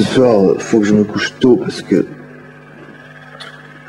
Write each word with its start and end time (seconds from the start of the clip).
ce 0.00 0.14
soir, 0.14 0.40
euh, 0.42 0.56
faut 0.58 0.80
que 0.80 0.86
je 0.86 0.94
me 0.94 1.04
couche 1.04 1.34
tôt 1.40 1.56
parce 1.56 1.82
que 1.82 2.06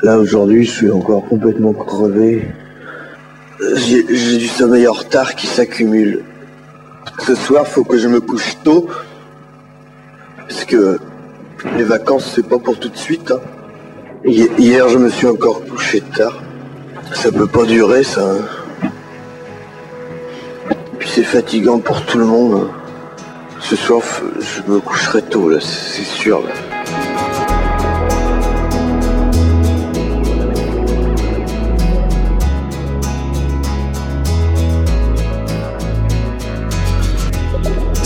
là 0.02 0.18
aujourd'hui, 0.18 0.64
je 0.64 0.70
suis 0.70 0.90
encore 0.90 1.24
complètement 1.26 1.72
crevé. 1.72 2.48
J'ai 3.76 4.02
du 4.38 4.46
sommeil 4.48 4.86
en 4.88 4.92
retard 4.92 5.34
qui 5.34 5.46
s'accumule. 5.46 6.22
Ce 7.20 7.34
soir, 7.34 7.66
faut 7.66 7.84
que 7.84 7.96
je 7.96 8.08
me 8.08 8.20
couche 8.20 8.56
tôt 8.62 8.88
parce 10.36 10.64
que 10.66 10.98
les 11.78 11.84
vacances, 11.84 12.30
c'est 12.34 12.46
pas 12.46 12.58
pour 12.58 12.78
tout 12.78 12.88
de 12.90 12.96
suite. 12.96 13.30
hein. 13.30 13.40
Hi- 14.26 14.50
Hier, 14.58 14.88
je 14.88 14.98
me 14.98 15.08
suis 15.08 15.26
encore 15.28 15.64
couché 15.64 16.00
tard. 16.00 16.42
Ça 17.14 17.30
peut 17.32 17.46
pas 17.46 17.64
durer, 17.64 18.02
ça. 18.02 18.22
hein. 18.32 18.88
Puis 20.98 21.08
c'est 21.08 21.24
fatigant 21.24 21.78
pour 21.78 22.04
tout 22.04 22.18
le 22.18 22.26
monde. 22.26 22.54
hein. 22.68 22.70
Ce 23.62 23.76
soir, 23.76 24.02
je 24.40 24.70
me 24.70 24.80
coucherai 24.80 25.22
tôt, 25.22 25.48
là, 25.48 25.58
c'est 25.60 26.04
sûr. 26.04 26.42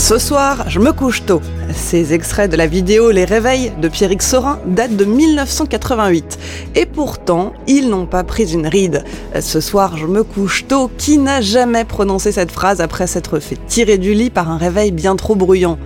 Ce 0.07 0.19
soir, 0.19 0.67
je 0.69 0.79
me 0.79 0.93
couche 0.93 1.27
tôt. 1.27 1.41
Ces 1.75 2.15
extraits 2.15 2.49
de 2.49 2.57
la 2.57 2.69
vidéo 2.69 3.11
Les 3.11 3.25
Réveils 3.25 3.73
de 3.83 3.89
Pierrick 3.89 4.23
Sorin 4.23 4.61
datent 4.65 4.95
de 4.95 5.05
1988. 5.05 6.39
Et 6.77 6.87
pourtant, 6.87 7.55
ils 7.67 7.89
n'ont 7.89 8.07
pas 8.07 8.23
pris 8.23 8.53
une 8.53 8.69
ride. 8.69 9.03
Ce 9.41 9.61
soir, 9.61 9.97
je 9.97 10.07
me 10.07 10.23
couche 10.23 10.69
tôt. 10.69 10.89
Qui 10.97 11.19
n'a 11.19 11.41
jamais 11.41 11.85
prononcé 11.85 12.31
cette 12.31 12.53
phrase 12.53 12.81
après 12.81 13.09
s'être 13.09 13.41
fait 13.41 13.59
tirer 13.67 13.99
du 13.99 14.15
lit 14.15 14.31
par 14.31 14.49
un 14.49 14.59
réveil 14.59 14.93
bien 14.93 15.17
trop 15.17 15.35
bruyant? 15.35 15.77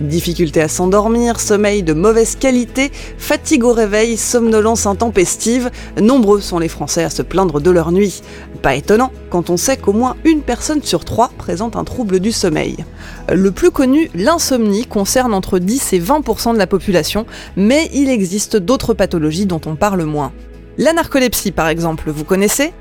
Difficulté 0.00 0.60
à 0.60 0.68
s'endormir, 0.68 1.40
sommeil 1.40 1.82
de 1.82 1.94
mauvaise 1.94 2.36
qualité, 2.36 2.92
fatigue 3.18 3.64
au 3.64 3.72
réveil, 3.72 4.16
somnolence 4.16 4.86
intempestive, 4.86 5.72
nombreux 6.00 6.40
sont 6.40 6.60
les 6.60 6.68
Français 6.68 7.02
à 7.02 7.10
se 7.10 7.22
plaindre 7.22 7.60
de 7.60 7.72
leur 7.72 7.90
nuit. 7.90 8.22
Pas 8.62 8.76
étonnant 8.76 9.10
quand 9.34 9.50
on 9.50 9.56
sait 9.56 9.76
qu'au 9.76 9.92
moins 9.92 10.14
une 10.24 10.42
personne 10.42 10.80
sur 10.80 11.04
trois 11.04 11.28
présente 11.36 11.74
un 11.74 11.82
trouble 11.82 12.20
du 12.20 12.30
sommeil. 12.30 12.84
Le 13.28 13.50
plus 13.50 13.72
connu, 13.72 14.08
l'insomnie, 14.14 14.86
concerne 14.86 15.34
entre 15.34 15.58
10 15.58 15.92
et 15.92 15.98
20% 15.98 16.52
de 16.52 16.58
la 16.58 16.68
population, 16.68 17.26
mais 17.56 17.90
il 17.92 18.10
existe 18.10 18.56
d'autres 18.56 18.94
pathologies 18.94 19.46
dont 19.46 19.60
on 19.66 19.74
parle 19.74 20.04
moins. 20.04 20.32
La 20.78 20.92
narcolepsie 20.92 21.50
par 21.50 21.66
exemple, 21.66 22.12
vous 22.12 22.22
connaissez? 22.22 22.72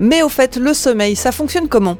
Mais 0.00 0.24
au 0.24 0.28
fait, 0.28 0.56
le 0.56 0.74
sommeil, 0.74 1.14
ça 1.14 1.30
fonctionne 1.30 1.68
comment? 1.68 1.96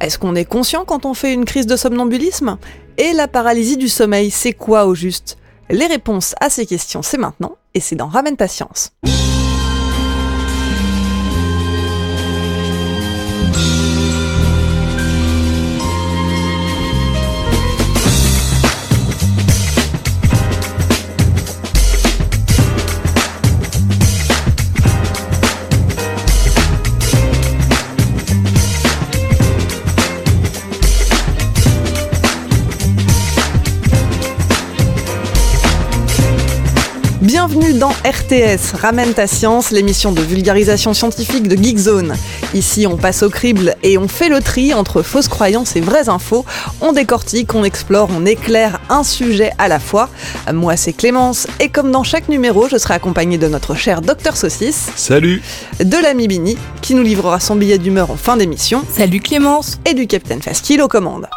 Est-ce 0.00 0.18
qu'on 0.18 0.34
est 0.34 0.46
conscient 0.46 0.86
quand 0.86 1.04
on 1.04 1.12
fait 1.12 1.34
une 1.34 1.44
crise 1.44 1.66
de 1.66 1.76
somnambulisme? 1.76 2.56
Et 2.96 3.12
la 3.12 3.28
paralysie 3.28 3.76
du 3.76 3.90
sommeil, 3.90 4.30
c'est 4.30 4.54
quoi 4.54 4.86
au 4.86 4.94
juste? 4.94 5.36
Les 5.68 5.88
réponses 5.88 6.34
à 6.40 6.48
ces 6.48 6.64
questions, 6.64 7.02
c'est 7.02 7.18
maintenant, 7.18 7.56
et 7.74 7.80
c'est 7.80 7.96
dans 7.96 8.08
Ramène 8.08 8.38
ta 8.38 8.48
RTS, 38.04 38.74
Ramène 38.80 39.14
ta 39.14 39.28
science, 39.28 39.70
l'émission 39.70 40.10
de 40.10 40.20
vulgarisation 40.20 40.92
scientifique 40.92 41.46
de 41.46 41.56
Geekzone. 41.56 42.14
Ici, 42.52 42.86
on 42.88 42.96
passe 42.96 43.22
au 43.22 43.30
crible 43.30 43.76
et 43.84 43.96
on 43.96 44.08
fait 44.08 44.28
le 44.28 44.40
tri 44.40 44.74
entre 44.74 45.02
fausses 45.02 45.28
croyances 45.28 45.76
et 45.76 45.80
vraies 45.80 46.08
infos. 46.08 46.44
On 46.80 46.92
décortique, 46.92 47.54
on 47.54 47.62
explore, 47.62 48.08
on 48.12 48.26
éclaire 48.26 48.80
un 48.88 49.04
sujet 49.04 49.52
à 49.58 49.68
la 49.68 49.78
fois. 49.78 50.08
Moi, 50.52 50.76
c'est 50.76 50.92
Clémence 50.92 51.46
et 51.60 51.68
comme 51.68 51.92
dans 51.92 52.02
chaque 52.02 52.28
numéro, 52.28 52.68
je 52.68 52.76
serai 52.76 52.94
accompagnée 52.94 53.38
de 53.38 53.46
notre 53.46 53.76
cher 53.76 54.00
Docteur 54.00 54.36
Saucisse, 54.36 54.90
Salut 54.96 55.40
de 55.78 55.96
l'ami 55.96 56.26
Bini, 56.26 56.58
qui 56.80 56.96
nous 56.96 57.02
livrera 57.02 57.38
son 57.38 57.54
billet 57.54 57.78
d'humeur 57.78 58.10
en 58.10 58.16
fin 58.16 58.36
d'émission, 58.36 58.84
Salut 58.90 59.20
Clémence 59.20 59.78
et 59.86 59.94
du 59.94 60.08
Capitaine 60.08 60.42
Fasquille 60.42 60.82
aux 60.82 60.88
commandes. 60.88 61.28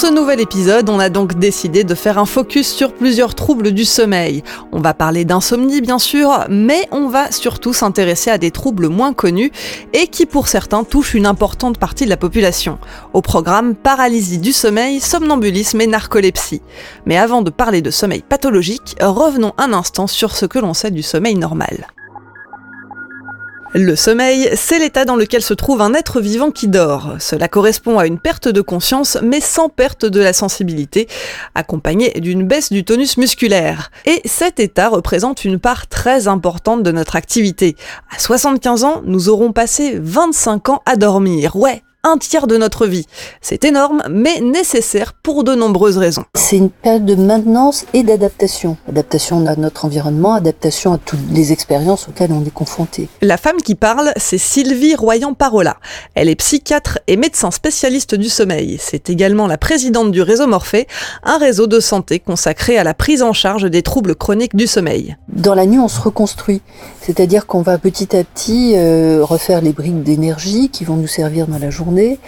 Ce 0.00 0.06
nouvel 0.06 0.40
épisode, 0.40 0.88
on 0.88 0.98
a 0.98 1.10
donc 1.10 1.38
décidé 1.38 1.84
de 1.84 1.94
faire 1.94 2.16
un 2.16 2.24
focus 2.24 2.66
sur 2.68 2.94
plusieurs 2.94 3.34
troubles 3.34 3.72
du 3.72 3.84
sommeil. 3.84 4.42
On 4.72 4.80
va 4.80 4.94
parler 4.94 5.26
d'insomnie 5.26 5.82
bien 5.82 5.98
sûr, 5.98 6.46
mais 6.48 6.88
on 6.90 7.08
va 7.08 7.30
surtout 7.30 7.74
s'intéresser 7.74 8.30
à 8.30 8.38
des 8.38 8.50
troubles 8.50 8.88
moins 8.88 9.12
connus 9.12 9.52
et 9.92 10.06
qui 10.06 10.24
pour 10.24 10.48
certains 10.48 10.84
touchent 10.84 11.12
une 11.12 11.26
importante 11.26 11.76
partie 11.76 12.06
de 12.06 12.08
la 12.08 12.16
population. 12.16 12.78
Au 13.12 13.20
programme 13.20 13.74
paralysie 13.74 14.38
du 14.38 14.54
sommeil, 14.54 15.00
somnambulisme 15.00 15.82
et 15.82 15.86
narcolepsie. 15.86 16.62
Mais 17.04 17.18
avant 17.18 17.42
de 17.42 17.50
parler 17.50 17.82
de 17.82 17.90
sommeil 17.90 18.24
pathologique, 18.26 18.96
revenons 19.02 19.52
un 19.58 19.74
instant 19.74 20.06
sur 20.06 20.34
ce 20.34 20.46
que 20.46 20.58
l'on 20.58 20.72
sait 20.72 20.90
du 20.90 21.02
sommeil 21.02 21.34
normal. 21.34 21.88
Le 23.72 23.94
sommeil, 23.94 24.50
c'est 24.56 24.80
l'état 24.80 25.04
dans 25.04 25.14
lequel 25.14 25.42
se 25.42 25.54
trouve 25.54 25.80
un 25.80 25.94
être 25.94 26.20
vivant 26.20 26.50
qui 26.50 26.66
dort. 26.66 27.14
Cela 27.20 27.46
correspond 27.46 28.00
à 28.00 28.06
une 28.08 28.18
perte 28.18 28.48
de 28.48 28.62
conscience, 28.62 29.16
mais 29.22 29.40
sans 29.40 29.68
perte 29.68 30.04
de 30.04 30.18
la 30.18 30.32
sensibilité, 30.32 31.06
accompagnée 31.54 32.10
d'une 32.18 32.44
baisse 32.44 32.72
du 32.72 32.84
tonus 32.84 33.16
musculaire. 33.16 33.92
Et 34.06 34.22
cet 34.24 34.58
état 34.58 34.88
représente 34.88 35.44
une 35.44 35.60
part 35.60 35.86
très 35.86 36.26
importante 36.26 36.82
de 36.82 36.90
notre 36.90 37.14
activité. 37.14 37.76
À 38.12 38.18
75 38.18 38.82
ans, 38.82 39.02
nous 39.04 39.28
aurons 39.28 39.52
passé 39.52 40.00
25 40.02 40.68
ans 40.70 40.82
à 40.84 40.96
dormir. 40.96 41.54
Ouais, 41.54 41.84
un 42.02 42.16
tiers 42.18 42.46
de 42.46 42.56
notre 42.56 42.86
vie. 42.86 43.06
C'est 43.40 43.64
énorme, 43.64 44.02
mais 44.10 44.40
nécessaire 44.40 45.12
pour 45.12 45.44
de 45.44 45.54
nombreuses 45.54 45.98
raisons. 45.98 46.24
C'est 46.34 46.56
une 46.56 46.70
période 46.70 47.04
de 47.04 47.14
maintenance 47.14 47.84
et 47.92 48.02
d'adaptation. 48.02 48.76
Adaptation 48.88 49.46
à 49.46 49.56
notre 49.56 49.84
environnement, 49.84 50.34
adaptation 50.34 50.94
à 50.94 50.98
toutes 50.98 51.20
les 51.30 51.52
expériences 51.52 52.08
auxquelles 52.08 52.32
on 52.32 52.44
est 52.44 52.52
confronté. 52.52 53.08
La 53.20 53.36
femme 53.36 53.58
qui 53.58 53.74
parle, 53.74 54.12
c'est 54.16 54.38
Sylvie 54.38 54.94
Royan-Parola. 54.94 55.76
Elle 56.14 56.28
est 56.28 56.36
psychiatre 56.36 56.98
et 57.06 57.16
médecin 57.16 57.50
spécialiste 57.50 58.14
du 58.14 58.28
sommeil. 58.28 58.78
C'est 58.80 59.10
également 59.10 59.46
la 59.46 59.58
présidente 59.58 60.10
du 60.10 60.22
réseau 60.22 60.46
Morphée, 60.46 60.86
un 61.22 61.38
réseau 61.38 61.66
de 61.66 61.80
santé 61.80 62.18
consacré 62.18 62.78
à 62.78 62.84
la 62.84 62.94
prise 62.94 63.22
en 63.22 63.32
charge 63.32 63.70
des 63.70 63.82
troubles 63.82 64.14
chroniques 64.14 64.56
du 64.56 64.66
sommeil. 64.66 65.16
Dans 65.28 65.54
la 65.54 65.66
nuit, 65.66 65.78
on 65.78 65.88
se 65.88 66.00
reconstruit. 66.00 66.62
C'est-à-dire 67.10 67.48
qu'on 67.48 67.62
va 67.62 67.76
petit 67.76 68.16
à 68.16 68.22
petit 68.22 68.74
euh, 68.76 69.24
refaire 69.24 69.62
les 69.62 69.72
briques 69.72 70.04
d'énergie 70.04 70.68
qui 70.68 70.84
vont 70.84 70.94
nous 70.94 71.08
servir 71.08 71.48
dans 71.48 71.58
la 71.58 71.68
journée. 71.68 72.20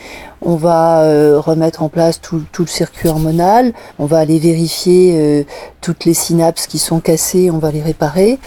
On 0.45 0.57
va 0.57 1.03
euh, 1.03 1.39
remettre 1.39 1.85
en 1.85 1.89
place 1.89 2.21
tout, 2.21 2.43
le 2.59 2.67
circuit 2.67 3.09
hormonal. 3.09 3.75
On 4.01 4.07
va 4.07 4.19
aller 4.19 4.41
vérifier 4.41 5.15
euh, 5.17 5.45
toutes 5.83 6.05
les 6.05 6.15
synapses 6.15 6.67
qui 6.67 6.81
sont 6.81 6.99
cassées. 6.99 7.49
On 7.49 7.59
va 7.59 7.71
les 7.71 7.81
réparer. 7.81 8.41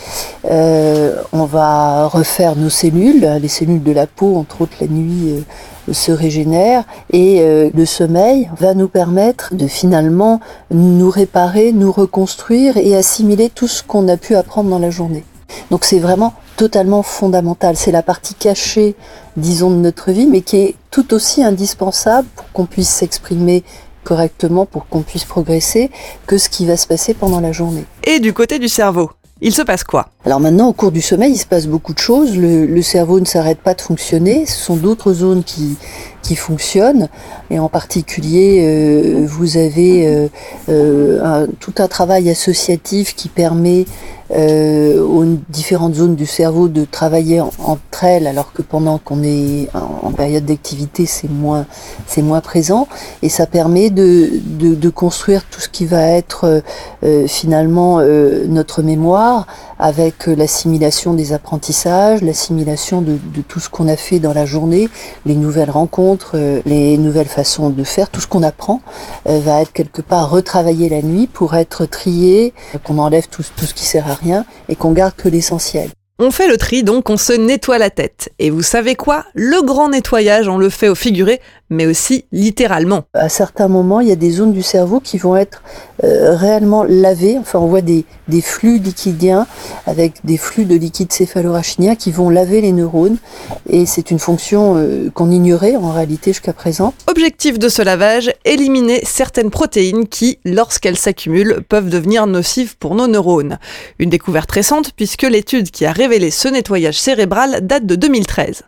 On 0.44 1.46
va 1.46 2.06
refaire 2.08 2.58
nos 2.58 2.70
cellules, 2.70 3.26
les 3.42 3.48
cellules 3.48 3.84
de 3.84 3.94
la 3.94 4.06
peau, 4.06 4.36
entre 4.36 4.64
autres 4.64 4.76
la 4.82 4.88
nuit 4.88 5.42
se 5.90 6.12
régénèrent 6.12 6.84
et 7.14 7.44
le 7.74 7.86
sommeil 7.86 8.50
va 8.58 8.74
nous 8.74 8.88
permettre 8.88 9.56
de 9.56 9.68
finalement 9.68 10.40
nous 10.72 11.10
réparer, 11.10 11.72
nous 11.72 11.92
reconstruire 11.92 12.78
et 12.78 12.96
assimiler 12.96 13.50
tout 13.50 13.68
ce 13.68 13.84
qu'on 13.84 14.08
a 14.08 14.18
pu 14.18 14.36
apprendre 14.36 14.70
dans 14.70 14.80
la 14.80 14.90
journée. 14.90 15.24
Donc 15.72 15.86
c'est 15.86 16.00
vraiment 16.00 16.34
totalement 16.58 17.04
fondamental. 17.04 17.76
C'est 17.76 17.92
la 17.92 18.04
partie 18.04 18.34
cachée, 18.34 18.96
disons, 19.38 19.70
de 19.72 19.76
notre 19.76 20.12
vie, 20.12 20.28
mais 20.28 20.42
qui 20.42 20.58
est 20.58 20.76
tout 20.92 21.14
aussi 21.14 21.44
indispensable 21.44 22.28
pour 22.36 22.52
qu'on 22.52 22.66
puisse 22.66 22.90
s'exprimer 22.90 23.64
correctement, 24.04 24.66
pour 24.66 24.88
qu'on 24.88 25.02
puisse 25.02 25.26
progresser, 25.26 25.90
que 26.28 26.38
ce 26.38 26.50
qui 26.50 26.66
va 26.66 26.78
se 26.78 26.88
passer 26.88 27.14
pendant 27.14 27.40
la 27.40 27.52
journée. 27.52 27.86
Et 28.04 28.20
du 28.20 28.34
côté 28.34 28.60
du 28.60 28.70
cerveau 28.70 29.10
il 29.42 29.54
se 29.54 29.62
passe 29.62 29.84
quoi? 29.84 30.08
Alors 30.26 30.40
maintenant, 30.40 30.70
au 30.70 30.74
cours 30.74 30.94
du 30.94 31.02
sommeil, 31.02 31.34
il 31.34 31.38
se 31.38 31.46
passe 31.46 31.68
beaucoup 31.68 31.94
de 31.94 32.00
choses. 32.00 32.38
Le, 32.38 32.66
le 32.66 32.82
cerveau 32.82 33.20
ne 33.20 33.26
s'arrête 33.26 33.60
pas 33.60 33.74
de 33.74 33.82
fonctionner. 33.82 34.46
Ce 34.46 34.56
sont 34.56 34.78
d'autres 34.78 35.12
zones 35.12 35.44
qui, 35.44 35.76
qui. 36.26 36.36
Et 37.50 37.60
en 37.60 37.70
particulier, 37.70 38.60
euh, 38.62 39.26
vous 39.28 39.58
avez 39.58 40.08
euh, 40.08 40.28
euh, 40.70 41.48
tout 41.60 41.76
un 41.78 41.88
travail 41.88 42.30
associatif 42.30 43.16
qui 43.16 43.30
permet 43.30 43.86
aux 44.32 45.24
différentes 45.50 45.94
zones 45.94 46.16
du 46.16 46.26
cerveau 46.26 46.68
de 46.68 46.84
travailler 46.84 47.42
entre 47.42 48.04
elles, 48.04 48.26
alors 48.26 48.54
que 48.54 48.64
pendant 48.64 48.98
qu'on 48.98 49.22
est 49.22 49.70
en, 49.76 50.12
période 50.14 50.46
d'activité, 50.46 51.06
c'est 51.06 51.30
moins, 51.30 51.68
c'est 52.08 52.24
moins 52.24 52.42
présent. 52.42 52.88
Et 53.22 53.30
ça 53.30 53.46
permet 53.46 53.92
de, 53.92 54.32
de, 54.58 54.90
construire 54.90 55.44
tout 55.48 55.62
ce 55.62 55.70
qui 55.70 55.86
va 55.86 56.02
être 56.08 56.64
finalement 57.28 58.00
notre 58.48 58.82
mémoire 58.82 59.46
avec 59.78 60.26
l'assimilation 60.26 61.14
des 61.14 61.34
apprentissages, 61.34 62.22
l'assimilation 62.22 63.02
de, 63.02 63.20
tout 63.48 63.60
ce 63.60 63.70
qu'on 63.70 63.88
a 63.88 63.96
fait 63.96 64.20
dans 64.20 64.34
la 64.34 64.46
journée, 64.46 64.90
les 65.28 65.36
nouvelles 65.36 65.70
rencontres, 65.70 66.15
les 66.66 66.98
nouvelles 66.98 67.28
façons 67.28 67.70
de 67.70 67.84
faire, 67.84 68.10
tout 68.10 68.22
ce 68.22 68.28
qu'on 68.28 68.44
apprend 68.44 68.82
va 69.26 69.62
être 69.62 69.74
quelque 69.74 70.02
part 70.02 70.30
retravaillé 70.30 70.90
la 70.90 71.02
nuit 71.02 71.28
pour 71.28 71.56
être 71.56 71.86
trié, 71.86 72.54
qu'on 72.84 72.98
enlève 72.98 73.28
tout, 73.28 73.44
tout 73.56 73.66
ce 73.66 73.74
qui 73.74 73.86
sert 73.86 74.10
à 74.10 74.14
rien 74.14 74.46
et 74.70 74.76
qu'on 74.76 74.92
garde 74.92 75.16
que 75.16 75.30
l'essentiel. 75.30 75.90
On 76.18 76.32
fait 76.32 76.48
le 76.48 76.58
tri 76.58 76.84
donc, 76.84 77.10
on 77.10 77.18
se 77.18 77.34
nettoie 77.34 77.78
la 77.78 77.90
tête. 77.90 78.30
Et 78.40 78.50
vous 78.50 78.62
savez 78.62 78.96
quoi? 78.96 79.26
Le 79.34 79.62
grand 79.62 79.90
nettoyage, 79.90 80.48
on 80.48 80.58
le 80.58 80.70
fait 80.70 80.88
au 80.88 80.96
figuré, 80.96 81.42
mais 81.70 81.86
aussi 81.86 82.24
littéralement. 82.32 83.04
À 83.14 83.28
certains 83.28 83.68
moments, 83.68 84.00
il 84.00 84.08
y 84.08 84.14
a 84.14 84.16
des 84.16 84.32
zones 84.32 84.54
du 84.54 84.62
cerveau 84.62 85.02
qui 85.02 85.18
vont 85.18 85.36
être 85.36 85.62
euh, 86.06 86.34
réellement 86.34 86.86
lavées. 86.86 87.38
Enfin, 87.38 87.60
on 87.60 87.68
voit 87.68 87.82
des, 87.82 88.06
des, 88.30 88.40
flux 88.42 88.78
liquidiens 88.78 89.46
avec 89.88 90.24
des 90.24 90.38
flux 90.38 90.64
de 90.64 90.76
liquide 90.76 91.12
céphalorachidien 91.12 91.96
qui 91.96 92.12
vont 92.12 92.30
laver 92.30 92.62
les 92.62 92.72
neurones. 92.72 93.18
Et 93.70 93.86
c'est 93.86 94.10
une 94.10 94.20
fonction 94.20 94.78
euh, 94.78 95.10
qu'on 95.14 95.32
ignorait 95.32 95.76
en 95.76 95.92
réalité 95.92 96.32
jusqu'à 96.32 96.54
présent. 96.54 96.94
Objectif 97.08 97.60
de 97.60 97.68
ce 97.68 97.82
lavage, 97.82 98.32
éliminer 98.46 99.02
certaines 99.04 99.50
protéines 99.50 100.08
qui, 100.08 100.40
lorsqu'elles 100.46 100.98
s'accumulent, 100.98 101.62
peuvent 101.68 101.90
devenir 101.90 102.26
nocives 102.26 102.78
pour 102.78 102.96
nos 102.96 103.08
neurones. 103.08 103.60
Une 104.00 104.10
découverte 104.10 104.52
récente 104.52 104.92
puisque 104.96 105.24
l'étude 105.24 105.72
qui 105.72 105.86
a 105.86 105.92
ce 106.06 106.48
nettoyage 106.48 107.00
cérébral 107.00 107.66
date 107.66 107.88
de 107.88 107.96
2013. 107.96 108.62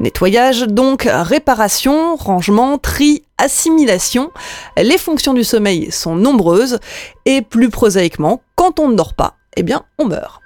Nettoyage 0.00 0.62
donc, 0.62 1.06
réparation, 1.10 2.16
rangement, 2.16 2.78
tri, 2.78 3.24
assimilation. 3.36 4.30
Les 4.78 4.96
fonctions 4.96 5.34
du 5.34 5.44
sommeil 5.44 5.92
sont 5.92 6.16
nombreuses 6.16 6.78
et 7.26 7.42
plus 7.42 7.68
prosaïquement, 7.68 8.40
quand 8.54 8.80
on 8.80 8.88
ne 8.88 8.94
dort 8.94 9.14
pas, 9.14 9.34
eh 9.56 9.62
bien 9.62 9.82
on 9.98 10.06
meurt. 10.06 10.40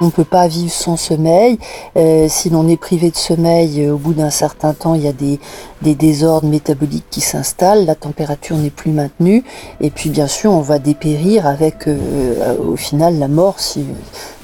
On 0.00 0.06
ne 0.06 0.10
peut 0.10 0.24
pas 0.24 0.46
vivre 0.46 0.70
sans 0.70 0.96
sommeil. 0.96 1.58
Euh, 1.96 2.28
si 2.28 2.50
l'on 2.50 2.68
est 2.68 2.76
privé 2.76 3.10
de 3.10 3.16
sommeil, 3.16 3.84
euh, 3.84 3.94
au 3.94 3.96
bout 3.96 4.12
d'un 4.12 4.30
certain 4.30 4.72
temps, 4.72 4.94
il 4.94 5.02
y 5.02 5.08
a 5.08 5.12
des, 5.12 5.40
désordres 5.82 6.48
métaboliques 6.48 7.06
qui 7.10 7.20
s'installent, 7.20 7.84
la 7.84 7.94
température 7.94 8.56
n'est 8.56 8.70
plus 8.70 8.92
maintenue, 8.92 9.44
et 9.80 9.90
puis 9.90 10.10
bien 10.10 10.26
sûr, 10.26 10.52
on 10.52 10.60
va 10.60 10.78
dépérir 10.78 11.46
avec, 11.46 11.86
euh, 11.86 12.56
au 12.58 12.76
final, 12.76 13.18
la 13.18 13.28
mort 13.28 13.60
si, 13.60 13.84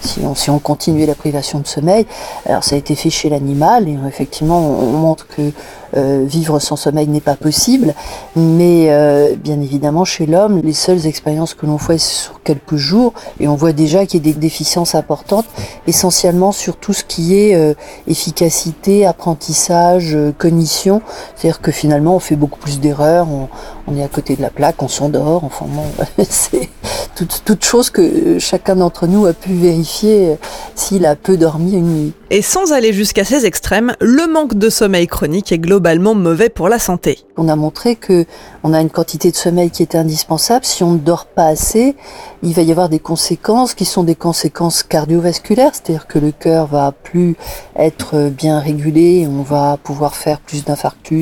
si 0.01 0.21
on, 0.21 0.35
si 0.35 0.51
on 0.51 0.59
continuait 0.59 1.07
la 1.07 1.15
privation 1.15 1.61
de 1.61 1.67
sommeil. 1.67 2.07
Alors 2.47 2.65
ça 2.65 2.77
a 2.77 2.79
été 2.79 2.95
fait 2.95 3.11
chez 3.11 3.29
l'animal, 3.29 3.89
et 3.89 3.99
effectivement, 4.07 4.59
on 4.59 4.93
montre 4.93 5.27
que 5.27 5.51
euh, 5.97 6.25
vivre 6.27 6.59
sans 6.59 6.77
sommeil 6.77 7.07
n'est 7.07 7.21
pas 7.21 7.37
possible. 7.37 7.95
Mais 8.35 8.87
euh, 8.89 9.37
bien 9.37 9.61
évidemment, 9.61 10.05
chez 10.05 10.27
l'homme, 10.27 10.61
les 10.63 10.73
seules 10.73 11.07
expériences 11.07 11.55
que 11.55 11.67
l'on 11.67 11.79
fait 11.79 11.99
sur 11.99 12.43
quelques 12.43 12.77
jours, 12.77 13.13
et 13.41 13.49
on 13.49 13.55
voit 13.55 13.73
déjà 13.73 14.07
qu'il 14.07 14.27
y 14.27 14.29
a 14.29 14.33
des 14.33 14.39
déficiences 14.39 14.95
importantes, 14.95 15.47
essentiellement 15.87 16.53
sur 16.53 16.77
tout 16.77 16.93
ce 16.93 17.05
qui 17.05 17.39
est 17.39 17.55
euh, 17.55 17.75
efficacité, 18.09 19.07
apprentissage, 19.07 20.17
cognition. 20.39 21.01
C'est-à-dire 21.37 21.61
que 21.61 21.73
finalement, 21.73 22.17
on 22.17 22.21
fait 22.21 22.37
beaucoup 22.37 22.59
plus 22.59 22.81
d'erreurs, 22.81 23.29
on, 23.31 23.49
on, 23.87 23.97
est 23.97 24.03
à 24.03 24.09
côté 24.09 24.37
de 24.37 24.43
la 24.43 24.51
plaque, 24.51 24.83
on 24.83 24.89
s'endort. 24.89 25.45
Enfin 25.45 25.67
bon, 25.69 25.85
c'est 26.29 26.69
toute, 27.15 27.43
toute 27.45 27.65
chose 27.65 27.91
que 27.91 28.39
chacun 28.39 28.77
d'entre 28.77 29.07
nous 29.07 29.27
a 29.27 29.33
pu 29.33 29.53
vérifier 29.53 30.37
s'il 30.75 31.07
a 31.07 31.17
peu 31.17 31.37
dormi 31.37 31.75
une 31.75 31.95
nuit. 31.95 32.13
Et 32.31 32.43
sans 32.43 32.73
aller 32.73 32.93
jusqu'à 32.93 33.25
ces 33.25 33.47
extrêmes, 33.47 33.95
le 34.01 34.27
manque 34.27 34.55
de 34.55 34.69
sommeil 34.69 35.07
chronique 35.07 35.53
est 35.53 35.59
globalement 35.59 36.15
mauvais 36.15 36.49
pour 36.49 36.69
la 36.69 36.79
santé. 36.79 37.19
On 37.37 37.49
a 37.49 37.55
montré 37.55 37.95
que 37.95 38.25
on 38.65 38.73
a 38.73 38.81
une 38.81 38.91
quantité 38.91 39.31
de 39.31 39.37
sommeil 39.37 39.71
qui 39.71 39.83
est 39.83 39.95
indispensable. 39.95 40.65
Si 40.65 40.83
on 40.83 40.93
ne 40.93 40.99
dort 40.99 41.27
pas 41.27 41.47
assez, 41.47 41.95
il 42.43 42.53
va 42.53 42.63
y 42.63 42.73
avoir 42.73 42.89
des 42.89 42.99
conséquences 42.99 43.75
qui 43.75 43.85
sont 43.85 44.03
des 44.03 44.15
conséquences 44.15 44.83
cardiovasculaires, 44.83 45.73
c'est-à-dire 45.75 46.07
que 46.07 46.19
le 46.19 46.33
cœur 46.33 46.67
va 46.67 46.93
plus 46.93 47.37
être 47.77 48.31
bien 48.31 48.59
régulé, 48.59 49.29
on 49.29 49.43
va 49.43 49.79
pouvoir 49.83 50.17
faire 50.17 50.41
plus 50.41 50.65
d'infarctus, 50.65 51.14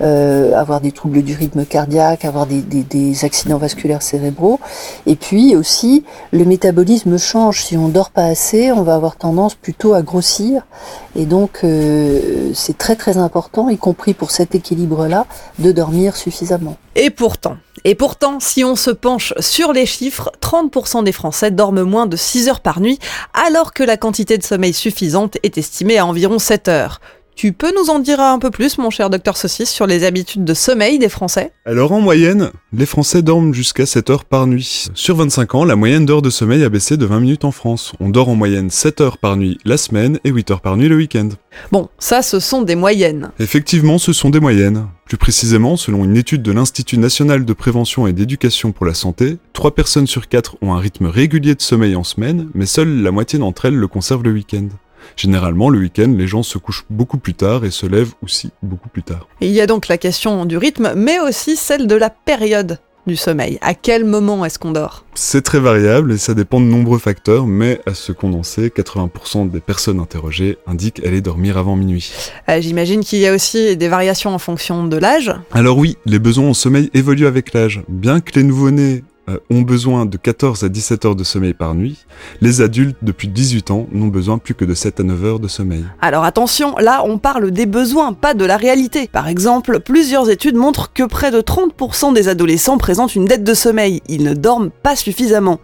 euh, 0.00 0.54
avoir 0.54 0.80
des 0.80 0.92
troubles 0.92 1.22
du 1.22 1.34
rythme 1.34 1.64
cardiaque, 1.64 2.24
avoir 2.24 2.46
des, 2.46 3.24
accidents 3.24 3.58
vasculaires 3.58 4.02
cérébraux. 4.02 4.60
Et 5.06 5.16
puis 5.16 5.56
aussi, 5.56 6.04
le 6.32 6.44
métabolisme 6.44 7.18
change. 7.18 7.64
Si 7.64 7.76
on 7.76 7.88
dort 7.88 8.10
pas 8.10 8.26
assez, 8.26 8.72
on 8.72 8.82
va 8.82 8.94
avoir 8.94 9.16
tendance 9.16 9.54
plutôt 9.54 9.94
à 9.94 10.02
grossir. 10.02 10.66
Et 11.14 11.24
donc, 11.24 11.60
euh, 11.64 12.50
c'est 12.54 12.76
très 12.76 12.96
très 12.96 13.16
important, 13.16 13.68
y 13.68 13.78
compris 13.78 14.14
pour 14.14 14.30
cet 14.30 14.54
équilibre-là, 14.54 15.26
de 15.58 15.72
dormir 15.72 16.16
suffisamment. 16.16 16.76
Et 16.94 17.10
pourtant, 17.10 17.56
et 17.84 17.94
pourtant, 17.94 18.40
si 18.40 18.64
on 18.64 18.74
se 18.74 18.90
penche 18.90 19.32
sur 19.38 19.72
les 19.72 19.86
chiffres, 19.86 20.32
30% 20.40 21.04
des 21.04 21.12
Français 21.12 21.50
dorment 21.50 21.82
moins 21.82 22.06
de 22.06 22.16
6 22.16 22.48
heures 22.48 22.60
par 22.60 22.80
nuit, 22.80 22.98
alors 23.32 23.72
que 23.72 23.84
la 23.84 23.96
quantité 23.96 24.38
de 24.38 24.42
sommeil 24.42 24.72
suffisante 24.72 25.36
est 25.44 25.56
estimée 25.56 25.98
à 25.98 26.04
environ 26.04 26.40
7 26.40 26.66
heures. 26.66 27.00
Tu 27.36 27.52
peux 27.52 27.70
nous 27.78 27.90
en 27.90 27.98
dire 27.98 28.18
un 28.18 28.38
peu 28.38 28.50
plus, 28.50 28.78
mon 28.78 28.88
cher 28.88 29.10
docteur 29.10 29.36
Saucisse, 29.36 29.68
sur 29.68 29.86
les 29.86 30.04
habitudes 30.04 30.44
de 30.44 30.54
sommeil 30.54 30.98
des 30.98 31.10
Français? 31.10 31.52
Alors 31.66 31.92
en 31.92 32.00
moyenne, 32.00 32.50
les 32.72 32.86
Français 32.86 33.20
dorment 33.20 33.52
jusqu'à 33.52 33.84
7 33.84 34.08
heures 34.08 34.24
par 34.24 34.46
nuit. 34.46 34.88
Sur 34.94 35.16
25 35.16 35.54
ans, 35.54 35.64
la 35.66 35.76
moyenne 35.76 36.06
d'heures 36.06 36.22
de 36.22 36.30
sommeil 36.30 36.64
a 36.64 36.70
baissé 36.70 36.96
de 36.96 37.04
20 37.04 37.20
minutes 37.20 37.44
en 37.44 37.50
France. 37.50 37.92
On 38.00 38.08
dort 38.08 38.30
en 38.30 38.36
moyenne 38.36 38.70
7 38.70 39.02
heures 39.02 39.18
par 39.18 39.36
nuit 39.36 39.58
la 39.66 39.76
semaine 39.76 40.18
et 40.24 40.30
8 40.30 40.50
heures 40.50 40.60
par 40.62 40.78
nuit 40.78 40.88
le 40.88 40.96
week-end. 40.96 41.28
Bon, 41.72 41.90
ça 41.98 42.22
ce 42.22 42.40
sont 42.40 42.62
des 42.62 42.74
moyennes. 42.74 43.30
Effectivement, 43.38 43.98
ce 43.98 44.14
sont 44.14 44.30
des 44.30 44.40
moyennes. 44.40 44.86
Plus 45.04 45.18
précisément, 45.18 45.76
selon 45.76 46.04
une 46.04 46.16
étude 46.16 46.40
de 46.40 46.52
l'Institut 46.52 46.96
national 46.96 47.44
de 47.44 47.52
prévention 47.52 48.06
et 48.06 48.14
d'éducation 48.14 48.72
pour 48.72 48.86
la 48.86 48.94
santé, 48.94 49.36
3 49.52 49.74
personnes 49.74 50.06
sur 50.06 50.30
4 50.30 50.56
ont 50.62 50.72
un 50.72 50.78
rythme 50.78 51.04
régulier 51.04 51.54
de 51.54 51.60
sommeil 51.60 51.96
en 51.96 52.04
semaine, 52.04 52.48
mais 52.54 52.64
seule 52.64 53.02
la 53.02 53.10
moitié 53.10 53.38
d'entre 53.38 53.66
elles 53.66 53.76
le 53.76 53.88
conservent 53.88 54.24
le 54.24 54.32
week-end. 54.32 54.68
Généralement, 55.16 55.68
le 55.68 55.78
week-end, 55.78 56.12
les 56.16 56.26
gens 56.26 56.42
se 56.42 56.58
couchent 56.58 56.86
beaucoup 56.90 57.18
plus 57.18 57.34
tard 57.34 57.64
et 57.64 57.70
se 57.70 57.86
lèvent 57.86 58.14
aussi 58.22 58.50
beaucoup 58.62 58.88
plus 58.88 59.02
tard. 59.02 59.26
il 59.40 59.50
y 59.50 59.60
a 59.60 59.66
donc 59.66 59.88
la 59.88 59.98
question 59.98 60.44
du 60.44 60.56
rythme, 60.56 60.92
mais 60.96 61.18
aussi 61.20 61.56
celle 61.56 61.86
de 61.86 61.94
la 61.94 62.10
période 62.10 62.78
du 63.06 63.16
sommeil. 63.16 63.58
À 63.60 63.74
quel 63.74 64.04
moment 64.04 64.44
est-ce 64.44 64.58
qu'on 64.58 64.72
dort? 64.72 65.04
C'est 65.14 65.42
très 65.42 65.60
variable 65.60 66.12
et 66.12 66.18
ça 66.18 66.34
dépend 66.34 66.60
de 66.60 66.66
nombreux 66.66 66.98
facteurs, 66.98 67.46
mais 67.46 67.80
à 67.86 67.94
ce 67.94 68.12
qu'on 68.12 68.32
en 68.32 68.42
sait, 68.42 68.68
80% 68.68 69.50
des 69.50 69.60
personnes 69.60 70.00
interrogées 70.00 70.58
indiquent 70.66 71.04
aller 71.04 71.20
dormir 71.20 71.56
avant 71.56 71.76
minuit. 71.76 72.12
Euh, 72.48 72.60
j'imagine 72.60 73.04
qu'il 73.04 73.20
y 73.20 73.26
a 73.26 73.34
aussi 73.34 73.76
des 73.76 73.88
variations 73.88 74.34
en 74.34 74.38
fonction 74.38 74.86
de 74.86 74.96
l'âge. 74.96 75.32
Alors 75.52 75.78
oui, 75.78 75.96
les 76.04 76.18
besoins 76.18 76.48
en 76.48 76.54
sommeil 76.54 76.90
évoluent 76.94 77.26
avec 77.26 77.52
l'âge. 77.52 77.82
Bien 77.88 78.20
que 78.20 78.32
les 78.34 78.42
nouveau-nés 78.42 79.04
ont 79.50 79.62
besoin 79.62 80.06
de 80.06 80.16
14 80.16 80.64
à 80.64 80.68
17 80.68 81.04
heures 81.04 81.16
de 81.16 81.24
sommeil 81.24 81.54
par 81.54 81.74
nuit, 81.74 82.06
les 82.40 82.60
adultes 82.60 82.98
depuis 83.02 83.28
18 83.28 83.70
ans 83.70 83.86
n'ont 83.92 84.08
besoin 84.08 84.38
plus 84.38 84.54
que 84.54 84.64
de 84.64 84.74
7 84.74 85.00
à 85.00 85.02
9 85.02 85.24
heures 85.24 85.40
de 85.40 85.48
sommeil. 85.48 85.84
Alors 86.00 86.24
attention, 86.24 86.76
là 86.78 87.02
on 87.04 87.18
parle 87.18 87.50
des 87.50 87.66
besoins, 87.66 88.12
pas 88.12 88.34
de 88.34 88.44
la 88.44 88.56
réalité. 88.56 89.08
Par 89.08 89.28
exemple, 89.28 89.80
plusieurs 89.80 90.30
études 90.30 90.56
montrent 90.56 90.92
que 90.92 91.02
près 91.02 91.30
de 91.30 91.40
30% 91.40 92.14
des 92.14 92.28
adolescents 92.28 92.78
présentent 92.78 93.14
une 93.14 93.26
dette 93.26 93.44
de 93.44 93.54
sommeil, 93.54 94.02
ils 94.08 94.22
ne 94.22 94.34
dorment 94.34 94.70
pas 94.70 94.96
suffisamment. 94.96 95.60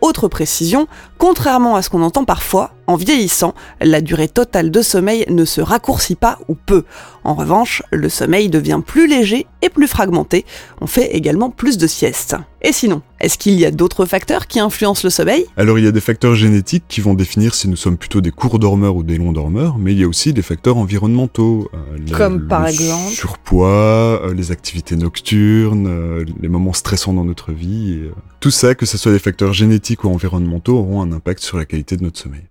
Autre 0.00 0.28
précision, 0.28 0.86
contrairement 1.18 1.76
à 1.76 1.82
ce 1.82 1.90
qu'on 1.90 2.02
entend 2.02 2.24
parfois, 2.24 2.72
en 2.88 2.96
vieillissant, 2.96 3.54
la 3.82 4.00
durée 4.00 4.28
totale 4.28 4.70
de 4.70 4.80
sommeil 4.80 5.26
ne 5.28 5.44
se 5.44 5.60
raccourcit 5.60 6.14
pas 6.14 6.38
ou 6.48 6.54
peu. 6.54 6.84
En 7.22 7.34
revanche, 7.34 7.82
le 7.90 8.08
sommeil 8.08 8.48
devient 8.48 8.80
plus 8.84 9.06
léger 9.06 9.46
et 9.60 9.68
plus 9.68 9.86
fragmenté. 9.86 10.46
On 10.80 10.86
fait 10.86 11.14
également 11.14 11.50
plus 11.50 11.76
de 11.76 11.86
siestes. 11.86 12.36
Et 12.62 12.72
sinon, 12.72 13.02
est-ce 13.20 13.36
qu'il 13.36 13.54
y 13.54 13.66
a 13.66 13.70
d'autres 13.70 14.06
facteurs 14.06 14.46
qui 14.46 14.58
influencent 14.58 15.02
le 15.04 15.10
sommeil? 15.10 15.44
Alors 15.56 15.78
il 15.78 15.84
y 15.84 15.88
a 15.88 15.92
des 15.92 16.00
facteurs 16.00 16.34
génétiques 16.34 16.84
qui 16.88 17.00
vont 17.00 17.14
définir 17.14 17.54
si 17.54 17.68
nous 17.68 17.76
sommes 17.76 17.98
plutôt 17.98 18.20
des 18.20 18.30
courts 18.30 18.58
dormeurs 18.58 18.96
ou 18.96 19.02
des 19.02 19.18
longs 19.18 19.32
dormeurs, 19.32 19.78
mais 19.78 19.92
il 19.92 20.00
y 20.00 20.04
a 20.04 20.08
aussi 20.08 20.32
des 20.32 20.42
facteurs 20.42 20.76
environnementaux. 20.78 21.70
Euh, 21.74 22.16
Comme 22.16 22.48
par 22.48 22.66
exemple 22.66 23.12
Surpoids, 23.12 24.22
euh, 24.24 24.34
les 24.34 24.50
activités 24.50 24.96
nocturnes, 24.96 25.86
euh, 25.86 26.24
les 26.40 26.48
moments 26.48 26.72
stressants 26.72 27.12
dans 27.12 27.24
notre 27.24 27.52
vie. 27.52 28.00
tout 28.40 28.50
ça, 28.50 28.74
que 28.74 28.86
ce 28.86 28.96
soit 28.96 29.12
des 29.12 29.18
facteurs 29.18 29.52
génétiques 29.52 30.04
ou 30.04 30.08
environnementaux, 30.08 30.78
auront 30.78 31.02
un 31.02 31.07
impact 31.12 31.42
sur 31.42 31.58
la 31.58 31.64
qualité 31.64 31.96
de 31.96 32.04
notre 32.04 32.18
sommeil. 32.18 32.44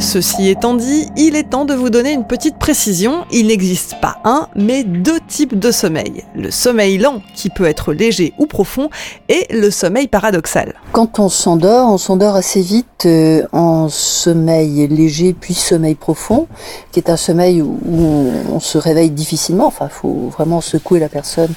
Ceci 0.00 0.48
étant 0.48 0.74
dit, 0.74 1.08
il 1.16 1.36
est 1.36 1.50
temps 1.50 1.66
de 1.66 1.74
vous 1.74 1.90
donner 1.90 2.12
une 2.12 2.26
petite 2.26 2.56
précision. 2.56 3.26
Il 3.30 3.48
n'existe 3.48 3.96
pas 4.00 4.16
un, 4.24 4.48
mais 4.56 4.82
deux 4.82 5.20
types 5.28 5.58
de 5.58 5.70
sommeil. 5.70 6.24
Le 6.34 6.50
sommeil 6.50 6.96
lent, 6.96 7.20
qui 7.36 7.50
peut 7.50 7.66
être 7.66 7.92
léger 7.92 8.32
ou 8.38 8.46
profond, 8.46 8.88
et 9.28 9.46
le 9.50 9.70
sommeil 9.70 10.08
paradoxal. 10.08 10.74
Quand 10.92 11.18
on 11.18 11.28
s'endort, 11.28 11.92
on 11.92 11.98
s'endort 11.98 12.34
assez 12.34 12.62
vite 12.62 13.04
euh, 13.04 13.46
en 13.52 13.90
sommeil 13.90 14.88
léger 14.88 15.34
puis 15.34 15.52
sommeil 15.52 15.94
profond, 15.94 16.48
qui 16.92 16.98
est 16.98 17.10
un 17.10 17.18
sommeil 17.18 17.60
où 17.60 17.78
on, 17.86 18.54
on 18.54 18.60
se 18.60 18.78
réveille 18.78 19.10
difficilement. 19.10 19.66
Enfin, 19.66 19.88
il 19.90 19.94
faut 19.94 20.30
vraiment 20.32 20.62
secouer 20.62 20.98
la 20.98 21.10
personne 21.10 21.52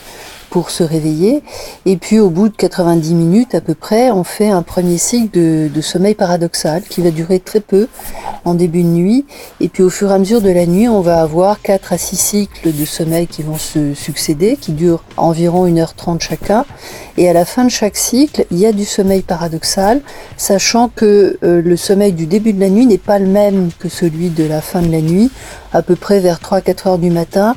pour 0.54 0.70
se 0.70 0.84
réveiller. 0.84 1.42
Et 1.88 1.98
puis 1.98 2.20
au 2.20 2.30
bout 2.30 2.48
de 2.48 2.56
90 2.56 3.16
minutes 3.16 3.56
à 3.56 3.60
peu 3.60 3.74
près, 3.74 4.12
on 4.12 4.24
fait 4.24 4.50
un 4.50 4.62
premier 4.62 5.00
cycle 5.00 5.32
de, 5.32 5.82
sommeil 5.82 6.14
paradoxal 6.14 6.84
qui 6.84 7.02
va 7.02 7.10
durer 7.10 7.40
très 7.40 7.60
peu 7.60 7.88
en 8.46 8.54
début 8.54 8.84
de 8.84 8.88
nuit. 8.90 9.26
Et 9.62 9.68
puis 9.68 9.82
au 9.82 9.90
fur 9.90 10.12
et 10.12 10.14
à 10.14 10.20
mesure 10.20 10.42
de 10.42 10.52
la 10.52 10.68
nuit, 10.68 10.88
on 10.88 11.02
va 11.02 11.24
avoir 11.24 11.60
4 11.60 11.94
à 11.94 11.98
6 11.98 12.16
cycles 12.18 12.72
de 12.72 12.86
sommeil 12.86 13.26
qui 13.26 13.42
vont 13.42 13.58
se 13.58 13.96
succéder, 13.96 14.56
qui 14.56 14.74
durent 14.74 15.04
environ 15.18 15.68
1h30 15.68 16.22
chacun. 16.22 16.66
Et 17.18 17.28
à 17.28 17.34
la 17.34 17.46
fin 17.46 17.66
de 17.66 17.72
chaque 17.72 17.98
cycle, 17.98 18.46
il 18.52 18.60
y 18.60 18.68
a 18.68 18.74
du 18.74 18.86
sommeil 18.86 19.24
paradoxal, 19.24 20.02
sachant 20.38 20.88
que 20.88 21.40
euh, 21.42 21.64
le 21.64 21.76
sommeil 21.76 22.14
du 22.14 22.28
début 22.28 22.54
de 22.54 22.60
la 22.60 22.70
nuit 22.70 22.86
n'est 22.86 23.00
pas 23.00 23.18
le 23.18 23.26
même 23.26 23.72
que 23.80 23.90
celui 23.90 24.30
de 24.30 24.44
la 24.44 24.62
fin 24.62 24.84
de 24.84 24.92
la 24.92 25.02
nuit, 25.02 25.32
à 25.74 25.82
peu 25.82 25.96
près 25.96 26.20
vers 26.20 26.38
3-4 26.38 26.90
heures 26.90 26.98
du 27.00 27.10
matin. 27.10 27.56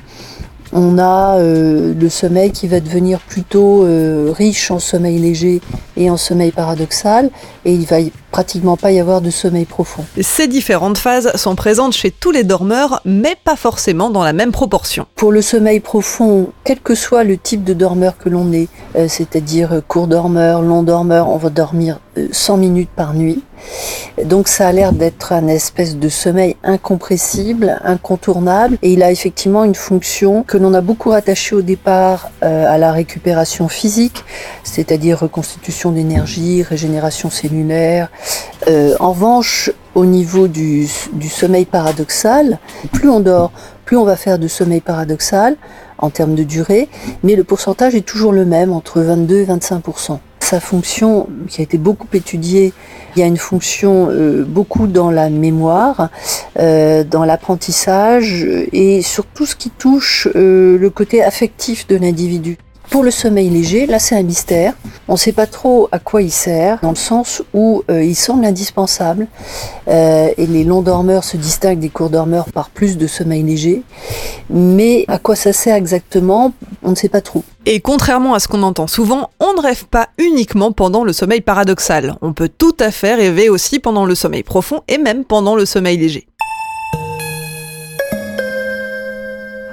On 0.72 0.98
a 0.98 1.38
euh, 1.38 1.94
le 1.94 2.08
sommeil 2.08 2.50
qui 2.50 2.66
va 2.66 2.80
devenir 2.80 3.20
plutôt 3.20 3.84
euh, 3.84 4.32
riche 4.36 4.70
en 4.70 4.78
sommeil 4.78 5.18
léger 5.18 5.60
et 5.96 6.10
en 6.10 6.16
sommeil 6.16 6.50
paradoxal, 6.50 7.30
et 7.64 7.72
il 7.72 7.86
va 7.86 7.98
pratiquement 8.36 8.76
pas 8.76 8.92
y 8.92 9.00
avoir 9.00 9.22
de 9.22 9.30
sommeil 9.30 9.64
profond. 9.64 10.04
Ces 10.20 10.46
différentes 10.46 10.98
phases 10.98 11.34
sont 11.36 11.54
présentes 11.54 11.94
chez 11.94 12.10
tous 12.10 12.32
les 12.32 12.44
dormeurs, 12.44 13.00
mais 13.06 13.34
pas 13.42 13.56
forcément 13.56 14.10
dans 14.10 14.22
la 14.22 14.34
même 14.34 14.52
proportion. 14.52 15.06
Pour 15.14 15.32
le 15.32 15.40
sommeil 15.40 15.80
profond, 15.80 16.50
quel 16.62 16.80
que 16.80 16.94
soit 16.94 17.24
le 17.24 17.38
type 17.38 17.64
de 17.64 17.72
dormeur 17.72 18.18
que 18.18 18.28
l'on 18.28 18.52
est, 18.52 18.68
euh, 18.94 19.06
c'est-à-dire 19.08 19.80
court 19.88 20.06
dormeur, 20.06 20.60
long 20.60 20.82
dormeur, 20.82 21.30
on 21.30 21.38
va 21.38 21.48
dormir 21.48 21.98
100 22.30 22.58
minutes 22.58 22.90
par 22.94 23.14
nuit. 23.14 23.42
Donc 24.24 24.48
ça 24.48 24.68
a 24.68 24.72
l'air 24.72 24.92
d'être 24.92 25.32
un 25.32 25.48
espèce 25.48 25.96
de 25.96 26.08
sommeil 26.08 26.56
incompressible, 26.62 27.78
incontournable, 27.84 28.78
et 28.82 28.92
il 28.92 29.02
a 29.02 29.10
effectivement 29.10 29.64
une 29.64 29.74
fonction 29.74 30.42
que 30.42 30.56
l'on 30.56 30.72
a 30.74 30.80
beaucoup 30.80 31.10
rattachée 31.10 31.54
au 31.54 31.62
départ 31.62 32.30
euh, 32.42 32.72
à 32.72 32.78
la 32.78 32.92
récupération 32.92 33.68
physique, 33.68 34.24
c'est-à-dire 34.62 35.20
reconstitution 35.20 35.92
d'énergie, 35.92 36.62
régénération 36.62 37.30
cellulaire. 37.30 38.10
Euh, 38.68 38.94
en 39.00 39.12
revanche, 39.12 39.70
au 39.94 40.04
niveau 40.04 40.48
du, 40.48 40.88
sommeil 41.30 41.64
paradoxal, 41.64 42.58
plus 42.92 43.08
on 43.08 43.20
dort, 43.20 43.52
plus 43.84 43.96
on 43.96 44.04
va 44.04 44.16
faire 44.16 44.38
de 44.38 44.48
sommeil 44.48 44.80
paradoxal 44.80 45.56
en 45.98 46.10
termes 46.10 46.34
de 46.34 46.42
durée, 46.42 46.88
mais 47.22 47.36
le 47.36 47.44
pourcentage 47.44 47.94
est 47.94 48.06
toujours 48.06 48.32
le 48.32 48.44
même, 48.44 48.72
entre 48.72 49.00
22 49.00 49.36
et 49.36 49.44
25% 49.46 50.18
sa 50.38 50.60
fonction, 50.60 51.26
qui 51.48 51.60
a 51.60 51.64
été 51.64 51.76
beaucoup 51.76 52.06
étudiée, 52.12 52.72
il 53.16 53.18
y 53.18 53.22
a 53.24 53.26
une 53.26 53.36
fonction 53.36 54.10
euh, 54.10 54.44
beaucoup 54.46 54.86
dans 54.86 55.10
la 55.10 55.28
mémoire, 55.28 56.08
euh, 56.60 57.02
dans 57.02 57.24
l'apprentissage 57.24 58.46
et 58.72 59.02
sur 59.02 59.26
tout 59.26 59.44
ce 59.44 59.56
qui 59.56 59.70
touche 59.70 60.28
le 60.34 60.88
côté 60.88 61.20
affectif 61.24 61.88
de 61.88 61.96
l'individu. 61.96 62.58
Pour 62.90 63.02
le 63.02 63.10
sommeil 63.10 63.50
léger, 63.50 63.86
là 63.86 63.98
c'est 63.98 64.16
un 64.16 64.22
mystère. 64.22 64.74
On 65.08 65.12
ne 65.12 65.18
sait 65.18 65.32
pas 65.32 65.46
trop 65.46 65.88
à 65.92 65.98
quoi 65.98 66.22
il 66.22 66.30
sert, 66.30 66.78
dans 66.82 66.90
le 66.90 66.96
sens 66.96 67.42
où 67.52 67.82
euh, 67.90 68.02
il 68.02 68.14
semble 68.14 68.44
indispensable. 68.44 69.26
Euh, 69.88 70.28
et 70.36 70.46
les 70.46 70.64
longs 70.64 70.82
dormeurs 70.82 71.24
se 71.24 71.36
distinguent 71.36 71.78
des 71.78 71.88
courts 71.88 72.10
dormeurs 72.10 72.46
par 72.52 72.70
plus 72.70 72.96
de 72.96 73.06
sommeil 73.06 73.42
léger. 73.42 73.82
Mais 74.50 75.04
à 75.08 75.18
quoi 75.18 75.36
ça 75.36 75.52
sert 75.52 75.74
exactement, 75.74 76.52
on 76.82 76.90
ne 76.90 76.94
sait 76.94 77.08
pas 77.08 77.20
trop. 77.20 77.44
Et 77.66 77.80
contrairement 77.80 78.34
à 78.34 78.38
ce 78.38 78.48
qu'on 78.48 78.62
entend 78.62 78.86
souvent, 78.86 79.30
on 79.40 79.54
ne 79.54 79.60
rêve 79.60 79.86
pas 79.86 80.08
uniquement 80.18 80.72
pendant 80.72 81.04
le 81.04 81.12
sommeil 81.12 81.40
paradoxal. 81.40 82.16
On 82.22 82.32
peut 82.32 82.48
tout 82.48 82.76
à 82.78 82.90
fait 82.90 83.14
rêver 83.14 83.48
aussi 83.48 83.80
pendant 83.80 84.06
le 84.06 84.14
sommeil 84.14 84.44
profond 84.44 84.82
et 84.86 84.98
même 84.98 85.24
pendant 85.24 85.56
le 85.56 85.66
sommeil 85.66 85.96
léger. 85.96 86.26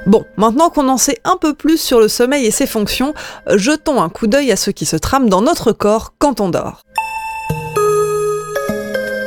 Bon, 0.05 0.25
maintenant 0.35 0.69
qu'on 0.69 0.89
en 0.89 0.97
sait 0.97 1.19
un 1.23 1.37
peu 1.37 1.53
plus 1.53 1.79
sur 1.79 1.99
le 2.01 2.09
sommeil 2.09 2.45
et 2.45 2.51
ses 2.51 2.67
fonctions, 2.67 3.13
jetons 3.55 4.01
un 4.01 4.09
coup 4.09 4.27
d'œil 4.27 4.51
à 4.51 4.57
ce 4.57 4.69
qui 4.69 4.85
se 4.85 4.97
trame 4.97 5.29
dans 5.29 5.41
notre 5.41 5.71
corps 5.71 6.13
quand 6.19 6.41
on 6.41 6.49
dort. 6.49 6.81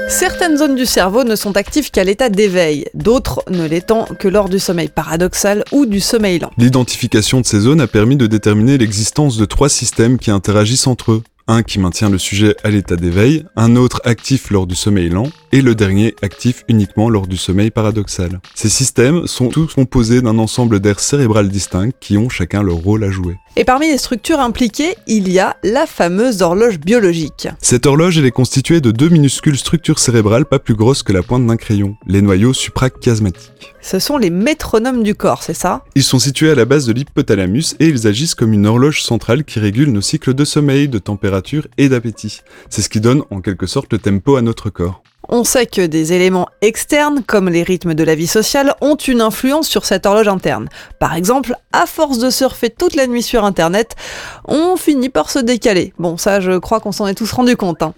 Certaines 0.08 0.56
zones 0.56 0.76
du 0.76 0.86
cerveau 0.86 1.24
ne 1.24 1.34
sont 1.34 1.56
actives 1.56 1.90
qu'à 1.90 2.04
l'état 2.04 2.28
d'éveil, 2.28 2.86
d'autres 2.94 3.42
ne 3.50 3.66
l'étant 3.66 4.04
que 4.18 4.28
lors 4.28 4.48
du 4.48 4.58
sommeil 4.58 4.88
paradoxal 4.88 5.64
ou 5.72 5.84
du 5.84 6.00
sommeil 6.00 6.38
lent. 6.38 6.52
L'identification 6.58 7.40
de 7.40 7.46
ces 7.46 7.60
zones 7.60 7.80
a 7.80 7.86
permis 7.86 8.16
de 8.16 8.26
déterminer 8.26 8.78
l'existence 8.78 9.36
de 9.36 9.44
trois 9.46 9.68
systèmes 9.68 10.18
qui 10.18 10.30
interagissent 10.30 10.86
entre 10.86 11.12
eux. 11.12 11.22
Un 11.48 11.62
qui 11.62 11.78
maintient 11.78 12.10
le 12.10 12.18
sujet 12.18 12.56
à 12.64 12.70
l'état 12.70 12.96
d'éveil, 12.96 13.44
un 13.54 13.76
autre 13.76 14.00
actif 14.04 14.50
lors 14.50 14.66
du 14.66 14.74
sommeil 14.74 15.10
lent, 15.10 15.30
et 15.52 15.62
le 15.62 15.76
dernier 15.76 16.16
actif 16.20 16.64
uniquement 16.66 17.08
lors 17.08 17.28
du 17.28 17.36
sommeil 17.36 17.70
paradoxal. 17.70 18.40
Ces 18.56 18.68
systèmes 18.68 19.28
sont 19.28 19.50
tous 19.50 19.72
composés 19.72 20.22
d'un 20.22 20.38
ensemble 20.38 20.80
d'aires 20.80 20.98
cérébrales 20.98 21.48
distinctes 21.48 21.94
qui 22.00 22.18
ont 22.18 22.28
chacun 22.28 22.64
leur 22.64 22.78
rôle 22.78 23.04
à 23.04 23.10
jouer. 23.12 23.36
Et 23.54 23.64
parmi 23.64 23.86
les 23.86 23.96
structures 23.96 24.40
impliquées, 24.40 24.96
il 25.06 25.30
y 25.30 25.38
a 25.38 25.56
la 25.62 25.86
fameuse 25.86 26.42
horloge 26.42 26.80
biologique. 26.80 27.46
Cette 27.62 27.86
horloge, 27.86 28.18
elle 28.18 28.26
est 28.26 28.32
constituée 28.32 28.80
de 28.80 28.90
deux 28.90 29.08
minuscules 29.08 29.56
structures 29.56 30.00
cérébrales 30.00 30.46
pas 30.46 30.58
plus 30.58 30.74
grosses 30.74 31.04
que 31.04 31.12
la 31.12 31.22
pointe 31.22 31.46
d'un 31.46 31.56
crayon, 31.56 31.96
les 32.08 32.22
noyaux 32.22 32.54
suprachiasmatiques. 32.54 33.72
Ce 33.80 34.00
sont 34.00 34.18
les 34.18 34.30
métronomes 34.30 35.04
du 35.04 35.14
corps, 35.14 35.44
c'est 35.44 35.54
ça? 35.54 35.84
Ils 35.94 36.02
sont 36.02 36.18
situés 36.18 36.50
à 36.50 36.56
la 36.56 36.64
base 36.64 36.86
de 36.86 36.92
l'hypothalamus 36.92 37.76
et 37.78 37.86
ils 37.86 38.08
agissent 38.08 38.34
comme 38.34 38.52
une 38.52 38.66
horloge 38.66 39.04
centrale 39.04 39.44
qui 39.44 39.60
régule 39.60 39.92
nos 39.92 40.00
cycles 40.00 40.34
de 40.34 40.44
sommeil, 40.44 40.88
de 40.88 40.98
température 40.98 41.35
et 41.78 41.88
d'appétit. 41.88 42.40
C'est 42.70 42.82
ce 42.82 42.88
qui 42.88 43.00
donne 43.00 43.22
en 43.30 43.40
quelque 43.40 43.66
sorte 43.66 43.92
le 43.92 43.98
tempo 43.98 44.36
à 44.36 44.42
notre 44.42 44.70
corps. 44.70 45.02
On 45.28 45.42
sait 45.42 45.66
que 45.66 45.84
des 45.84 46.12
éléments 46.12 46.48
externes, 46.62 47.22
comme 47.26 47.48
les 47.48 47.64
rythmes 47.64 47.94
de 47.94 48.04
la 48.04 48.14
vie 48.14 48.28
sociale, 48.28 48.74
ont 48.80 48.94
une 48.94 49.20
influence 49.20 49.68
sur 49.68 49.84
cette 49.84 50.06
horloge 50.06 50.28
interne. 50.28 50.68
Par 51.00 51.14
exemple, 51.14 51.54
à 51.72 51.86
force 51.86 52.18
de 52.18 52.30
surfer 52.30 52.70
toute 52.70 52.94
la 52.94 53.08
nuit 53.08 53.22
sur 53.22 53.44
Internet, 53.44 53.96
on 54.44 54.76
finit 54.76 55.08
par 55.08 55.30
se 55.30 55.40
décaler. 55.40 55.92
Bon, 55.98 56.16
ça, 56.16 56.40
je 56.40 56.58
crois 56.58 56.78
qu'on 56.78 56.92
s'en 56.92 57.08
est 57.08 57.14
tous 57.14 57.32
rendu 57.32 57.56
compte. 57.56 57.82
Hein. 57.82 57.94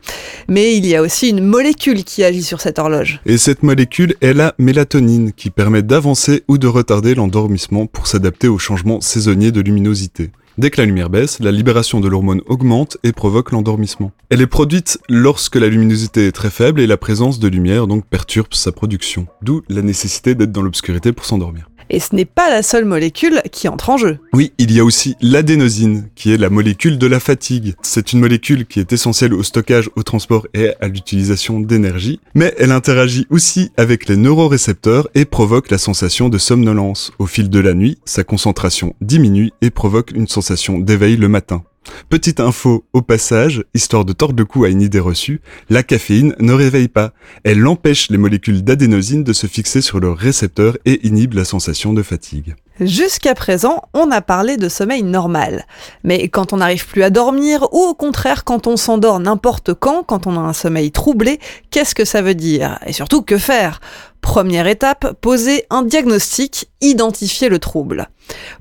Mais 0.49 0.75
il 0.75 0.87
y 0.87 0.97
a 0.97 1.03
aussi 1.03 1.29
une 1.29 1.45
molécule 1.45 2.03
qui 2.03 2.25
agit 2.25 2.43
sur 2.43 2.63
cette 2.63 2.79
horloge. 2.79 3.21
Et 3.27 3.37
cette 3.37 3.63
molécule 3.63 4.15
est 4.23 4.33
la 4.33 4.55
mélatonine, 4.59 5.33
qui 5.33 5.51
permet 5.51 5.83
d'avancer 5.83 6.45
ou 6.49 6.57
de 6.57 6.67
retarder 6.67 7.15
l'endormissement 7.15 7.87
pour 7.87 8.07
s'adapter 8.07 8.49
aux 8.49 8.59
changements 8.59 9.03
saisonniers 9.03 9.53
de 9.53 9.61
luminosité. 9.61 10.31
Dès 10.59 10.71
que 10.71 10.81
la 10.81 10.87
lumière 10.87 11.09
baisse, 11.09 11.39
la 11.39 11.53
libération 11.53 12.01
de 12.01 12.09
l'hormone 12.09 12.43
augmente 12.47 12.99
et 13.05 13.13
provoque 13.13 13.53
l'endormissement. 13.53 14.11
Elle 14.29 14.41
est 14.41 14.49
produite 14.49 14.99
lorsque 15.09 15.55
la 15.55 15.69
luminosité 15.69 16.27
est 16.27 16.33
très 16.33 16.51
faible 16.51 16.81
et 16.81 16.89
la 16.89 16.97
présence 16.97 17.39
de 17.39 17.47
lumière 17.47 17.87
donc 17.87 18.05
perturbe 18.05 18.53
sa 18.53 18.73
production. 18.73 19.29
D'où 19.41 19.63
la 19.69 19.83
nécessité 19.83 20.35
d'être 20.35 20.51
dans 20.51 20.63
l'obscurité 20.63 21.13
pour 21.13 21.27
s'endormir. 21.27 21.71
Et 21.91 22.01
ce 22.01 22.15
n'est 22.15 22.25
pas 22.25 22.51
la 22.51 22.63
seule 22.63 22.85
molécule 22.85 23.41
qui 23.51 23.69
entre 23.69 23.91
en 23.91 23.97
jeu. 23.97 24.19
Oui, 24.33 24.53
il 24.59 24.73
y 24.73 24.81
a 24.81 24.85
aussi 24.85 25.17
l'adénosine, 25.21 26.09
qui 26.15 26.33
est 26.33 26.37
la 26.37 26.51
molécule 26.51 26.99
de 26.99 27.07
la 27.07 27.21
fatigue. 27.21 27.75
C'est 27.83 28.13
une 28.13 28.21
molécule 28.21 28.67
qui 28.67 28.81
est 28.81 28.93
essentielle 28.93 29.35
au 29.35 29.43
stockage, 29.43 29.91
au 29.97 30.03
transport 30.03 30.47
et 30.55 30.73
à 30.81 30.89
l'utilisation 30.89 31.61
d'énergie, 31.61 32.21
mais 32.35 32.55
elle 32.59 32.73
interagit 32.73 33.27
aussi 33.31 33.71
avec 33.77 34.09
les 34.09 34.17
neurorécepteurs 34.17 35.09
et 35.15 35.25
provoque 35.25 35.71
la 35.71 35.79
sensation 35.79 36.29
de 36.29 36.39
somnolence. 36.39 37.13
Au 37.19 37.27
fil 37.27 37.51
de 37.51 37.61
la 37.61 37.75
nuit, 37.75 37.99
sa 38.05 38.25
concentration 38.25 38.95
diminue 39.01 39.51
et 39.63 39.71
provoque 39.71 40.13
une 40.13 40.29
sensation 40.29 40.79
d'éveil 40.79 41.17
le 41.17 41.29
matin. 41.29 41.63
Petite 42.09 42.41
info 42.41 42.85
au 42.93 43.03
passage, 43.03 43.65
histoire 43.75 44.05
de 44.05 44.13
tordre 44.13 44.39
le 44.39 44.45
cou 44.45 44.65
à 44.65 44.69
une 44.69 44.83
idée 44.83 44.99
reçue, 44.99 45.41
la 45.69 45.83
caféine 45.83 46.35
ne 46.39 46.53
réveille 46.53 46.89
pas. 46.89 47.13
Elle 47.45 47.67
empêche 47.67 48.11
les 48.11 48.19
molécules 48.19 48.65
d'adénosine 48.65 49.25
de 49.25 49.33
se 49.33 49.47
fixer 49.47 49.81
sur 49.81 50.01
le 50.01 50.11
récepteur 50.11 50.79
et 50.85 51.07
inhibe 51.07 51.35
la 51.35 51.45
sensation 51.45 51.93
de 51.93 52.03
fatigue. 52.03 52.55
Jusqu'à 52.81 53.35
présent, 53.35 53.83
on 53.93 54.11
a 54.13 54.21
parlé 54.21 54.57
de 54.57 54.69
sommeil 54.69 55.03
normal. 55.03 55.67
Mais 56.05 56.29
quand 56.29 56.53
on 56.53 56.59
n'arrive 56.59 56.87
plus 56.87 57.03
à 57.03 57.11
dormir, 57.11 57.67
ou 57.73 57.81
au 57.81 57.95
contraire 57.95 58.45
quand 58.45 58.67
on 58.67 58.77
s'endort 58.77 59.19
n'importe 59.19 59.75
quand, 59.75 60.05
quand 60.05 60.27
on 60.27 60.37
a 60.37 60.41
un 60.41 60.53
sommeil 60.53 60.93
troublé, 60.93 61.41
qu'est-ce 61.71 61.95
que 61.95 62.05
ça 62.05 62.23
veut 62.23 62.35
dire? 62.35 62.79
Et 62.87 62.93
surtout, 62.93 63.23
que 63.23 63.37
faire? 63.37 63.81
Première 64.21 64.67
étape, 64.67 65.15
poser 65.21 65.65
un 65.71 65.83
diagnostic, 65.83 66.71
identifier 66.81 67.49
le 67.49 67.59
trouble. 67.59 68.09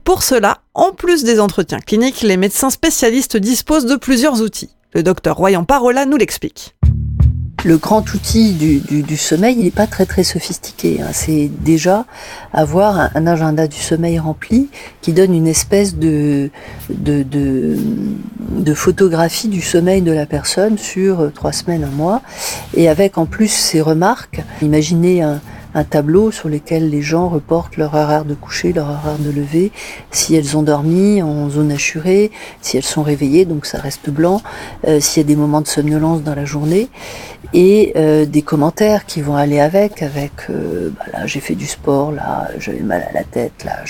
Pour 0.03 0.23
cela, 0.23 0.59
en 0.73 0.91
plus 0.91 1.23
des 1.23 1.39
entretiens 1.39 1.79
cliniques, 1.79 2.21
les 2.21 2.37
médecins 2.37 2.69
spécialistes 2.69 3.37
disposent 3.37 3.85
de 3.85 3.95
plusieurs 3.95 4.41
outils. 4.41 4.71
Le 4.93 5.03
docteur 5.03 5.37
Royan 5.37 5.63
Parola 5.63 6.05
nous 6.05 6.17
l'explique. 6.17 6.76
Le 7.67 7.75
grand 7.75 8.13
outil 8.13 8.53
du, 8.53 9.17
sommeil, 9.17 9.57
il 9.59 9.65
n'est 9.65 9.71
pas 9.71 9.87
très 9.87 10.05
très 10.05 10.23
sophistiqué. 10.23 11.01
Hein. 11.01 11.09
C'est 11.11 11.51
déjà 11.65 12.05
avoir 12.53 13.09
un, 13.13 13.27
agenda 13.27 13.67
du 13.67 13.75
sommeil 13.75 14.19
rempli 14.19 14.69
qui 15.01 15.11
donne 15.11 15.33
une 15.33 15.47
espèce 15.47 15.97
de, 15.97 16.49
de, 16.89 17.25
de, 17.29 18.73
photographie 18.73 19.49
du 19.49 19.59
sommeil 19.59 20.01
de 20.01 20.13
la 20.13 20.25
personne 20.25 20.77
sur 20.77 21.29
trois 21.33 21.51
semaines, 21.51 21.83
un 21.83 21.93
mois, 21.93 22.21
et 22.73 22.87
avec 22.87 23.17
en 23.17 23.25
plus 23.25 23.49
ces 23.49 23.81
remarques. 23.81 24.39
Imaginez 24.61 25.21
un, 25.21 25.41
un 25.77 25.83
tableau 25.83 26.31
sur 26.31 26.49
lequel 26.49 26.89
les 26.89 27.03
gens 27.03 27.29
reportent 27.29 27.77
leur 27.77 27.93
horaire 27.93 28.25
de 28.25 28.33
coucher, 28.33 28.73
leur 28.73 28.87
horaire 28.87 29.19
de 29.19 29.29
lever, 29.29 29.71
si 30.09 30.35
elles 30.35 30.57
ont 30.57 30.63
dormi 30.63 31.21
en 31.21 31.49
zone 31.49 31.71
assurée, 31.71 32.31
si 32.61 32.77
elles 32.77 32.83
sont 32.83 33.03
réveillées, 33.03 33.45
donc 33.45 33.67
ça 33.67 33.77
reste 33.77 34.09
blanc, 34.09 34.41
euh, 34.87 34.99
s'il 34.99 35.21
y 35.21 35.25
a 35.25 35.27
des 35.27 35.35
moments 35.35 35.61
de 35.61 35.67
somnolence 35.67 36.23
dans 36.23 36.33
la 36.33 36.45
journée, 36.45 36.89
et 37.53 37.93
euh, 37.95 38.25
des 38.25 38.41
commentaires 38.41 39.05
qui 39.05 39.21
vont 39.21 39.35
aller 39.35 39.59
avec, 39.59 40.01
avec 40.01 40.31
euh, 40.49 40.89
bah 40.97 41.05
là 41.13 41.27
j'ai 41.27 41.39
fait 41.39 41.53
du 41.53 41.67
sport, 41.67 42.11
là 42.11 42.49
j'avais 42.57 42.79
mal 42.79 43.05
à 43.09 43.13
la 43.13 43.23
tête, 43.23 43.63
là 43.63 43.83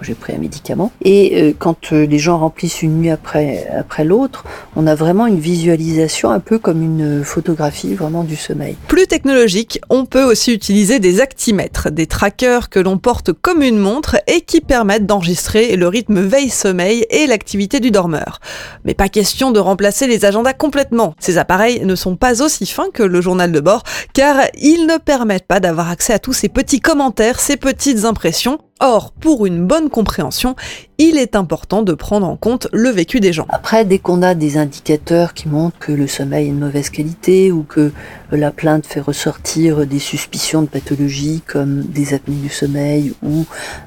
j'ai 0.00 0.14
pris 0.14 0.34
un 0.34 0.38
médicament. 0.38 0.90
Et 1.04 1.54
quand 1.58 1.92
les 1.92 2.18
gens 2.18 2.38
remplissent 2.38 2.82
une 2.82 2.98
nuit 2.98 3.10
après, 3.10 3.68
après 3.78 4.04
l'autre, 4.04 4.44
on 4.76 4.86
a 4.86 4.94
vraiment 4.94 5.26
une 5.26 5.38
visualisation 5.38 6.30
un 6.30 6.40
peu 6.40 6.58
comme 6.58 6.82
une 6.82 7.22
photographie 7.22 7.94
vraiment 7.94 8.24
du 8.24 8.36
sommeil. 8.36 8.76
Plus 8.88 9.06
technologique, 9.06 9.78
on 9.90 10.06
peut 10.06 10.24
aussi 10.24 10.52
utiliser 10.52 10.98
des 11.02 11.20
actimètres, 11.20 11.90
des 11.90 12.06
trackers 12.06 12.70
que 12.70 12.80
l'on 12.80 12.96
porte 12.96 13.32
comme 13.32 13.60
une 13.60 13.76
montre 13.76 14.16
et 14.26 14.40
qui 14.40 14.62
permettent 14.62 15.04
d'enregistrer 15.04 15.76
le 15.76 15.88
rythme 15.88 16.20
veille-sommeil 16.20 17.04
et 17.10 17.26
l'activité 17.26 17.80
du 17.80 17.90
dormeur. 17.90 18.40
Mais 18.84 18.94
pas 18.94 19.10
question 19.10 19.50
de 19.50 19.60
remplacer 19.60 20.06
les 20.06 20.24
agendas 20.24 20.54
complètement. 20.54 21.14
Ces 21.18 21.36
appareils 21.36 21.84
ne 21.84 21.94
sont 21.96 22.16
pas 22.16 22.40
aussi 22.40 22.64
fins 22.64 22.90
que 22.94 23.02
le 23.02 23.20
journal 23.20 23.52
de 23.52 23.60
bord 23.60 23.82
car 24.14 24.36
ils 24.54 24.86
ne 24.86 24.96
permettent 24.96 25.46
pas 25.46 25.60
d'avoir 25.60 25.90
accès 25.90 26.14
à 26.14 26.18
tous 26.18 26.32
ces 26.32 26.48
petits 26.48 26.80
commentaires, 26.80 27.40
ces 27.40 27.58
petites 27.58 28.06
impressions 28.06 28.58
Or, 28.80 29.12
pour 29.12 29.46
une 29.46 29.66
bonne 29.66 29.90
compréhension, 29.90 30.56
il 30.98 31.16
est 31.16 31.36
important 31.36 31.82
de 31.82 31.94
prendre 31.94 32.26
en 32.26 32.36
compte 32.36 32.66
le 32.72 32.90
vécu 32.90 33.20
des 33.20 33.32
gens. 33.32 33.46
Après, 33.48 33.84
dès 33.84 33.98
qu'on 33.98 34.22
a 34.22 34.34
des 34.34 34.56
indicateurs 34.56 35.34
qui 35.34 35.48
montrent 35.48 35.78
que 35.78 35.92
le 35.92 36.08
sommeil 36.08 36.48
est 36.48 36.52
de 36.52 36.58
mauvaise 36.58 36.90
qualité 36.90 37.52
ou 37.52 37.62
que 37.62 37.92
la 38.32 38.50
plainte 38.50 38.86
fait 38.86 39.00
ressortir 39.00 39.86
des 39.86 40.00
suspicions 40.00 40.62
de 40.62 40.66
pathologie 40.66 41.42
comme 41.46 41.82
des 41.82 42.12
apnées 42.12 42.34
du 42.34 42.48
sommeil 42.48 43.14
ou 43.22 43.44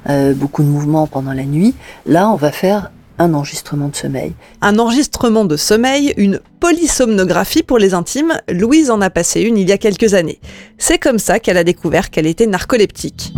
euh, 0.08 0.32
beaucoup 0.32 0.62
de 0.62 0.68
mouvements 0.68 1.06
pendant 1.06 1.34
la 1.34 1.44
nuit, 1.44 1.74
là, 2.06 2.30
on 2.30 2.36
va 2.36 2.50
faire 2.50 2.90
un 3.18 3.34
enregistrement 3.34 3.88
de 3.88 3.96
sommeil. 3.96 4.32
Un 4.60 4.78
enregistrement 4.78 5.44
de 5.44 5.56
sommeil, 5.56 6.14
une 6.16 6.40
polysomnographie 6.60 7.62
pour 7.62 7.78
les 7.78 7.94
intimes, 7.94 8.34
Louise 8.48 8.90
en 8.90 9.00
a 9.00 9.10
passé 9.10 9.42
une 9.42 9.56
il 9.58 9.68
y 9.68 9.72
a 9.72 9.78
quelques 9.78 10.14
années. 10.14 10.40
C'est 10.78 10.98
comme 10.98 11.18
ça 11.18 11.38
qu'elle 11.38 11.56
a 11.56 11.64
découvert 11.64 12.10
qu'elle 12.10 12.26
était 12.26 12.46
narcoleptique. 12.46 13.32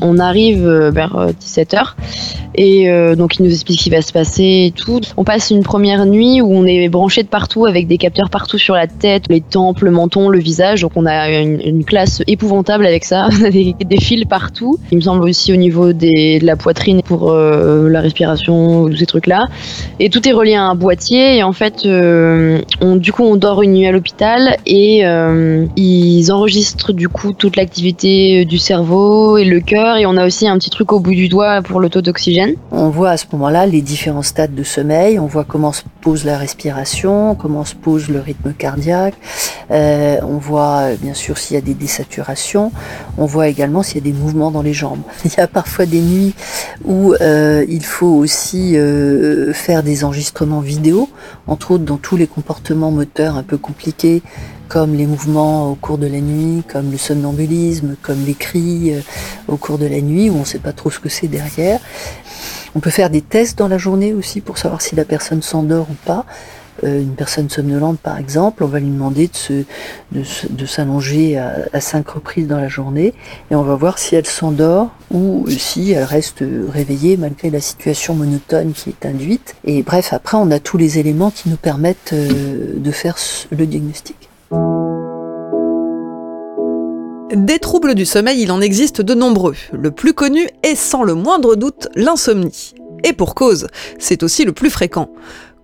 On 0.00 0.18
arrive 0.18 0.66
euh, 0.66 0.90
vers 0.90 1.14
17h 1.40 1.76
euh, 1.76 1.84
et 2.58 2.90
euh, 2.90 3.14
donc 3.14 3.38
il 3.38 3.44
nous 3.44 3.52
explique 3.52 3.78
ce 3.78 3.84
qui 3.84 3.90
va 3.90 4.02
se 4.02 4.12
passer 4.12 4.64
et 4.66 4.72
tout. 4.72 5.00
On 5.16 5.22
passe 5.22 5.50
une 5.50 5.62
première 5.62 6.04
nuit 6.06 6.40
où 6.42 6.52
on 6.52 6.66
est 6.66 6.88
branché 6.88 7.22
de 7.22 7.28
partout 7.28 7.66
avec 7.66 7.86
des 7.86 7.98
capteurs 7.98 8.30
partout 8.30 8.58
sur 8.58 8.74
la 8.74 8.88
tête, 8.88 9.26
les 9.30 9.40
tempes, 9.40 9.80
le 9.80 9.92
menton, 9.92 10.28
le 10.28 10.40
visage. 10.40 10.80
Donc 10.82 10.90
on 10.96 11.06
a 11.06 11.30
une, 11.30 11.84
classe 11.84 12.20
épouvantable 12.26 12.84
avec 12.84 13.04
ça. 13.04 13.28
On 13.40 13.44
a 13.44 13.50
des, 13.50 13.74
fils 14.00 14.24
partout. 14.24 14.78
Il 14.90 14.96
me 14.96 15.02
semble 15.02 15.22
aussi 15.22 15.52
au 15.52 15.56
niveau 15.56 15.92
de 15.92 16.44
la 16.44 16.56
poitrine 16.56 17.02
pour 17.02 17.32
la 17.32 18.00
respiration, 18.00 18.88
tous 18.88 18.96
ces 18.96 19.06
trucs-là. 19.06 19.46
Et 20.00 20.10
tout 20.10 20.28
est 20.28 20.32
relié 20.32 20.54
à 20.54 20.64
un 20.64 20.74
boîtier. 20.74 21.36
Et 21.36 21.42
en 21.44 21.52
fait, 21.52 21.86
on, 21.86 22.96
du 22.96 23.12
coup, 23.12 23.22
on 23.22 23.36
dort 23.36 23.62
une 23.62 23.74
nuit 23.74 23.86
à 23.86 23.92
l'hôpital 23.92 24.56
et 24.66 25.04
ils 25.76 26.32
enregistrent 26.32 26.92
du 26.92 27.08
coup 27.08 27.32
toute 27.32 27.54
l'activité 27.54 28.44
du 28.44 28.58
cerveau 28.58 29.38
et 29.38 29.44
le 29.44 29.60
cœur 29.60 29.96
et 29.96 30.06
on 30.06 30.16
a 30.16 30.26
aussi 30.26 30.48
un 30.48 30.58
petit 30.58 30.70
truc 30.70 30.92
au 30.92 31.00
bout 31.00 31.14
du 31.14 31.28
doigt 31.28 31.62
pour 31.62 31.80
le 31.80 31.88
taux 31.88 32.02
d'oxygène. 32.02 32.47
On 32.70 32.88
voit 32.90 33.10
à 33.10 33.16
ce 33.16 33.26
moment-là 33.32 33.66
les 33.66 33.82
différents 33.82 34.22
stades 34.22 34.54
de 34.54 34.62
sommeil, 34.62 35.18
on 35.18 35.26
voit 35.26 35.44
comment 35.44 35.72
se 35.72 35.82
pose 36.00 36.24
la 36.24 36.38
respiration, 36.38 37.34
comment 37.34 37.64
se 37.64 37.74
pose 37.74 38.08
le 38.08 38.20
rythme 38.20 38.52
cardiaque, 38.52 39.14
euh, 39.70 40.18
on 40.22 40.38
voit 40.38 40.94
bien 41.00 41.14
sûr 41.14 41.38
s'il 41.38 41.54
y 41.54 41.58
a 41.58 41.60
des 41.60 41.74
désaturations, 41.74 42.72
on 43.16 43.26
voit 43.26 43.48
également 43.48 43.82
s'il 43.82 43.96
y 43.96 44.08
a 44.08 44.12
des 44.12 44.18
mouvements 44.18 44.50
dans 44.50 44.62
les 44.62 44.72
jambes. 44.72 45.00
Il 45.24 45.32
y 45.36 45.40
a 45.40 45.46
parfois 45.46 45.86
des 45.86 46.00
nuits 46.00 46.34
où 46.84 47.14
euh, 47.20 47.64
il 47.68 47.84
faut 47.84 48.06
aussi 48.06 48.76
euh, 48.76 49.52
faire 49.52 49.82
des 49.82 50.04
enregistrements 50.04 50.60
vidéo, 50.60 51.08
entre 51.46 51.72
autres 51.72 51.84
dans 51.84 51.96
tous 51.96 52.16
les 52.16 52.26
comportements 52.26 52.90
moteurs 52.90 53.36
un 53.36 53.42
peu 53.42 53.58
compliqués 53.58 54.22
comme 54.68 54.94
les 54.94 55.06
mouvements 55.06 55.70
au 55.70 55.74
cours 55.74 55.98
de 55.98 56.06
la 56.06 56.20
nuit, 56.20 56.62
comme 56.70 56.90
le 56.90 56.98
somnambulisme, 56.98 57.96
comme 58.02 58.24
les 58.24 58.34
cris 58.34 58.94
euh, 58.94 59.00
au 59.48 59.56
cours 59.56 59.78
de 59.78 59.86
la 59.86 60.00
nuit, 60.00 60.30
où 60.30 60.36
on 60.36 60.40
ne 60.40 60.44
sait 60.44 60.58
pas 60.58 60.72
trop 60.72 60.90
ce 60.90 61.00
que 61.00 61.08
c'est 61.08 61.28
derrière. 61.28 61.80
On 62.74 62.80
peut 62.80 62.90
faire 62.90 63.10
des 63.10 63.22
tests 63.22 63.58
dans 63.58 63.68
la 63.68 63.78
journée 63.78 64.12
aussi 64.12 64.40
pour 64.40 64.58
savoir 64.58 64.82
si 64.82 64.94
la 64.94 65.04
personne 65.04 65.42
s'endort 65.42 65.88
ou 65.90 65.96
pas. 66.04 66.26
Euh, 66.84 67.00
une 67.00 67.14
personne 67.14 67.48
somnolente, 67.50 67.98
par 67.98 68.18
exemple, 68.18 68.62
on 68.62 68.68
va 68.68 68.78
lui 68.78 68.88
demander 68.88 69.28
de, 70.12 70.64
s'allonger 70.66 71.38
à, 71.38 71.80
cinq 71.80 72.08
reprises 72.10 72.46
dans 72.46 72.58
la 72.58 72.68
journée 72.68 73.14
et 73.50 73.54
on 73.54 73.62
va 73.62 73.74
voir 73.74 73.98
si 73.98 74.14
elle 74.14 74.26
s'endort 74.26 74.90
ou 75.10 75.46
si 75.48 75.92
elle 75.92 76.04
reste 76.04 76.44
réveillée 76.72 77.16
malgré 77.16 77.50
la 77.50 77.60
situation 77.60 78.14
monotone 78.14 78.72
qui 78.72 78.90
est 78.90 79.06
induite. 79.06 79.56
Et 79.64 79.82
bref, 79.82 80.12
après, 80.12 80.36
on 80.36 80.50
a 80.50 80.60
tous 80.60 80.76
les 80.76 80.98
éléments 80.98 81.30
qui 81.30 81.48
nous 81.48 81.56
permettent 81.56 82.12
euh, 82.12 82.74
de 82.76 82.90
faire 82.92 83.16
le 83.50 83.66
diagnostic. 83.66 84.27
Des 84.50 84.56
troubles 87.60 87.94
du 87.94 88.06
sommeil, 88.06 88.42
il 88.42 88.50
en 88.50 88.60
existe 88.60 89.02
de 89.02 89.14
nombreux. 89.14 89.54
Le 89.72 89.90
plus 89.90 90.14
connu 90.14 90.48
est 90.62 90.74
sans 90.74 91.02
le 91.02 91.14
moindre 91.14 91.56
doute 91.56 91.88
l'insomnie. 91.94 92.74
Et 93.04 93.12
pour 93.12 93.34
cause, 93.34 93.66
c'est 93.98 94.22
aussi 94.22 94.44
le 94.44 94.52
plus 94.52 94.70
fréquent. 94.70 95.10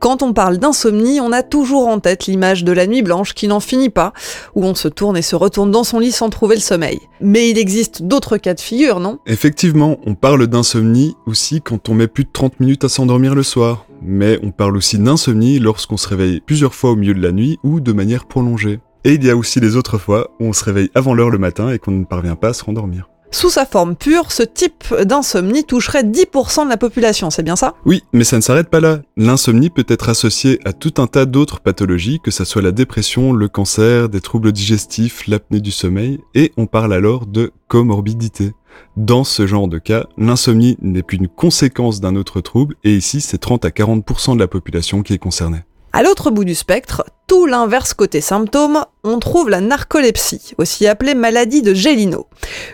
Quand 0.04 0.22
on 0.22 0.34
parle 0.34 0.58
d'insomnie, 0.58 1.18
on 1.18 1.32
a 1.32 1.42
toujours 1.42 1.88
en 1.88 1.98
tête 1.98 2.26
l'image 2.26 2.62
de 2.62 2.72
la 2.72 2.86
nuit 2.86 3.00
blanche 3.00 3.32
qui 3.32 3.48
n'en 3.48 3.58
finit 3.58 3.88
pas, 3.88 4.12
où 4.54 4.62
on 4.62 4.74
se 4.74 4.86
tourne 4.86 5.16
et 5.16 5.22
se 5.22 5.34
retourne 5.34 5.70
dans 5.70 5.82
son 5.82 5.98
lit 5.98 6.12
sans 6.12 6.28
trouver 6.28 6.56
le 6.56 6.60
sommeil. 6.60 7.00
Mais 7.22 7.48
il 7.48 7.56
existe 7.56 8.02
d'autres 8.02 8.36
cas 8.36 8.52
de 8.52 8.60
figure, 8.60 9.00
non? 9.00 9.18
Effectivement, 9.24 9.96
on 10.04 10.14
parle 10.14 10.46
d'insomnie 10.46 11.16
aussi 11.24 11.62
quand 11.62 11.88
on 11.88 11.94
met 11.94 12.06
plus 12.06 12.24
de 12.24 12.28
30 12.30 12.60
minutes 12.60 12.84
à 12.84 12.90
s'endormir 12.90 13.34
le 13.34 13.42
soir. 13.42 13.86
Mais 14.02 14.38
on 14.42 14.50
parle 14.50 14.76
aussi 14.76 14.98
d'insomnie 14.98 15.58
lorsqu'on 15.58 15.96
se 15.96 16.08
réveille 16.08 16.42
plusieurs 16.42 16.74
fois 16.74 16.90
au 16.90 16.96
milieu 16.96 17.14
de 17.14 17.22
la 17.22 17.32
nuit 17.32 17.58
ou 17.62 17.80
de 17.80 17.92
manière 17.94 18.26
prolongée. 18.26 18.80
Et 19.04 19.14
il 19.14 19.24
y 19.24 19.30
a 19.30 19.36
aussi 19.38 19.58
les 19.58 19.74
autres 19.74 19.96
fois 19.96 20.28
où 20.38 20.44
on 20.44 20.52
se 20.52 20.64
réveille 20.64 20.90
avant 20.94 21.14
l'heure 21.14 21.30
le 21.30 21.38
matin 21.38 21.70
et 21.70 21.78
qu'on 21.78 21.92
ne 21.92 22.04
parvient 22.04 22.36
pas 22.36 22.48
à 22.48 22.52
se 22.52 22.62
rendormir. 22.62 23.08
Sous 23.34 23.50
sa 23.50 23.66
forme 23.66 23.96
pure, 23.96 24.30
ce 24.30 24.44
type 24.44 24.94
d'insomnie 25.02 25.64
toucherait 25.64 26.04
10% 26.04 26.66
de 26.66 26.68
la 26.68 26.76
population, 26.76 27.30
c'est 27.30 27.42
bien 27.42 27.56
ça? 27.56 27.74
Oui, 27.84 28.04
mais 28.12 28.22
ça 28.22 28.36
ne 28.36 28.42
s'arrête 28.42 28.70
pas 28.70 28.78
là. 28.78 29.00
L'insomnie 29.16 29.70
peut 29.70 29.84
être 29.88 30.08
associée 30.08 30.60
à 30.64 30.72
tout 30.72 30.94
un 30.98 31.08
tas 31.08 31.26
d'autres 31.26 31.58
pathologies, 31.58 32.20
que 32.22 32.30
ce 32.30 32.44
soit 32.44 32.62
la 32.62 32.70
dépression, 32.70 33.32
le 33.32 33.48
cancer, 33.48 34.08
des 34.08 34.20
troubles 34.20 34.52
digestifs, 34.52 35.26
l'apnée 35.26 35.58
du 35.58 35.72
sommeil, 35.72 36.20
et 36.36 36.52
on 36.56 36.66
parle 36.66 36.94
alors 36.94 37.26
de 37.26 37.50
comorbidité. 37.66 38.52
Dans 38.96 39.24
ce 39.24 39.48
genre 39.48 39.66
de 39.66 39.80
cas, 39.80 40.06
l'insomnie 40.16 40.76
n'est 40.80 41.02
plus 41.02 41.16
une 41.16 41.26
conséquence 41.26 42.00
d'un 42.00 42.14
autre 42.14 42.40
trouble, 42.40 42.76
et 42.84 42.94
ici 42.94 43.20
c'est 43.20 43.38
30 43.38 43.64
à 43.64 43.70
40% 43.70 44.36
de 44.36 44.40
la 44.40 44.46
population 44.46 45.02
qui 45.02 45.12
est 45.12 45.18
concernée. 45.18 45.64
À 45.96 46.02
l'autre 46.02 46.32
bout 46.32 46.42
du 46.42 46.56
spectre, 46.56 47.04
tout 47.28 47.46
l'inverse 47.46 47.94
côté 47.94 48.20
symptômes, 48.20 48.84
on 49.04 49.20
trouve 49.20 49.48
la 49.48 49.60
narcolepsie, 49.60 50.52
aussi 50.58 50.88
appelée 50.88 51.14
maladie 51.14 51.62
de 51.62 51.72
Gélino. 51.72 52.26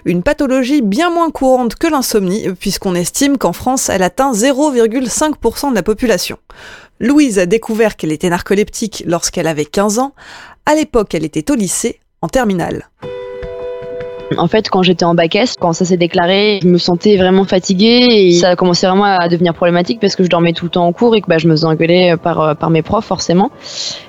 Une 0.06 0.22
pathologie 0.22 0.80
bien 0.80 1.10
moins 1.10 1.30
courante 1.30 1.74
que 1.74 1.86
l'insomnie, 1.86 2.48
puisqu'on 2.58 2.94
estime 2.94 3.36
qu'en 3.36 3.52
France, 3.52 3.90
elle 3.90 4.02
atteint 4.02 4.32
0,5% 4.32 5.68
de 5.68 5.74
la 5.74 5.82
population. 5.82 6.38
Louise 6.98 7.38
a 7.38 7.44
découvert 7.44 7.96
qu'elle 7.96 8.12
était 8.12 8.30
narcoleptique 8.30 9.04
lorsqu'elle 9.06 9.48
avait 9.48 9.66
15 9.66 9.98
ans. 9.98 10.14
À 10.64 10.74
l'époque, 10.74 11.14
elle 11.14 11.26
était 11.26 11.50
au 11.50 11.56
lycée, 11.56 12.00
en 12.22 12.28
terminale. 12.28 12.88
En 14.36 14.46
fait, 14.46 14.68
quand 14.68 14.82
j'étais 14.82 15.04
en 15.04 15.14
bac 15.14 15.34
S, 15.34 15.54
quand 15.58 15.72
ça 15.72 15.84
s'est 15.84 15.96
déclaré, 15.96 16.60
je 16.62 16.68
me 16.68 16.78
sentais 16.78 17.16
vraiment 17.16 17.44
fatiguée 17.44 18.06
et 18.10 18.32
ça 18.32 18.50
a 18.50 18.56
commencé 18.56 18.86
vraiment 18.86 19.04
à 19.04 19.28
devenir 19.28 19.54
problématique 19.54 19.98
parce 20.00 20.14
que 20.14 20.22
je 20.22 20.28
dormais 20.28 20.52
tout 20.52 20.66
le 20.66 20.70
temps 20.70 20.86
en 20.86 20.92
cours 20.92 21.16
et 21.16 21.20
que 21.20 21.26
bah, 21.26 21.38
je 21.38 21.48
me 21.48 21.52
faisais 21.52 21.66
engueuler 21.66 22.14
par, 22.22 22.40
euh, 22.40 22.54
par 22.54 22.70
mes 22.70 22.82
profs 22.82 23.04
forcément. 23.04 23.50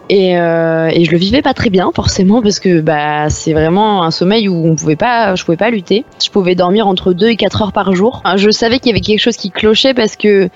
Et, 0.10 0.38
euh, 0.38 0.90
et 0.94 1.06
je 1.06 1.12
le 1.12 1.18
vivais 1.18 1.42
pas 1.42 1.54
très 1.54 1.70
bien 1.70 1.92
forcément 1.96 2.42
parce 2.42 2.60
que 2.60 2.82
bah, 2.82 3.30
c'est 3.30 3.54
vraiment 3.54 4.04
un 4.04 4.12
sommeil 4.12 4.48
où 4.48 4.68
on 4.68 4.76
pouvait 4.76 4.96
pas, 4.96 5.36
je 5.36 5.44
pouvais 5.44 5.58
pas 5.58 5.70
lutter. 5.70 6.06
Je 6.24 6.30
pouvais 6.30 6.54
dormir 6.54 6.88
entre 6.88 7.14
2 7.14 7.30
et 7.30 7.36
4 7.36 7.62
heures 7.62 7.74
par 7.74 7.96
jour. 7.96 8.22
Je 8.36 8.52
savais 8.52 8.80
qu'il 8.80 8.88
y 8.88 8.92
avait 8.92 9.02
quelque 9.02 9.20
chose 9.20 9.38
qui 9.38 9.50
clochait 9.50 9.94
parce 9.94 10.16
que 10.16 10.50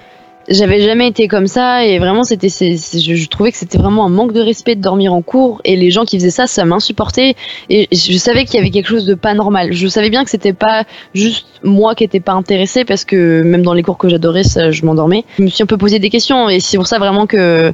j'avais 0.48 0.82
jamais 0.82 1.08
été 1.08 1.28
comme 1.28 1.48
ça 1.48 1.86
et 1.86 2.00
vraiment 2.00 2.24
c'était 2.24 2.50
je, 2.50 3.28
trouvais 3.28 3.52
que 3.52 3.58
c'était 3.58 3.78
vraiment 3.78 4.06
un 4.06 4.10
manque 4.10 4.34
de 4.34 4.42
respect 4.42 4.76
de 4.76 4.82
dormir 4.82 5.14
en 5.14 5.22
cours 5.22 5.62
et 5.64 5.76
les 5.76 5.92
gens 5.92 6.06
qui 6.06 6.18
faisaient 6.18 6.30
ça 6.30 6.48
ça 6.48 6.66
m'insupportait 6.66 7.36
et 7.70 7.88
je 7.92 8.18
savais 8.18 8.46
qu'il 8.46 8.56
y 8.56 8.60
avait 8.60 8.72
quelque 8.72 8.88
chose 8.88 9.06
de 9.06 9.16
pas 9.16 9.34
normal 9.34 9.74
je 9.74 9.88
savais 9.88 10.10
bien 10.10 10.24
que 10.24 10.30
c'était 10.30 10.54
pas 10.54 10.86
juste 11.14 11.48
moi 11.64 11.96
qui 11.96 12.04
étais 12.04 12.20
pas 12.20 12.34
intéressée 12.34 12.86
parce 12.86 13.06
que 13.06 13.42
même 13.42 13.64
dans 13.64 13.74
les 13.74 13.84
cours 13.84 13.98
que 13.98 14.10
j'adorais 14.10 14.44
je 14.44 14.86
m'endormais 14.86 15.26
je 15.38 15.44
me 15.44 15.50
suis 15.50 15.64
un 15.64 15.68
peu 15.68 15.78
posé 15.78 16.00
des 16.00 16.10
questions 16.10 16.50
et 16.50 16.60
c'est 16.60 16.78
pour 16.78 16.88
ça 16.88 17.00
vraiment 17.00 17.28
que 17.28 17.74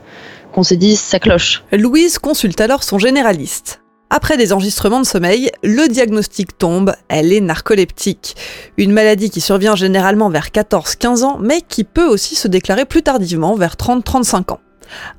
qu'on 0.52 0.64
s'est 0.64 0.78
dit 0.78 0.96
ça 0.96 1.20
cloche. 1.20 1.64
Louise 1.72 2.20
consulte 2.20 2.60
alors 2.62 2.84
son 2.84 3.00
généraliste. 3.00 3.81
Après 4.14 4.36
des 4.36 4.52
enregistrements 4.52 5.00
de 5.00 5.06
sommeil, 5.06 5.52
le 5.64 5.88
diagnostic 5.88 6.58
tombe, 6.58 6.94
elle 7.08 7.32
est 7.32 7.40
narcoleptique. 7.40 8.36
Une 8.76 8.92
maladie 8.92 9.30
qui 9.30 9.40
survient 9.40 9.78
généralement 9.78 10.30
vers 10.30 10.48
14-15 10.48 11.24
ans, 11.24 11.38
mais 11.40 11.62
qui 11.62 11.86
peut 11.86 12.08
aussi 12.08 12.36
se 12.36 12.50
déclarer 12.50 12.84
plus 12.84 13.04
tardivement, 13.04 13.56
vers 13.56 13.76
30-35 13.76 14.52
ans. 14.52 14.60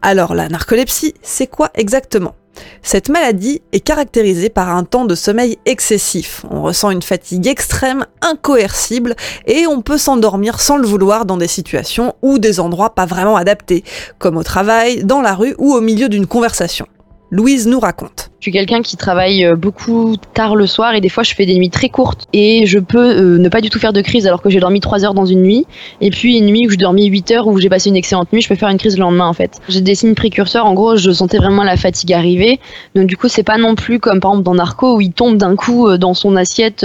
Alors 0.03 0.35
la 0.35 0.51
narcolepsie, 0.51 1.15
c'est 1.23 1.47
quoi 1.47 1.71
exactement? 1.75 2.35
Cette 2.83 3.09
maladie 3.09 3.63
est 3.73 3.81
caractérisée 3.81 4.51
par 4.51 4.69
un 4.69 4.85
temps 4.85 5.07
de 5.07 5.15
sommeil 5.15 5.57
excessif. 5.65 6.45
On 6.51 6.61
ressent 6.61 6.91
une 6.91 7.01
fatigue 7.01 7.47
extrême, 7.47 8.05
incoercible, 8.21 9.17
et 9.47 9.67
on 9.67 9.81
peut 9.81 9.97
s'endormir 9.97 10.61
sans 10.61 10.77
le 10.77 10.87
vouloir 10.87 11.25
dans 11.25 11.39
des 11.39 11.49
situations 11.49 12.15
ou 12.21 12.39
des 12.39 12.61
endroits 12.61 12.95
pas 12.95 13.07
vraiment 13.07 13.37
adaptés, 13.37 13.85
comme 14.19 14.37
au 14.37 14.43
travail, 14.43 15.03
dans 15.03 15.23
la 15.23 15.35
rue 15.35 15.55
ou 15.57 15.73
au 15.73 15.81
milieu 15.81 16.11
d'une 16.11 16.27
conversation. 16.27 16.87
Louise 17.33 17.67
nous 17.67 17.81
raconte. 17.81 18.31
Je 18.41 18.45
suis 18.45 18.53
quelqu'un 18.53 18.83
qui 18.83 18.99
travaille 18.99 19.47
euh, 19.47 19.57
beaucoup 19.57 20.17
tard 20.35 20.55
le 20.55 20.67
soir 20.67 20.95
et 20.95 21.01
des 21.01 21.09
fois 21.09 21.23
je 21.23 21.33
fais 21.35 21.47
des 21.47 21.55
nuits 21.55 21.71
très 21.71 21.89
courtes 21.89 22.27
et 22.35 22.67
je 22.67 22.79
peux 22.79 22.99
euh, 23.17 23.39
ne 23.39 23.49
pas 23.49 23.63
du 23.63 23.71
tout 23.71 23.79
faire 23.79 23.95
de 23.95 24.03
crise 24.03 24.27
alors 24.27 24.43
que 24.43 24.51
j'ai 24.51 24.61
dormi 24.61 24.81
3 24.81 25.07
heures 25.07 25.15
dans 25.15 25.25
une 25.25 25.41
nuit 25.41 25.65
et 26.03 26.11
puis 26.11 26.37
une 26.37 26.45
nuit 26.45 26.67
où 26.67 26.71
je 26.71 26.77
dormi 26.77 27.07
8 27.07 27.31
heures 27.31 27.47
où 27.47 27.59
j'ai 27.59 27.71
passé 27.71 27.89
une 27.89 27.97
excellente 27.97 28.31
nuit, 28.35 28.43
je 28.43 28.49
peux 28.51 28.55
faire 28.55 28.69
une 28.69 28.77
crise 28.77 28.99
le 28.99 29.01
lendemain 29.01 29.29
en 29.29 29.33
fait. 29.33 29.61
J'ai 29.71 29.81
des 29.81 29.95
signes 29.95 30.15
précurseurs, 30.15 30.67
en 30.67 30.75
gros 30.75 30.97
je 30.97 31.11
sentais 31.11 31.39
vraiment 31.39 31.65
la 31.65 31.79
fatigue 31.79 32.13
arriver 32.13 32.61
donc 32.95 33.07
du 33.07 33.17
coup 33.17 33.29
c'est 33.29 33.45
pas 33.45 33.57
non 33.57 33.77
plus 33.77 33.99
comme 33.99 34.21
par 34.21 34.33
exemple 34.33 34.45
dans 34.45 34.55
Narco 34.55 34.97
où 34.97 35.01
il 35.01 35.13
tombe 35.13 35.39
d'un 35.39 35.57
coup 35.57 35.89
euh, 35.89 35.97
dans 35.97 36.13
son 36.13 36.37
assiette 36.37 36.85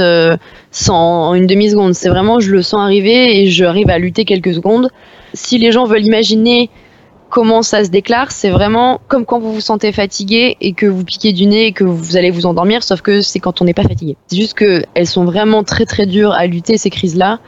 sans 0.72 1.34
une 1.34 1.46
demi-seconde. 1.46 1.94
C'est 1.94 2.08
vraiment 2.08 2.40
je 2.40 2.52
le 2.52 2.62
sens 2.62 2.80
arriver 2.80 3.42
et 3.42 3.48
j'arrive 3.48 3.90
à 3.90 3.98
lutter 3.98 4.24
quelques 4.24 4.54
secondes. 4.54 4.92
Si 5.34 5.58
les 5.58 5.74
gens 5.74 5.84
veulent 5.84 6.06
imaginer 6.06 6.70
comment 7.30 7.62
ça 7.62 7.84
se 7.84 7.90
déclare, 7.90 8.32
c'est 8.32 8.50
vraiment 8.50 9.02
comme 9.08 9.26
quand 9.26 9.40
vous 9.40 9.54
vous 9.54 9.62
sentez 9.62 9.92
fatigué 9.92 10.58
et 10.62 10.74
que 10.74 10.86
vous 10.86 11.04
piquez 11.04 11.34
du 11.34 11.46
nez 11.46 11.68
et 11.68 11.72
que 11.74 11.84
vous 11.84 12.18
allez 12.18 12.32
vous 12.32 12.46
endormir, 12.46 12.84
sauf 12.84 13.02
que 13.02 13.22
c'est 13.22 13.40
quand 13.40 13.62
on 13.62 13.66
n'est 13.66 13.74
pas 13.74 13.84
fatigué. 13.84 14.18
C'est 14.28 14.38
juste 14.38 14.54
que 14.54 14.84
elles 14.94 15.08
sont 15.08 15.26
vraiment 15.26 15.64
très 15.64 15.86
très 15.86 16.06
dures 16.06 16.32
à 16.32 16.46
lutter 16.48 16.78
ces 16.78 16.90
crises-là, 16.90 17.40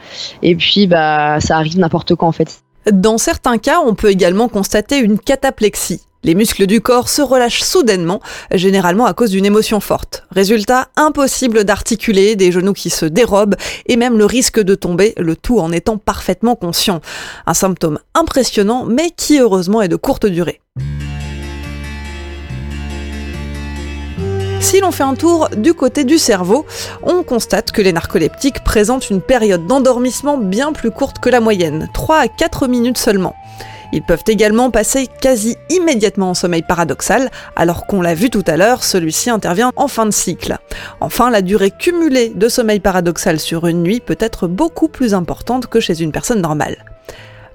et 0.42 0.54
puis 0.54 0.86
bah 0.86 1.40
ça 1.40 1.56
arrive 1.56 1.78
n'importe 1.78 2.14
quand 2.14 2.28
en 2.28 2.32
fait. 2.32 2.60
Dans 2.90 3.18
certains 3.18 3.58
cas, 3.58 3.80
on 3.84 3.94
peut 3.94 4.10
également 4.10 4.48
constater 4.48 4.98
une 4.98 5.18
cataplexie. 5.18 6.00
Les 6.22 6.34
muscles 6.34 6.66
du 6.66 6.82
corps 6.82 7.08
se 7.08 7.22
relâchent 7.22 7.62
soudainement, 7.62 8.20
généralement 8.52 9.06
à 9.06 9.14
cause 9.14 9.30
d'une 9.30 9.46
émotion 9.46 9.80
forte. 9.80 10.24
Résultat, 10.30 10.88
impossible 10.96 11.64
d'articuler, 11.64 12.36
des 12.36 12.52
genoux 12.52 12.74
qui 12.74 12.90
se 12.90 13.06
dérobent 13.06 13.56
et 13.86 13.96
même 13.96 14.18
le 14.18 14.26
risque 14.26 14.60
de 14.60 14.74
tomber, 14.74 15.14
le 15.16 15.34
tout 15.34 15.60
en 15.60 15.72
étant 15.72 15.96
parfaitement 15.96 16.56
conscient. 16.56 17.00
Un 17.46 17.54
symptôme 17.54 17.98
impressionnant 18.14 18.84
mais 18.84 19.10
qui 19.10 19.38
heureusement 19.38 19.80
est 19.80 19.88
de 19.88 19.96
courte 19.96 20.26
durée. 20.26 20.60
Si 24.60 24.78
l'on 24.80 24.90
fait 24.90 25.02
un 25.04 25.14
tour 25.14 25.48
du 25.56 25.72
côté 25.72 26.04
du 26.04 26.18
cerveau, 26.18 26.66
on 27.02 27.22
constate 27.22 27.72
que 27.72 27.80
les 27.80 27.94
narcoleptiques 27.94 28.62
présentent 28.62 29.08
une 29.08 29.22
période 29.22 29.66
d'endormissement 29.66 30.36
bien 30.36 30.74
plus 30.74 30.90
courte 30.90 31.18
que 31.18 31.30
la 31.30 31.40
moyenne, 31.40 31.88
3 31.94 32.16
à 32.18 32.28
4 32.28 32.68
minutes 32.68 32.98
seulement. 32.98 33.34
Ils 33.92 34.02
peuvent 34.02 34.24
également 34.26 34.70
passer 34.70 35.08
quasi 35.20 35.56
immédiatement 35.68 36.30
en 36.30 36.34
sommeil 36.34 36.62
paradoxal, 36.62 37.30
alors 37.56 37.86
qu'on 37.86 38.00
l'a 38.00 38.14
vu 38.14 38.30
tout 38.30 38.44
à 38.46 38.56
l'heure, 38.56 38.84
celui-ci 38.84 39.30
intervient 39.30 39.72
en 39.76 39.88
fin 39.88 40.06
de 40.06 40.12
cycle. 40.12 40.58
Enfin, 41.00 41.30
la 41.30 41.42
durée 41.42 41.70
cumulée 41.70 42.28
de 42.28 42.48
sommeil 42.48 42.80
paradoxal 42.80 43.40
sur 43.40 43.66
une 43.66 43.82
nuit 43.82 44.00
peut 44.00 44.18
être 44.20 44.46
beaucoup 44.46 44.88
plus 44.88 45.14
importante 45.14 45.66
que 45.66 45.80
chez 45.80 46.00
une 46.00 46.12
personne 46.12 46.40
normale. 46.40 46.84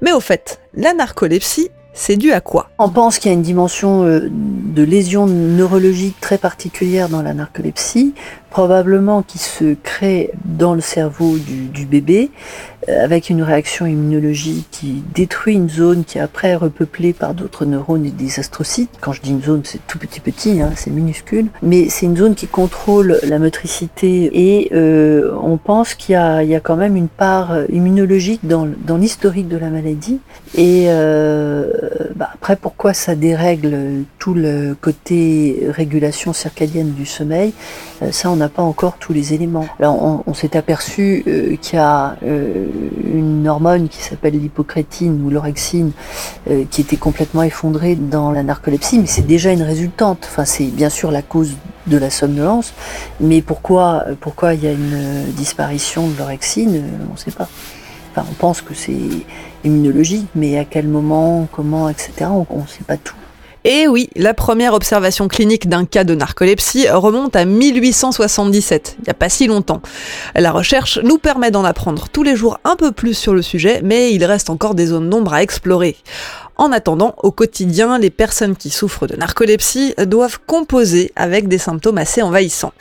Mais 0.01 0.11
au 0.11 0.19
fait, 0.19 0.59
la 0.73 0.93
narcolepsie 0.93 1.69
c'est 1.97 2.17
dû 2.17 2.33
à 2.33 2.41
quoi? 2.41 2.69
On 2.77 2.89
pense 2.89 3.17
qu'il 3.17 3.31
y 3.31 3.33
a 3.33 3.37
une 3.37 3.41
dimension 3.41 4.03
euh, 4.03 4.29
de 4.29 4.83
lésion 4.83 5.27
neurologique 5.27 6.19
très 6.19 6.37
particulière 6.37 7.07
dans 7.07 7.21
la 7.21 7.33
narcolepsie, 7.33 8.13
probablement 8.49 9.23
qui 9.23 9.37
se 9.37 9.75
crée 9.81 10.31
dans 10.43 10.73
le 10.75 10.81
cerveau 10.81 11.37
du, 11.37 11.85
bébé, 11.85 12.31
euh, 12.31 12.74
avec 12.87 13.29
une 13.29 13.43
réaction 13.43 13.85
immunologique 13.85 14.67
qui 14.71 15.03
détruit 15.13 15.55
une 15.55 15.69
zone 15.69 16.03
qui 16.03 16.17
est 16.17 16.21
après 16.21 16.55
repeuplée 16.55 17.13
par 17.13 17.33
d'autres 17.33 17.65
neurones 17.65 18.05
et 18.05 18.11
des 18.11 18.39
astrocytes. 18.39 18.89
Quand 19.01 19.13
je 19.13 19.21
dis 19.21 19.31
une 19.31 19.41
zone, 19.41 19.61
c'est 19.63 19.85
tout 19.87 19.97
petit 19.97 20.19
petit, 20.19 20.61
hein, 20.61 20.71
c'est 20.75 20.91
minuscule, 20.91 21.47
mais 21.61 21.89
c'est 21.89 22.05
une 22.05 22.17
zone 22.17 22.35
qui 22.35 22.47
contrôle 22.47 23.19
la 23.23 23.39
motricité 23.39 24.29
et 24.33 24.71
euh, 24.73 25.33
on 25.41 25.57
pense 25.57 25.93
qu'il 25.93 26.13
y, 26.13 26.15
a, 26.15 26.59
quand 26.59 26.75
même 26.75 26.95
une 26.95 27.07
part 27.07 27.57
immunologique 27.71 28.41
dans, 28.43 28.65
l'historique 28.97 29.47
de 29.47 29.57
la 29.57 29.69
maladie. 29.69 30.19
Et 30.55 30.85
euh, 30.87 31.71
bah, 32.15 32.29
après, 32.33 32.55
pourquoi 32.55 32.93
ça 32.93 33.15
dérègle 33.15 34.03
tout 34.19 34.33
le 34.33 34.75
côté 34.79 35.67
régulation 35.69 36.33
circadienne 36.33 36.93
du 36.93 37.05
sommeil 37.05 37.53
Ça, 38.11 38.29
on 38.29 38.39
a 38.41 38.49
pas 38.49 38.63
encore 38.63 38.97
tous 38.97 39.13
les 39.13 39.33
éléments. 39.33 39.67
Alors, 39.79 40.23
on, 40.25 40.33
s'est 40.33 40.57
aperçu 40.57 41.23
euh, 41.27 41.55
qu'il 41.61 41.77
y 41.77 41.81
a 41.81 42.17
euh, 42.23 42.67
une 43.03 43.47
hormone 43.47 43.87
qui 43.89 44.01
s'appelle 44.01 44.39
l'hypocrétine 44.39 45.23
ou 45.25 45.29
l'orexine 45.29 45.91
euh, 46.49 46.63
qui 46.69 46.81
était 46.81 46.97
complètement 46.97 47.43
effondrée 47.43 47.95
dans 47.95 48.31
la 48.31 48.43
narcolepsie, 48.43 48.99
mais 48.99 49.07
c'est 49.07 49.25
déjà 49.25 49.51
une 49.51 49.63
résultante. 49.63 50.25
Enfin, 50.29 50.45
c'est 50.45 50.65
bien 50.65 50.89
sûr 50.89 51.11
la 51.11 51.21
cause 51.21 51.55
de 51.87 51.97
la 51.97 52.09
somnolence, 52.09 52.73
mais 53.19 53.41
pourquoi, 53.41 54.05
pourquoi 54.19 54.53
il 54.55 54.63
y 54.63 54.67
a 54.67 54.71
une 54.71 55.25
disparition 55.35 56.07
de 56.07 56.17
l'orexine, 56.17 56.83
on 57.09 57.13
ne 57.13 57.17
sait 57.17 57.31
pas. 57.31 57.47
Enfin, 58.11 58.25
on 58.29 58.33
pense 58.33 58.61
que 58.61 58.73
c'est 58.73 58.97
immunologique, 59.63 60.27
mais 60.35 60.57
à 60.57 60.65
quel 60.65 60.87
moment, 60.87 61.47
comment, 61.51 61.89
etc., 61.89 62.29
on 62.49 62.61
ne 62.61 62.67
sait 62.67 62.83
pas 62.85 62.97
tout. 62.97 63.15
Et 63.67 63.87
oui, 63.87 64.11
la 64.15 64.35
première 64.35 64.75
observation 64.75 65.27
clinique 65.27 65.67
d'un 65.67 65.85
cas 65.85 66.03
de 66.03 66.13
narcolepsie 66.13 66.87
remonte 66.87 67.35
à 67.35 67.45
1877, 67.45 68.97
il 68.99 69.03
n'y 69.05 69.09
a 69.09 69.15
pas 69.15 69.27
si 69.27 69.47
longtemps. 69.47 69.81
La 70.35 70.51
recherche 70.51 70.99
nous 71.03 71.17
permet 71.17 71.49
d'en 71.49 71.63
apprendre 71.63 72.07
tous 72.07 72.21
les 72.21 72.35
jours 72.35 72.59
un 72.63 72.75
peu 72.75 72.91
plus 72.91 73.15
sur 73.15 73.33
le 73.33 73.41
sujet, 73.41 73.81
mais 73.83 74.13
il 74.13 74.23
reste 74.23 74.51
encore 74.51 74.75
des 74.75 74.85
zones 74.85 75.09
d'ombre 75.09 75.33
à 75.33 75.41
explorer. 75.41 75.97
En 76.57 76.71
attendant, 76.71 77.15
au 77.23 77.31
quotidien, 77.31 77.97
les 77.97 78.11
personnes 78.11 78.55
qui 78.55 78.69
souffrent 78.69 79.07
de 79.07 79.15
narcolepsie 79.15 79.95
doivent 80.05 80.37
composer 80.45 81.11
avec 81.15 81.47
des 81.47 81.57
symptômes 81.57 81.97
assez 81.97 82.21
envahissants. 82.21 82.73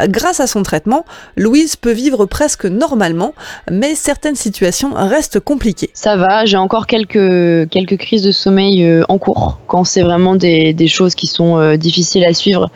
Grâce 0.00 0.40
à 0.40 0.46
son 0.46 0.62
traitement, 0.62 1.04
Louise 1.36 1.76
peut 1.76 1.92
vivre 1.92 2.26
presque 2.26 2.66
normalement, 2.66 3.32
mais 3.70 3.94
certaines 3.94 4.34
situations 4.34 4.90
restent 4.94 5.40
compliquées. 5.40 5.90
Ça 5.94 6.16
va, 6.16 6.44
j'ai 6.44 6.56
encore 6.56 6.86
quelques, 6.86 7.68
quelques 7.70 7.96
crises 7.96 8.22
de 8.22 8.32
sommeil 8.32 8.84
euh, 8.84 9.04
en 9.08 9.18
cours. 9.18 9.58
Quand 9.68 9.84
c'est 9.84 10.02
vraiment 10.02 10.34
des, 10.34 10.72
des, 10.72 10.88
choses 10.88 11.14
qui 11.14 11.26
sont 11.26 11.58
euh, 11.58 11.76
difficiles 11.76 12.24
à 12.24 12.34
suivre, 12.34 12.70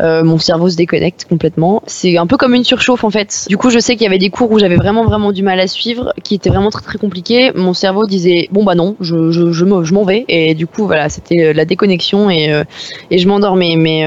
euh, 0.00 0.24
mon 0.24 0.38
cerveau 0.38 0.70
se 0.70 0.76
déconnecte 0.76 1.26
complètement. 1.28 1.82
C'est 1.86 2.16
un 2.16 2.26
peu 2.26 2.36
comme 2.36 2.54
une 2.54 2.64
surchauffe 2.64 3.04
en 3.04 3.10
fait. 3.10 3.46
Du 3.48 3.58
coup, 3.58 3.70
je 3.70 3.78
sais 3.78 3.94
qu'il 3.94 4.04
y 4.04 4.06
avait 4.06 4.18
des 4.18 4.30
cours 4.30 4.50
où 4.50 4.58
j'avais 4.58 4.76
vraiment 4.76 5.04
vraiment 5.04 5.32
du 5.32 5.42
mal 5.42 5.60
à 5.60 5.66
suivre, 5.66 6.14
qui 6.24 6.34
étaient 6.34 6.50
vraiment 6.50 6.70
très 6.70 6.82
très 6.82 6.98
compliqués. 6.98 7.52
Mon 7.54 7.74
cerveau 7.74 8.06
disait 8.06 8.48
bon 8.50 8.64
bah 8.64 8.74
non, 8.74 8.96
je, 9.00 9.30
je, 9.30 9.52
je 9.52 9.64
m'en 9.64 10.04
vais. 10.04 10.24
Et 10.28 10.54
du 10.54 10.66
coup, 10.66 10.86
voilà, 10.86 11.08
c'était 11.08 11.52
la 11.52 11.64
déconnexion 11.64 12.30
et, 12.30 12.62
et 13.10 13.18
je 13.18 13.28
m'endormais. 13.28 13.76
Mais 13.76 14.04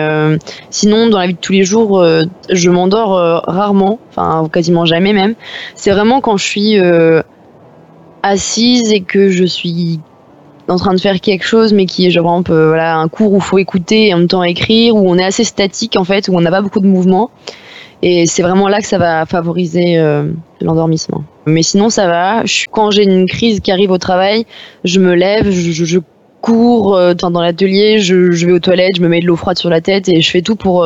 sinon, 0.69 1.09
dans 1.09 1.19
la 1.19 1.27
vie 1.27 1.33
de 1.33 1.39
tous 1.39 1.53
les 1.53 1.63
jours, 1.63 2.03
je 2.55 2.69
m'endors 2.69 3.17
euh, 3.17 3.39
rarement, 3.43 3.99
enfin 4.09 4.47
quasiment 4.51 4.85
jamais 4.85 5.13
même. 5.13 5.35
C'est 5.75 5.91
vraiment 5.91 6.21
quand 6.21 6.37
je 6.37 6.45
suis 6.45 6.79
euh, 6.79 7.21
assise 8.23 8.91
et 8.91 9.01
que 9.01 9.29
je 9.29 9.45
suis 9.45 9.99
en 10.67 10.77
train 10.77 10.93
de 10.93 10.99
faire 10.99 11.19
quelque 11.21 11.45
chose, 11.45 11.73
mais 11.73 11.85
qui 11.85 12.07
est 12.07 12.09
genre 12.09 12.41
euh, 12.49 12.67
voilà, 12.69 12.97
un 12.97 13.07
cours 13.07 13.33
où 13.33 13.37
il 13.37 13.41
faut 13.41 13.57
écouter 13.57 14.07
et 14.07 14.13
en 14.13 14.19
même 14.19 14.27
temps 14.27 14.43
écrire, 14.43 14.95
où 14.95 15.09
on 15.09 15.17
est 15.17 15.23
assez 15.23 15.43
statique 15.43 15.95
en 15.95 16.03
fait, 16.03 16.27
où 16.27 16.35
on 16.35 16.41
n'a 16.41 16.51
pas 16.51 16.61
beaucoup 16.61 16.79
de 16.79 16.87
mouvement. 16.87 17.29
Et 18.01 18.25
c'est 18.25 18.43
vraiment 18.43 18.67
là 18.67 18.81
que 18.81 18.87
ça 18.87 18.97
va 18.97 19.25
favoriser 19.25 19.97
l'endormissement. 20.61 21.23
Mais 21.47 21.63
sinon, 21.63 21.89
ça 21.89 22.07
va. 22.07 22.43
quand 22.69 22.91
j'ai 22.91 23.03
une 23.03 23.25
crise 23.25 23.61
qui 23.61 23.71
arrive 23.71 23.89
au 23.89 23.97
travail, 23.97 24.45
je 24.83 24.99
me 24.99 25.15
lève, 25.15 25.49
je, 25.49 25.99
cours 26.41 26.99
dans 27.15 27.41
l'atelier, 27.41 27.99
je, 27.99 28.45
vais 28.45 28.51
aux 28.51 28.59
toilettes, 28.59 28.97
je 28.97 29.01
me 29.01 29.07
mets 29.07 29.21
de 29.21 29.25
l'eau 29.25 29.37
froide 29.37 29.57
sur 29.57 29.69
la 29.69 29.81
tête 29.81 30.07
et 30.09 30.21
je 30.21 30.29
fais 30.29 30.41
tout 30.41 30.55
pour 30.55 30.85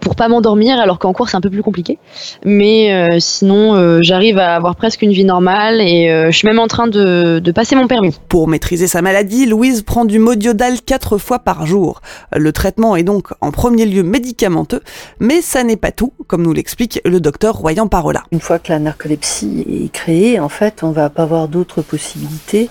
pour 0.00 0.16
pas 0.16 0.28
m'endormir, 0.28 0.78
alors 0.78 0.98
qu'en 0.98 1.12
cours 1.12 1.28
c'est 1.28 1.36
un 1.36 1.40
peu 1.40 1.50
plus 1.50 1.62
compliqué. 1.62 1.98
Mais 2.44 2.92
euh, 2.92 3.18
sinon, 3.20 3.74
euh, 3.74 4.00
j'arrive 4.02 4.38
à 4.38 4.54
avoir 4.54 4.76
presque 4.76 5.02
une 5.02 5.12
vie 5.12 5.24
normale 5.24 5.80
et 5.80 6.10
euh, 6.10 6.30
je 6.30 6.36
suis 6.36 6.46
même 6.46 6.58
en 6.58 6.66
train 6.66 6.86
de, 6.86 7.38
de, 7.38 7.52
passer 7.52 7.76
mon 7.76 7.86
permis. 7.86 8.16
Pour 8.28 8.48
maîtriser 8.48 8.86
sa 8.86 9.02
maladie, 9.02 9.46
Louise 9.46 9.82
prend 9.82 10.04
du 10.04 10.18
modiodal 10.18 10.80
quatre 10.84 11.18
fois 11.18 11.38
par 11.38 11.66
jour. 11.66 12.00
Le 12.34 12.52
traitement 12.52 12.96
est 12.96 13.02
donc 13.02 13.28
en 13.40 13.50
premier 13.50 13.86
lieu 13.86 14.02
médicamenteux, 14.02 14.82
mais 15.20 15.40
ça 15.40 15.64
n'est 15.64 15.76
pas 15.76 15.92
tout, 15.92 16.12
comme 16.26 16.42
nous 16.42 16.52
l'explique 16.52 17.00
le 17.04 17.20
docteur 17.20 17.56
Royan 17.56 17.88
Parola. 17.88 18.24
Une 18.32 18.40
fois 18.40 18.58
que 18.58 18.72
la 18.72 18.78
narcolepsie 18.78 19.64
est 19.84 19.92
créée, 19.92 20.40
en 20.40 20.48
fait, 20.48 20.82
on 20.82 20.90
va 20.90 21.10
pas 21.10 21.24
avoir 21.24 21.48
d'autres 21.48 21.82
possibilités 21.82 22.68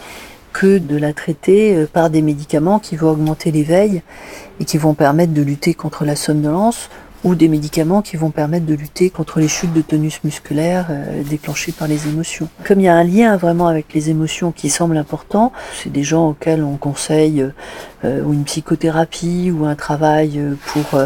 que 0.53 0.79
de 0.79 0.97
la 0.97 1.13
traiter 1.13 1.85
par 1.91 2.09
des 2.09 2.21
médicaments 2.21 2.79
qui 2.79 2.95
vont 2.95 3.11
augmenter 3.11 3.51
l'éveil 3.51 4.01
et 4.59 4.65
qui 4.65 4.77
vont 4.77 4.95
permettre 4.95 5.33
de 5.33 5.41
lutter 5.41 5.75
contre 5.75 6.03
la 6.03 6.15
somnolence 6.15 6.89
ou 7.27 7.35
des 7.35 7.49
médicaments 7.49 8.01
qui 8.01 8.15
vont 8.15 8.31
permettre 8.31 8.65
de 8.65 8.73
lutter 8.73 9.09
contre 9.09 9.39
les 9.41 9.49
chutes 9.49 9.73
de 9.73 9.81
tonus 9.81 10.23
musculaire 10.23 10.87
euh, 10.89 11.23
déclenchées 11.23 11.73
par 11.73 11.89
les 11.89 12.07
émotions. 12.07 12.47
Comme 12.65 12.79
il 12.79 12.83
y 12.83 12.87
a 12.87 12.95
un 12.95 13.03
lien 13.03 13.35
vraiment 13.35 13.67
avec 13.67 13.93
les 13.93 14.09
émotions 14.09 14.53
qui 14.53 14.69
semble 14.69 14.95
important, 14.95 15.51
c'est 15.73 15.91
des 15.91 16.03
gens 16.03 16.29
auxquels 16.29 16.63
on 16.63 16.77
conseille 16.77 17.45
euh, 18.05 18.23
ou 18.23 18.31
une 18.31 18.45
psychothérapie 18.45 19.51
ou 19.51 19.65
un 19.65 19.75
travail 19.75 20.41
pour 20.67 20.99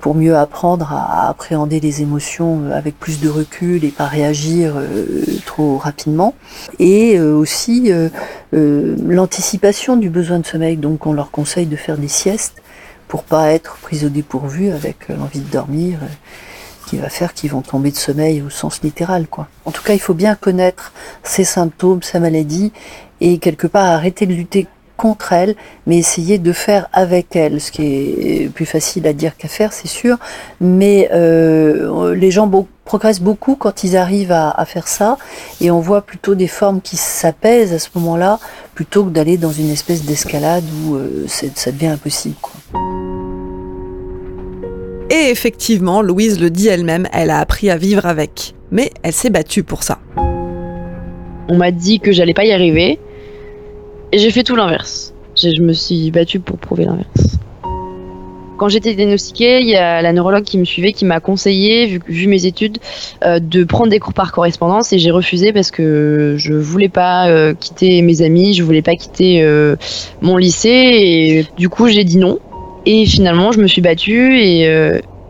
pour 0.00 0.14
mieux 0.14 0.36
apprendre 0.36 0.92
à, 0.92 1.28
appréhender 1.28 1.80
les 1.80 2.02
émotions 2.02 2.62
euh, 2.62 2.72
avec 2.72 2.98
plus 2.98 3.20
de 3.20 3.28
recul 3.28 3.84
et 3.84 3.90
pas 3.90 4.06
réagir 4.06 4.74
euh, 4.76 5.24
trop 5.44 5.76
rapidement. 5.76 6.34
Et 6.78 7.18
euh, 7.18 7.34
aussi 7.34 7.92
l'anticipation 8.52 9.96
du 9.96 10.10
besoin 10.10 10.38
de 10.38 10.46
sommeil. 10.46 10.76
Donc 10.76 11.06
on 11.06 11.12
leur 11.12 11.30
conseille 11.30 11.66
de 11.66 11.76
faire 11.76 11.98
des 11.98 12.08
siestes 12.08 12.62
pour 13.08 13.22
pas 13.22 13.50
être 13.50 13.76
pris 13.78 14.04
au 14.04 14.08
dépourvu 14.08 14.70
avec 14.70 15.08
l'envie 15.08 15.40
de 15.40 15.50
dormir 15.50 15.98
qui 16.86 16.96
va 16.96 17.10
faire 17.10 17.34
qu'ils 17.34 17.50
vont 17.50 17.60
tomber 17.60 17.90
de 17.90 17.96
sommeil 17.96 18.40
au 18.40 18.48
sens 18.48 18.82
littéral. 18.82 19.26
En 19.66 19.70
tout 19.70 19.82
cas, 19.82 19.92
il 19.92 20.00
faut 20.00 20.14
bien 20.14 20.34
connaître 20.34 20.92
ses 21.22 21.44
symptômes, 21.44 22.02
sa 22.02 22.18
maladie 22.18 22.72
et 23.20 23.38
quelque 23.38 23.66
part 23.66 23.84
arrêter 23.84 24.24
de 24.26 24.32
lutter 24.32 24.66
contre 24.98 25.32
elle, 25.32 25.54
mais 25.86 25.96
essayer 25.96 26.38
de 26.38 26.52
faire 26.52 26.88
avec 26.92 27.36
elle, 27.36 27.60
ce 27.60 27.70
qui 27.70 27.84
est 27.84 28.52
plus 28.52 28.66
facile 28.66 29.06
à 29.06 29.12
dire 29.12 29.36
qu'à 29.36 29.48
faire, 29.48 29.72
c'est 29.72 29.88
sûr. 29.88 30.18
Mais 30.60 31.08
euh, 31.12 32.14
les 32.14 32.32
gens 32.32 32.50
progressent 32.84 33.20
beaucoup 33.20 33.54
quand 33.54 33.84
ils 33.84 33.96
arrivent 33.96 34.32
à, 34.32 34.64
faire 34.66 34.88
ça, 34.88 35.16
et 35.60 35.70
on 35.70 35.80
voit 35.80 36.02
plutôt 36.02 36.34
des 36.34 36.48
formes 36.48 36.80
qui 36.80 36.96
s'apaisent 36.96 37.72
à 37.72 37.78
ce 37.78 37.90
moment-là, 37.94 38.40
plutôt 38.74 39.04
que 39.04 39.10
d'aller 39.10 39.36
dans 39.36 39.52
une 39.52 39.70
espèce 39.70 40.04
d'escalade 40.04 40.64
où 40.84 40.96
euh, 40.96 41.26
ça 41.28 41.70
devient 41.70 41.86
impossible. 41.86 42.36
Et 45.10 45.30
effectivement, 45.30 46.02
Louise 46.02 46.40
le 46.40 46.50
dit 46.50 46.68
elle-même, 46.68 47.08
elle 47.12 47.30
a 47.30 47.38
appris 47.38 47.70
à 47.70 47.76
vivre 47.76 48.04
avec. 48.04 48.54
Mais 48.72 48.90
elle 49.02 49.14
s'est 49.14 49.30
battue 49.30 49.62
pour 49.62 49.84
ça. 49.84 50.00
On 51.48 51.56
m'a 51.56 51.70
dit 51.70 52.00
que 52.00 52.12
j'allais 52.12 52.34
pas 52.34 52.44
y 52.44 52.52
arriver, 52.52 52.98
et 54.12 54.18
j'ai 54.18 54.30
fait 54.30 54.44
tout 54.44 54.56
l'inverse. 54.56 55.14
Je 55.36 55.62
me 55.62 55.72
suis 55.72 56.10
battue 56.10 56.40
pour 56.40 56.58
prouver 56.58 56.84
l'inverse. 56.84 57.38
Quand 58.58 58.68
j'étais 58.68 58.94
diagnostiquée, 58.94 59.60
il 59.60 59.68
y 59.68 59.76
a 59.76 60.02
la 60.02 60.12
neurologue 60.12 60.42
qui 60.42 60.58
me 60.58 60.64
suivait 60.64 60.92
qui 60.92 61.04
m'a 61.04 61.20
conseillé, 61.20 62.00
vu, 62.08 62.26
mes 62.26 62.44
études, 62.44 62.78
euh, 63.24 63.38
de 63.38 63.62
prendre 63.62 63.90
des 63.90 64.00
cours 64.00 64.14
par 64.14 64.32
correspondance 64.32 64.92
et 64.92 64.98
j'ai 64.98 65.12
refusé 65.12 65.52
parce 65.52 65.70
que 65.70 66.34
je 66.38 66.54
voulais 66.54 66.88
pas 66.88 67.28
euh, 67.28 67.54
quitter 67.54 68.02
mes 68.02 68.20
amis, 68.20 68.54
je 68.54 68.64
voulais 68.64 68.82
pas 68.82 68.96
quitter 68.96 69.42
euh, 69.42 69.76
mon 70.22 70.36
lycée 70.36 70.70
et 70.70 71.46
du 71.56 71.68
coup 71.68 71.86
j'ai 71.86 72.02
dit 72.02 72.18
non. 72.18 72.40
Et 72.84 73.06
finalement 73.06 73.52
je 73.52 73.60
me 73.60 73.68
suis 73.68 73.80
battue 73.80 74.40
et, 74.40 74.66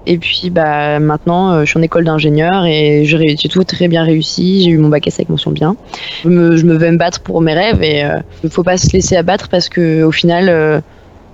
et 0.09 0.17
puis 0.17 0.49
bah 0.49 0.99
maintenant, 1.01 1.53
euh, 1.53 1.61
je 1.61 1.67
suis 1.67 1.79
en 1.79 1.83
école 1.83 2.05
d'ingénieur 2.05 2.65
et 2.65 3.05
j'ai 3.05 3.49
tout 3.51 3.63
très 3.63 3.89
bien 3.89 4.05
réussi. 4.05 4.63
J'ai 4.63 4.71
eu 4.71 4.79
mon 4.79 4.89
bac 4.89 5.07
S 5.07 5.17
avec 5.17 5.29
mention 5.29 5.51
bien. 5.51 5.77
Je 6.25 6.31
me, 6.31 6.57
je 6.57 6.65
me 6.65 6.75
vais 6.77 6.91
me 6.91 6.97
battre 6.97 7.21
pour 7.21 7.43
mes 7.43 7.53
rêves 7.53 7.83
et 7.83 7.99
il 7.99 8.05
euh, 8.05 8.21
ne 8.43 8.49
faut 8.49 8.63
pas 8.63 8.79
se 8.79 8.91
laisser 8.91 9.17
abattre 9.17 9.51
parce 9.51 9.69
que 9.69 10.03
au 10.03 10.11
final, 10.11 10.49
euh, 10.49 10.81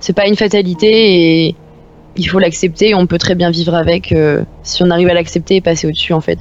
c'est 0.00 0.12
pas 0.12 0.26
une 0.26 0.34
fatalité 0.34 1.46
et 1.46 1.54
il 2.16 2.24
faut 2.24 2.40
l'accepter. 2.40 2.96
On 2.96 3.06
peut 3.06 3.18
très 3.18 3.36
bien 3.36 3.50
vivre 3.50 3.74
avec 3.74 4.12
si 4.64 4.82
on 4.82 4.90
arrive 4.90 5.08
à 5.08 5.14
l'accepter 5.14 5.56
et 5.56 5.60
passer 5.60 5.86
au-dessus 5.86 6.12
en 6.12 6.20
fait. 6.20 6.40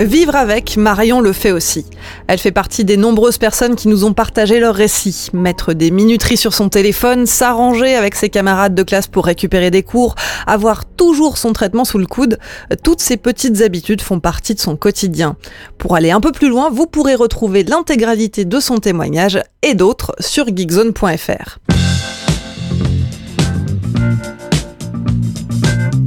Vivre 0.00 0.34
avec, 0.34 0.78
Marion 0.78 1.20
le 1.20 1.34
fait 1.34 1.52
aussi. 1.52 1.84
Elle 2.26 2.38
fait 2.38 2.52
partie 2.52 2.86
des 2.86 2.96
nombreuses 2.96 3.36
personnes 3.36 3.76
qui 3.76 3.86
nous 3.86 4.06
ont 4.06 4.14
partagé 4.14 4.58
leurs 4.58 4.74
récits. 4.74 5.28
Mettre 5.34 5.74
des 5.74 5.90
minuteries 5.90 6.38
sur 6.38 6.54
son 6.54 6.70
téléphone, 6.70 7.26
s'arranger 7.26 7.94
avec 7.94 8.14
ses 8.14 8.30
camarades 8.30 8.74
de 8.74 8.82
classe 8.82 9.08
pour 9.08 9.26
récupérer 9.26 9.70
des 9.70 9.82
cours, 9.82 10.14
avoir 10.46 10.86
toujours 10.86 11.36
son 11.36 11.52
traitement 11.52 11.84
sous 11.84 11.98
le 11.98 12.06
coude, 12.06 12.38
toutes 12.82 13.02
ces 13.02 13.18
petites 13.18 13.60
habitudes 13.60 14.00
font 14.00 14.20
partie 14.20 14.54
de 14.54 14.60
son 14.60 14.74
quotidien. 14.74 15.36
Pour 15.76 15.94
aller 15.94 16.10
un 16.10 16.20
peu 16.22 16.32
plus 16.32 16.48
loin, 16.48 16.70
vous 16.70 16.86
pourrez 16.86 17.14
retrouver 17.14 17.62
l'intégralité 17.62 18.46
de 18.46 18.58
son 18.58 18.78
témoignage 18.78 19.38
et 19.60 19.74
d'autres 19.74 20.14
sur 20.18 20.46
geekzone.fr. 20.46 21.58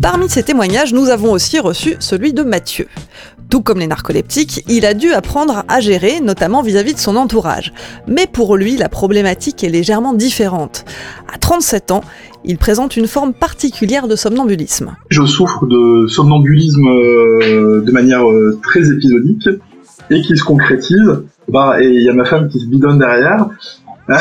Parmi 0.02 0.30
ces 0.30 0.44
témoignages, 0.44 0.94
nous 0.94 1.10
avons 1.10 1.32
aussi 1.32 1.60
reçu 1.60 1.96
celui 2.00 2.34
de 2.34 2.42
Mathieu. 2.42 2.88
Tout 3.54 3.62
comme 3.62 3.78
les 3.78 3.86
narcoleptiques, 3.86 4.66
il 4.68 4.84
a 4.84 4.96
dû 4.96 5.12
apprendre 5.12 5.64
à 5.68 5.80
gérer, 5.80 6.22
notamment 6.22 6.64
vis-à-vis 6.64 6.96
de 6.96 6.98
son 6.98 7.16
entourage. 7.16 7.72
Mais 8.08 8.26
pour 8.26 8.58
lui, 8.58 8.78
la 8.78 8.90
problématique 8.90 9.64
est 9.64 9.70
légèrement 9.70 10.16
différente. 10.16 10.86
À 11.32 11.38
37 11.38 11.92
ans, 11.92 12.02
il 12.44 12.58
présente 12.58 12.98
une 12.98 13.06
forme 13.06 13.32
particulière 13.32 14.08
de 14.08 14.16
somnambulisme. 14.16 14.96
Je 15.10 15.24
souffre 15.24 15.68
de 15.68 16.08
somnambulisme 16.08 16.88
euh, 16.88 17.82
de 17.82 17.92
manière 17.92 18.28
euh, 18.28 18.58
très 18.64 18.92
épisodique 18.92 19.48
et 20.10 20.22
qui 20.22 20.36
se 20.36 20.44
concrétise. 20.44 21.22
Bah, 21.48 21.76
et 21.80 21.88
il 21.88 22.02
y 22.02 22.10
a 22.10 22.14
ma 22.16 22.26
femme 22.26 22.50
qui 22.50 22.60
se 22.60 22.66
bidonne 22.66 22.98
derrière. 22.98 23.50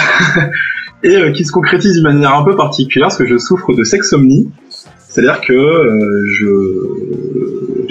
et 1.05 1.17
euh, 1.17 1.33
qui 1.33 1.47
se 1.47 1.53
concrétise 1.53 1.95
d'une 1.95 2.03
manière 2.03 2.35
un 2.35 2.45
peu 2.45 2.55
particulière 2.55 3.09
parce 3.09 3.17
que 3.17 3.27
je 3.27 3.39
souffre 3.39 3.73
de 3.73 3.83
sexomnie. 3.83 4.51
C'est-à-dire 5.09 5.41
que 5.41 5.55
je 6.39 7.32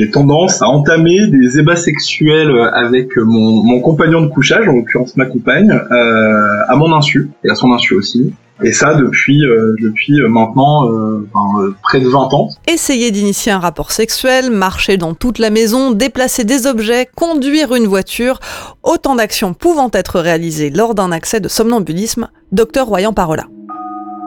j'ai 0.01 0.09
tendance 0.09 0.63
à 0.63 0.67
entamer 0.67 1.27
des 1.27 1.59
ébats 1.59 1.75
sexuels 1.75 2.51
avec 2.73 3.15
mon, 3.17 3.63
mon 3.63 3.79
compagnon 3.81 4.21
de 4.21 4.27
couchage, 4.27 4.67
en 4.67 4.73
l'occurrence 4.73 5.15
ma 5.15 5.25
compagne, 5.25 5.71
euh, 5.71 6.63
à 6.67 6.75
mon 6.75 6.91
insu 6.91 7.29
et 7.43 7.51
à 7.51 7.55
son 7.55 7.71
insu 7.71 7.93
aussi. 7.93 8.33
Et 8.63 8.73
ça 8.73 8.93
depuis 8.93 9.43
euh, 9.43 10.27
maintenant 10.27 10.87
euh, 10.87 11.27
euh, 11.59 11.75
près 11.81 11.99
de 11.99 12.07
20 12.07 12.33
ans. 12.33 12.49
Essayer 12.67 13.09
d'initier 13.09 13.51
un 13.51 13.59
rapport 13.59 13.91
sexuel, 13.91 14.51
marcher 14.51 14.97
dans 14.97 15.13
toute 15.15 15.39
la 15.39 15.49
maison, 15.49 15.91
déplacer 15.91 16.43
des 16.43 16.67
objets, 16.67 17.07
conduire 17.15 17.73
une 17.73 17.87
voiture, 17.87 18.39
autant 18.83 19.15
d'actions 19.15 19.53
pouvant 19.53 19.89
être 19.93 20.19
réalisées 20.19 20.69
lors 20.69 20.93
d'un 20.93 21.11
accès 21.11 21.39
de 21.39 21.47
somnambulisme, 21.47 22.29
docteur 22.51 22.87
Royan 22.87 23.13
Parola. 23.13 23.45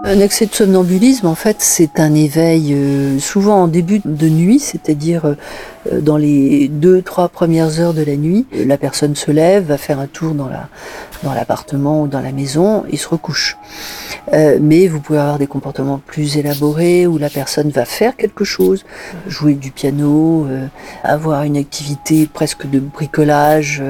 Un 0.06 0.20
accès 0.20 0.44
de 0.44 0.54
somnambulisme, 0.54 1.26
en 1.26 1.34
fait, 1.34 1.56
c'est 1.60 1.98
un 1.98 2.14
éveil 2.14 2.74
euh, 2.74 3.18
souvent 3.18 3.62
en 3.62 3.68
début 3.68 4.02
de 4.04 4.28
nuit, 4.28 4.58
c'est-à-dire 4.58 5.24
euh, 5.24 6.00
dans 6.02 6.18
les 6.18 6.68
deux, 6.68 7.00
trois 7.00 7.30
premières 7.30 7.80
heures 7.80 7.94
de 7.94 8.02
la 8.02 8.16
nuit. 8.16 8.44
La 8.52 8.76
personne 8.76 9.16
se 9.16 9.30
lève, 9.30 9.64
va 9.64 9.78
faire 9.78 9.98
un 9.98 10.06
tour 10.06 10.34
dans 10.34 10.48
la 10.48 10.68
dans 11.22 11.32
l'appartement 11.32 12.02
ou 12.02 12.06
dans 12.06 12.20
la 12.20 12.32
maison 12.32 12.84
et 12.90 12.98
se 12.98 13.08
recouche. 13.08 13.56
Euh, 14.34 14.58
mais 14.60 14.88
vous 14.88 15.00
pouvez 15.00 15.18
avoir 15.18 15.38
des 15.38 15.46
comportements 15.46 15.98
plus 16.04 16.36
élaborés 16.36 17.06
où 17.06 17.16
la 17.16 17.30
personne 17.30 17.70
va 17.70 17.86
faire 17.86 18.14
quelque 18.14 18.44
chose, 18.44 18.84
jouer 19.26 19.54
du 19.54 19.70
piano, 19.70 20.46
avoir 21.02 21.44
une 21.44 21.56
activité 21.56 22.28
presque 22.30 22.68
de 22.68 22.78
bricolage 22.78 23.82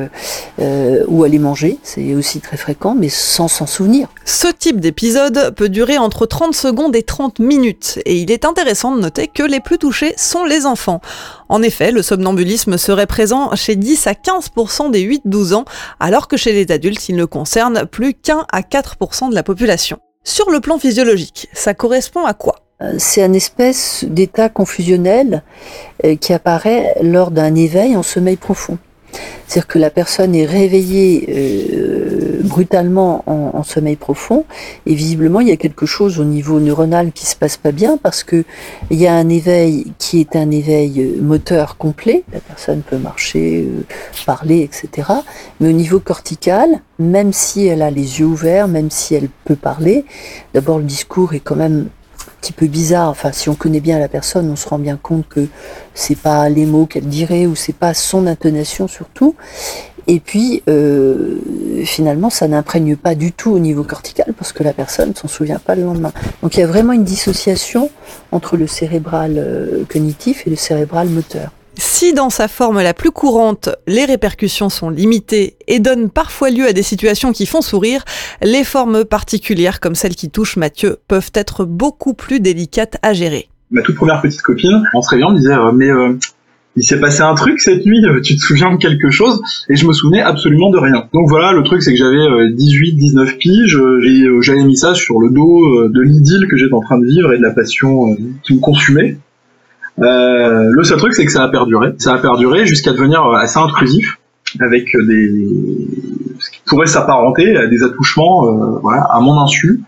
ou 1.09 1.25
aller 1.25 1.41
manger. 1.41 1.79
C'est 1.83 2.15
aussi 2.15 2.39
très 2.39 2.57
fréquent, 2.57 2.95
mais 2.95 3.09
sans 3.09 3.49
s'en 3.49 3.67
souvenir. 3.67 4.07
Ce 4.25 4.47
type 4.47 4.79
d'épisode 4.79 5.53
peut 5.57 5.69
durer 5.69 5.99
entre 6.05 6.27
30 6.27 6.55
secondes 6.55 6.95
et 6.95 7.03
30 7.03 7.41
minutes, 7.41 7.99
et 8.05 8.17
il 8.17 8.31
est 8.31 8.45
intéressant 8.45 8.95
de 8.95 9.01
noter 9.01 9.27
que 9.27 9.43
les 9.43 9.61
plus 9.61 9.79
touchés 9.79 10.15
sont 10.17 10.45
les 10.45 10.67
enfants. 10.67 11.01
En 11.49 11.63
effet, 11.63 11.91
le 11.91 12.03
somnambulisme 12.03 12.79
serait 12.79 13.07
présent 13.07 13.55
chez 13.57 13.75
10 13.75 14.07
à 14.07 14.13
15% 14.13 14.91
des 14.91 15.03
8-12 15.03 15.55
ans, 15.55 15.65
alors 15.99 16.29
que 16.29 16.37
chez 16.37 16.53
les 16.53 16.73
adultes, 16.73 17.09
il 17.09 17.17
ne 17.17 17.25
concerne 17.25 17.87
plus 17.87 18.15
qu'un 18.15 18.47
à 18.53 18.61
4% 18.61 19.31
de 19.31 19.35
la 19.35 19.43
population. 19.43 19.99
Sur 20.23 20.51
le 20.51 20.61
plan 20.61 20.79
physiologique, 20.79 21.49
ça 21.53 21.75
correspond 21.75 22.25
à 22.25 22.35
quoi? 22.35 22.57
Euh, 22.83 22.95
c'est 22.99 23.23
un 23.23 23.33
espèce 23.33 24.05
d'état 24.07 24.49
confusionnel 24.49 25.43
euh, 26.05 26.17
qui 26.17 26.33
apparaît 26.33 26.95
lors 27.03 27.31
d'un 27.31 27.55
éveil 27.55 27.97
en 27.97 28.03
sommeil 28.03 28.37
profond. 28.37 28.79
C'est-à-dire 29.47 29.67
que 29.67 29.79
la 29.79 29.91
personne 29.91 30.35
est 30.35 30.47
réveillée 30.47 31.27
euh, 31.29 32.41
brutalement 32.43 33.23
en, 33.27 33.63
sommeil 33.63 33.97
profond 33.97 34.45
et 34.85 34.95
visiblement 34.95 35.41
il 35.41 35.49
y 35.49 35.53
a 35.53 35.57
quelque 35.57 35.87
chose 35.87 36.21
au 36.21 36.25
niveau 36.25 36.61
neuronal 36.61 37.13
qui 37.13 37.25
se 37.25 37.35
passe 37.35 37.57
pas 37.57 37.73
bien 37.73 37.97
parce 37.97 38.23
que 38.23 38.45
il 38.91 38.99
y 38.99 39.07
a 39.07 39.15
un 39.15 39.29
éveil 39.29 39.93
qui 39.99 40.21
est 40.21 40.37
un 40.37 40.51
éveil 40.51 41.01
euh, 41.01 41.23
moteur 41.23 41.77
complet. 41.77 42.25
La 42.33 42.41
personne 42.41 42.83
peut 42.83 42.99
marcher, 42.99 43.67
euh, 43.67 43.83
parler, 44.27 44.61
etc. 44.61 45.09
Mais 45.61 45.69
au 45.69 45.73
niveau 45.73 46.01
cortical, 46.01 46.81
même 46.99 47.33
si 47.33 47.67
elle 47.67 47.83
a 47.83 47.91
les 47.91 48.21
yeux 48.21 48.27
ouverts, 48.27 48.69
même 48.69 48.91
si 48.91 49.15
elle 49.15 49.29
peut 49.45 49.57
parler, 49.57 50.05
d'abord 50.53 50.79
le 50.79 50.85
discours 50.85 51.35
est 51.35 51.41
quand 51.41 51.57
même 51.57 51.89
petit 52.45 52.53
peu 52.53 52.67
bizarre. 52.67 53.09
Enfin, 53.09 53.33
si 53.33 53.49
on 53.49 53.55
connaît 53.55 53.81
bien 53.81 53.99
la 53.99 54.09
personne, 54.09 54.51
on 54.51 54.57
se 54.57 54.69
rend 54.69 54.79
bien 54.79 54.99
compte 55.01 55.27
que 55.29 55.47
c'est 55.95 56.19
pas 56.19 56.51
les 56.51 56.67
mots 56.67 56.85
qu'elle 56.85 57.07
dirait 57.07 57.47
ou 57.47 57.55
c'est 57.55 57.75
pas 57.75 57.95
son 57.95 58.27
intonation 58.27 58.87
surtout. 58.87 59.35
Et 60.07 60.21
puis, 60.21 60.63
euh, 60.69 61.39
finalement, 61.87 62.29
ça 62.29 62.47
n'imprègne 62.47 62.97
pas 62.97 63.15
du 63.15 63.33
tout 63.33 63.53
au 63.53 63.59
niveau 63.59 63.83
cortical 63.83 64.35
parce 64.37 64.53
que 64.53 64.63
la 64.63 64.75
personne 64.75 65.11
ne 65.11 65.15
s'en 65.15 65.29
souvient 65.29 65.59
pas 65.59 65.75
le 65.75 65.85
lendemain. 65.85 66.13
Donc, 66.43 66.57
il 66.57 66.61
y 66.61 66.63
a 66.63 66.67
vraiment 66.67 66.93
une 66.93 67.05
dissociation 67.05 67.89
entre 68.31 68.59
le 68.59 68.67
cérébral 68.67 69.37
euh, 69.39 69.85
cognitif 69.89 70.47
et 70.47 70.51
le 70.51 70.57
cérébral 70.57 71.09
moteur. 71.09 71.51
Si 71.77 72.13
dans 72.13 72.31
sa 72.31 72.49
forme 72.49 72.81
la 72.81 72.95
plus 72.95 73.11
courante, 73.11 73.69
les 73.87 74.05
répercussions 74.05 74.69
sont 74.69 74.91
limitées 74.91 75.57
et 75.67 75.81
donnent 75.81 76.11
parfois 76.11 76.51
lieu 76.51 76.67
à 76.67 76.73
des 76.73 76.83
situations 76.83 77.33
qui 77.33 77.47
font 77.47 77.63
sourire, 77.63 78.05
les 78.43 78.65
formes 78.65 79.05
particulières 79.05 79.81
comme 79.81 79.95
celles 79.95 80.15
qui 80.15 80.31
touchent 80.31 80.57
Mathieu 80.57 80.99
peuvent 81.09 81.33
être 81.35 81.65
beaucoup 81.65 82.15
plus 82.15 82.41
délicates 82.41 82.97
à 83.03 83.13
gérer. 83.13 83.49
ma 83.71 83.83
toute 83.83 83.97
première 83.97 84.21
petite 84.23 84.43
copine, 84.43 84.83
en 84.95 85.03
se 85.03 85.11
réveillant, 85.11 85.33
disait 85.33 85.55
mais 85.75 85.89
il 86.77 86.83
s'est 86.83 86.99
passé 86.99 87.21
un 87.23 87.35
truc 87.35 87.61
cette 87.61 87.87
nuit, 87.87 88.03
tu 88.25 88.35
te 88.37 88.41
souviens 88.41 88.73
de 88.73 88.77
quelque 88.79 89.09
chose? 89.09 89.41
Et 89.69 89.77
je 89.77 89.87
me 89.87 89.93
souvenais 89.93 90.23
absolument 90.23 90.71
de 90.71 90.79
rien. 90.79 91.09
Donc 91.13 91.29
voilà, 91.29 91.53
le 91.53 91.63
truc 91.63 91.83
c'est 91.83 91.93
que 91.93 91.99
j'avais 91.99 92.51
18, 92.53 92.95
19 92.95 93.39
piges, 93.39 93.81
j'avais 94.41 94.65
mis 94.65 94.77
ça 94.77 94.95
sur 94.95 95.21
le 95.21 95.31
dos 95.31 95.89
de 95.89 96.01
l'idylle 96.01 96.49
que 96.49 96.57
j'étais 96.57 96.75
en 96.75 96.81
train 96.81 96.99
de 96.99 97.07
vivre 97.07 97.33
et 97.33 97.39
de 97.39 97.43
la 97.43 97.53
passion 97.53 98.17
qui 98.43 98.55
me 98.55 98.61
consumait. 98.61 99.19
Euh, 100.01 100.69
le 100.71 100.85
seul 100.85 100.99
truc, 100.99 101.15
c'est 101.15 101.25
que 101.25 101.33
ça 101.33 101.45
a 101.45 101.49
perduré. 101.49 101.93
Ça 101.99 102.15
a 102.15 102.19
perduré 102.19 102.67
jusqu'à 102.67 102.93
devenir 102.93 103.25
assez 103.35 103.59
intrusif, 103.59 104.19
avec 104.61 104.89
des 105.07 105.31
ce 106.41 106.51
qui 106.51 106.61
pourrait 106.67 106.87
s'apparenter 106.87 107.57
à 107.57 107.67
des 107.67 107.83
attouchements, 107.83 108.47
euh, 108.47 108.79
voilà, 108.83 109.03
à 109.03 109.21
mon 109.21 109.41
insu. 109.41 109.81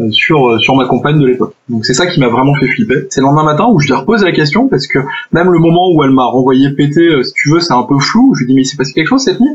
Euh, 0.00 0.10
sur 0.10 0.58
sur 0.58 0.74
ma 0.74 0.86
compagne 0.86 1.20
de 1.20 1.26
l'époque. 1.26 1.54
Donc 1.68 1.84
c'est 1.84 1.92
ça 1.92 2.06
qui 2.06 2.18
m'a 2.18 2.28
vraiment 2.28 2.54
fait 2.54 2.66
flipper. 2.66 3.06
C'est 3.10 3.20
le 3.20 3.26
lendemain 3.26 3.44
matin 3.44 3.66
où 3.70 3.78
je 3.78 3.88
lui 3.88 3.92
ai 3.92 3.96
reposé 3.96 4.24
la 4.24 4.32
question 4.32 4.66
parce 4.66 4.86
que 4.86 4.98
même 5.32 5.52
le 5.52 5.58
moment 5.58 5.92
où 5.94 6.02
elle 6.02 6.12
m'a 6.12 6.24
renvoyé 6.24 6.70
péter, 6.70 7.22
si 7.22 7.32
tu 7.34 7.50
veux, 7.50 7.60
c'est 7.60 7.74
un 7.74 7.82
peu 7.82 7.98
flou. 7.98 8.32
Je 8.34 8.40
lui 8.40 8.46
dit 8.46 8.54
mais 8.54 8.62
il 8.62 8.64
s'est 8.64 8.78
passé 8.78 8.94
quelque 8.94 9.08
chose 9.08 9.22
cette 9.22 9.38
nuit? 9.38 9.52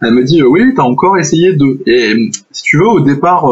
Elle 0.00 0.14
me 0.14 0.24
dit 0.24 0.42
oui, 0.42 0.72
t'as 0.74 0.82
encore 0.82 1.18
essayé 1.18 1.52
de. 1.52 1.78
Et 1.86 2.30
si 2.52 2.62
tu 2.62 2.78
veux, 2.78 2.88
au 2.88 3.00
départ, 3.00 3.44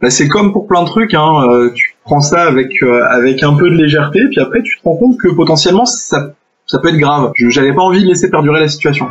bah, 0.00 0.08
c'est 0.08 0.28
comme 0.28 0.52
pour 0.52 0.68
plein 0.68 0.84
de 0.84 0.88
trucs. 0.88 1.14
Hein, 1.14 1.70
tu 1.74 1.95
prends 2.06 2.22
ça 2.22 2.44
avec 2.44 2.82
euh, 2.82 3.04
avec 3.10 3.42
un 3.42 3.54
peu 3.54 3.68
de 3.68 3.74
légèreté, 3.74 4.20
puis 4.30 4.40
après 4.40 4.62
tu 4.62 4.78
te 4.78 4.84
rends 4.84 4.96
compte 4.96 5.18
que 5.18 5.28
potentiellement 5.28 5.84
ça 5.84 6.30
ça 6.64 6.78
peut 6.78 6.88
être 6.88 6.98
grave. 6.98 7.32
J'avais 7.48 7.74
pas 7.74 7.82
envie 7.82 8.02
de 8.02 8.08
laisser 8.08 8.30
perdurer 8.30 8.60
la 8.60 8.68
situation. 8.68 9.08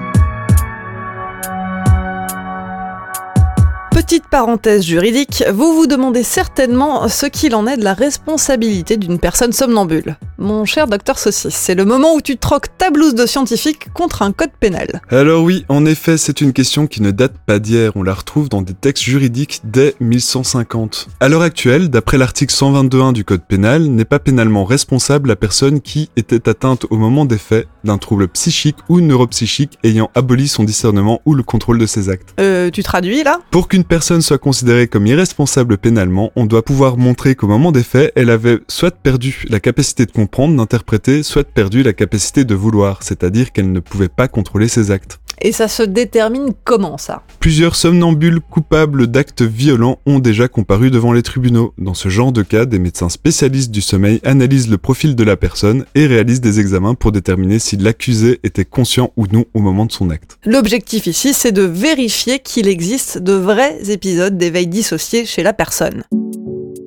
Petite 3.96 4.28
parenthèse 4.28 4.84
juridique, 4.84 5.46
vous 5.54 5.74
vous 5.74 5.88
demandez 5.88 6.24
certainement 6.24 7.08
ce 7.08 7.28
qu'il 7.28 7.56
en 7.56 7.66
est 7.66 7.78
de 7.78 7.84
la 7.86 7.94
responsabilité 7.94 8.98
d'une 8.98 9.20
personne 9.20 9.54
somnambule. 9.54 10.18
Mon 10.38 10.66
cher 10.66 10.88
docteur 10.88 11.18
Saucisse, 11.18 11.56
c'est 11.56 11.76
le 11.76 11.86
moment 11.86 12.14
où 12.14 12.20
tu 12.20 12.36
troques 12.36 12.78
ta 12.78 12.90
blouse 12.90 13.16
de 13.16 13.26
scientifique 13.26 13.94
contre 13.94 14.22
un 14.22 14.34
code 14.34 14.52
pénal. 14.60 15.02
Alors 15.10 15.44
oui, 15.44 15.64
en 15.70 15.86
effet, 15.86 16.18
c'est 16.18 16.42
une 16.42 16.52
question 16.52 16.88
qui 16.88 17.02
ne 17.02 17.12
date 17.12 17.38
pas 17.46 17.58
d'hier, 17.60 17.94
on 17.96 18.04
la 18.04 18.14
retrouve 18.14 18.50
dans 18.50 18.62
des 18.62 18.74
textes 18.74 19.06
juridiques 19.06 19.62
dès 19.64 19.96
1150. 20.02 21.08
À 21.22 21.30
l'heure 21.30 21.42
actuelle, 21.42 21.90
d'après 21.90 22.18
l'article 22.18 22.54
122.1 22.54 23.14
du 23.14 23.24
code 23.24 23.46
pénal, 23.48 23.84
n'est 23.84 24.04
pas 24.04 24.20
pénalement 24.20 24.66
responsable 24.66 25.30
la 25.30 25.38
personne 25.38 25.80
qui 25.80 26.10
était 26.18 26.50
atteinte 26.50 26.86
au 26.90 26.98
moment 26.98 27.24
des 27.24 27.38
faits 27.38 27.70
d'un 27.86 27.98
trouble 27.98 28.28
psychique 28.28 28.76
ou 28.90 29.00
neuropsychique 29.00 29.78
ayant 29.86 30.12
aboli 30.16 30.50
son 30.50 30.66
discernement 30.66 31.22
ou 31.26 31.34
le 31.34 31.44
contrôle 31.44 31.78
de 31.78 31.86
ses 31.86 32.10
actes. 32.10 32.34
Euh, 32.42 32.70
tu 32.72 32.84
traduis 32.84 33.24
là? 33.24 33.40
Pour 33.52 33.70
qu'une 33.70 33.85
personne 33.86 34.22
soit 34.22 34.38
considérée 34.38 34.88
comme 34.88 35.08
irresponsable 35.08 35.78
pénalement, 35.78 36.32
on 36.36 36.46
doit 36.46 36.66
pouvoir 36.66 36.98
montrer 36.98 37.36
qu'au 37.36 37.48
moment 37.48 37.72
des 37.72 37.84
faits, 37.84 38.12
elle 38.16 38.30
avait 38.30 38.60
soit 38.68 38.96
perdu 38.96 39.46
la 39.50 39.60
capacité 39.60 40.06
de 40.06 40.12
comprendre, 40.12 40.56
d'interpréter, 40.58 41.24
soit 41.24 41.48
perdu 41.48 41.84
la 41.84 41.94
capacité 41.94 42.44
de 42.44 42.56
vouloir, 42.56 43.04
c'est-à-dire 43.04 43.52
qu'elle 43.52 43.72
ne 43.72 43.80
pouvait 43.80 44.10
pas 44.10 44.28
contrôler 44.28 44.68
ses 44.68 44.92
actes. 44.92 45.20
Et 45.42 45.52
ça 45.52 45.68
se 45.68 45.84
détermine 45.84 46.54
comment 46.64 46.98
ça? 46.98 47.24
Plusieurs 47.40 47.76
somnambules 47.76 48.40
coupables 48.40 49.08
d'actes 49.08 49.42
violents 49.42 50.00
ont 50.06 50.20
déjà 50.20 50.48
comparu 50.48 50.92
devant 50.92 51.14
les 51.14 51.24
tribunaux. 51.24 51.74
Dans 51.78 51.94
ce 51.94 52.10
genre 52.10 52.32
de 52.32 52.42
cas, 52.42 52.66
des 52.66 52.80
médecins 52.80 53.10
spécialistes 53.10 53.72
du 53.72 53.82
sommeil 53.82 54.20
analysent 54.24 54.70
le 54.70 54.78
profil 54.78 55.16
de 55.16 55.24
la 55.24 55.38
personne 55.38 55.86
et 55.96 56.08
réalisent 56.08 56.42
des 56.42 56.60
examens 56.60 56.96
pour 56.96 57.12
déterminer 57.12 57.60
si 57.60 57.78
l'accusé 57.78 58.40
était 58.44 58.66
conscient 58.66 59.12
ou 59.18 59.26
non 59.32 59.46
au 59.54 59.60
moment 59.60 59.86
de 59.86 59.92
son 59.92 60.10
acte. 60.10 60.38
L'objectif 60.46 61.08
ici, 61.08 61.34
c'est 61.34 61.52
de 61.52 61.64
vérifier 61.64 62.40
qu'il 62.40 62.68
existe 62.68 63.18
de 63.18 63.34
vrais 63.34 63.90
épisodes 63.90 64.38
d'éveil 64.38 64.68
dissocié 64.68 65.26
chez 65.26 65.44
la 65.44 65.54
personne. 65.54 66.04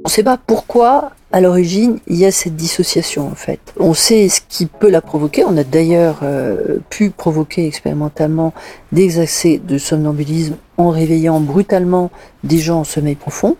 On 0.08 0.10
ne 0.10 0.14
sait 0.14 0.22
pas 0.22 0.38
pourquoi, 0.38 1.10
à 1.32 1.42
l'origine, 1.42 1.98
il 2.06 2.16
y 2.16 2.24
a 2.24 2.30
cette 2.30 2.56
dissociation 2.56 3.28
en 3.28 3.34
fait. 3.34 3.60
On 3.78 3.92
sait 3.92 4.30
ce 4.30 4.40
qui 4.48 4.64
peut 4.64 4.88
la 4.88 5.02
provoquer. 5.02 5.44
On 5.44 5.54
a 5.58 5.64
d'ailleurs 5.64 6.20
euh, 6.22 6.78
pu 6.88 7.10
provoquer 7.10 7.66
expérimentalement 7.66 8.54
des 8.90 9.20
accès 9.20 9.60
de 9.62 9.76
somnambulisme 9.76 10.56
en 10.78 10.88
réveillant 10.88 11.40
brutalement 11.40 12.10
des 12.42 12.56
gens 12.56 12.80
en 12.80 12.84
sommeil 12.84 13.16
profond. 13.16 13.58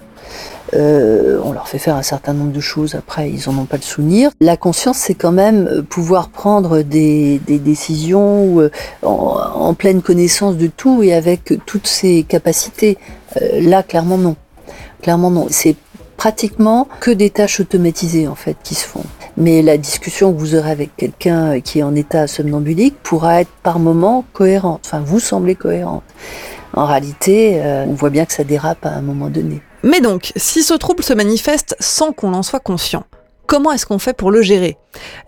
Euh, 0.72 1.38
on 1.44 1.52
leur 1.52 1.68
fait 1.68 1.76
faire 1.76 1.96
un 1.96 2.02
certain 2.02 2.32
nombre 2.32 2.52
de 2.52 2.60
choses, 2.60 2.94
après 2.94 3.28
ils 3.28 3.42
n'en 3.46 3.60
ont 3.60 3.66
pas 3.66 3.76
le 3.76 3.82
souvenir. 3.82 4.30
La 4.40 4.56
conscience, 4.56 4.96
c'est 4.96 5.14
quand 5.14 5.32
même 5.32 5.84
pouvoir 5.90 6.30
prendre 6.30 6.80
des, 6.80 7.42
décisions 7.46 8.58
euh, 8.58 8.70
en, 9.02 9.74
pleine 9.74 10.00
connaissance 10.00 10.56
de 10.56 10.68
tout 10.68 11.02
et 11.02 11.12
avec 11.12 11.52
toutes 11.66 11.88
ses 11.88 12.22
capacités. 12.22 12.96
là, 13.52 13.82
clairement 13.82 14.16
non. 14.16 14.36
Clairement 15.02 15.30
non. 15.30 15.46
C'est 15.50 15.76
pratiquement 16.18 16.88
que 17.00 17.10
des 17.10 17.30
tâches 17.30 17.60
automatisées 17.60 18.28
en 18.28 18.34
fait 18.34 18.56
qui 18.62 18.74
se 18.74 18.84
font. 18.84 19.04
Mais 19.38 19.62
la 19.62 19.78
discussion 19.78 20.34
que 20.34 20.38
vous 20.38 20.56
aurez 20.56 20.70
avec 20.70 20.94
quelqu'un 20.96 21.60
qui 21.60 21.78
est 21.78 21.82
en 21.82 21.94
état 21.94 22.26
somnambulique 22.26 22.96
pourra 23.02 23.40
être 23.40 23.50
par 23.62 23.78
moments 23.78 24.26
cohérente. 24.34 24.82
Enfin, 24.84 25.00
vous 25.00 25.20
semblez 25.20 25.54
cohérente. 25.54 26.02
En 26.74 26.84
réalité, 26.84 27.62
euh, 27.62 27.86
on 27.88 27.94
voit 27.94 28.10
bien 28.10 28.26
que 28.26 28.32
ça 28.32 28.44
dérape 28.44 28.84
à 28.84 28.90
un 28.90 29.00
moment 29.00 29.30
donné. 29.30 29.62
Mais 29.84 30.00
donc, 30.00 30.32
si 30.36 30.62
ce 30.62 30.74
trouble 30.74 31.04
se 31.04 31.14
manifeste 31.14 31.76
sans 31.78 32.12
qu'on 32.12 32.34
en 32.34 32.42
soit 32.42 32.58
conscient, 32.60 33.04
comment 33.46 33.70
est-ce 33.70 33.86
qu'on 33.86 34.00
fait 34.00 34.12
pour 34.12 34.32
le 34.32 34.42
gérer? 34.42 34.76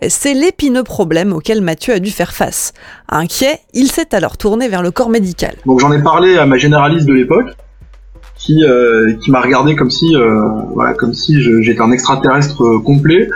C'est 0.09 0.33
l'épineux 0.33 0.83
problème 0.83 1.31
auquel 1.31 1.61
Mathieu 1.61 1.93
a 1.93 1.99
dû 1.99 2.11
faire 2.11 2.33
face. 2.33 2.73
Inquiet, 3.07 3.61
il 3.73 3.89
s'est 3.89 4.13
alors 4.13 4.35
tourné 4.37 4.67
vers 4.67 4.81
le 4.81 4.91
corps 4.91 5.09
médical. 5.09 5.55
Donc 5.65 5.79
j'en 5.79 5.91
ai 5.93 6.03
parlé 6.03 6.37
à 6.37 6.45
ma 6.45 6.57
généraliste 6.57 7.07
de 7.07 7.13
l'époque, 7.13 7.55
qui 8.41 8.63
euh, 8.63 9.13
qui 9.21 9.31
m'a 9.31 9.39
regardé 9.41 9.75
comme 9.75 9.91
si 9.91 10.15
euh, 10.15 10.41
voilà 10.73 10.93
comme 10.93 11.13
si 11.13 11.39
j'étais 11.61 11.81
un 11.81 11.91
extraterrestre 11.91 12.63
euh, 12.63 12.79
complet. 12.79 13.29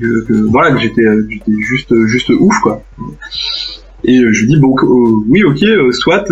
Que, 0.00 0.32
voilà 0.50 0.70
que 0.72 0.78
j'étais 0.78 1.02
j'étais 1.28 1.52
juste 1.60 1.92
juste 2.06 2.30
ouf 2.30 2.58
quoi. 2.60 2.82
Et 4.04 4.18
je 4.18 4.40
lui 4.40 4.46
dis 4.46 4.56
bon 4.56 4.74
oui 5.28 5.42
ok 5.44 5.92
soit 5.92 6.24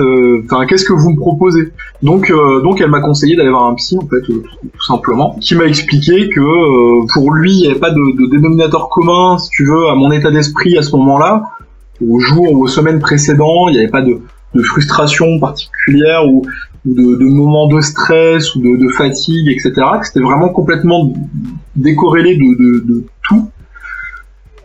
enfin 0.44 0.64
qu'est-ce 0.66 0.84
que 0.86 0.94
vous 0.94 1.10
me 1.10 1.16
proposez? 1.16 1.72
Donc 2.02 2.32
donc 2.62 2.80
elle 2.80 2.88
m'a 2.88 3.00
conseillé 3.00 3.36
d'aller 3.36 3.50
voir 3.50 3.66
un 3.66 3.74
psy 3.74 3.98
en 4.00 4.06
fait 4.06 4.22
tout, 4.22 4.42
simplement 4.80 5.36
qui 5.40 5.54
m'a 5.54 5.64
expliqué 5.64 6.30
que 6.30 7.12
pour 7.12 7.32
lui 7.32 7.52
il 7.52 7.60
n'y 7.62 7.66
avait 7.66 7.80
pas 7.80 7.90
de, 7.90 7.96
de, 7.96 8.30
dénominateur 8.30 8.88
commun 8.88 9.36
si 9.36 9.50
tu 9.50 9.66
veux 9.66 9.88
à 9.88 9.94
mon 9.96 10.10
état 10.10 10.30
d'esprit 10.30 10.78
à 10.78 10.82
ce 10.82 10.92
moment-là. 10.96 11.42
Au 12.00 12.18
jour 12.18 12.52
ou 12.52 12.64
aux 12.64 12.68
semaines 12.68 13.00
précédentes 13.00 13.68
il 13.68 13.72
n'y 13.72 13.78
avait 13.80 13.88
pas 13.88 14.02
de 14.02 14.20
de 14.54 14.62
frustration 14.62 15.38
particulière 15.40 16.26
ou, 16.26 16.46
de, 16.84 17.16
de, 17.16 17.24
moments 17.24 17.68
de 17.68 17.80
stress 17.80 18.54
ou 18.54 18.60
de, 18.60 18.88
fatigue, 18.88 19.48
etc. 19.48 19.72
C'était 20.02 20.20
vraiment 20.20 20.48
complètement 20.48 21.12
décorrélé 21.76 22.36
de, 22.36 23.04
tout 23.22 23.48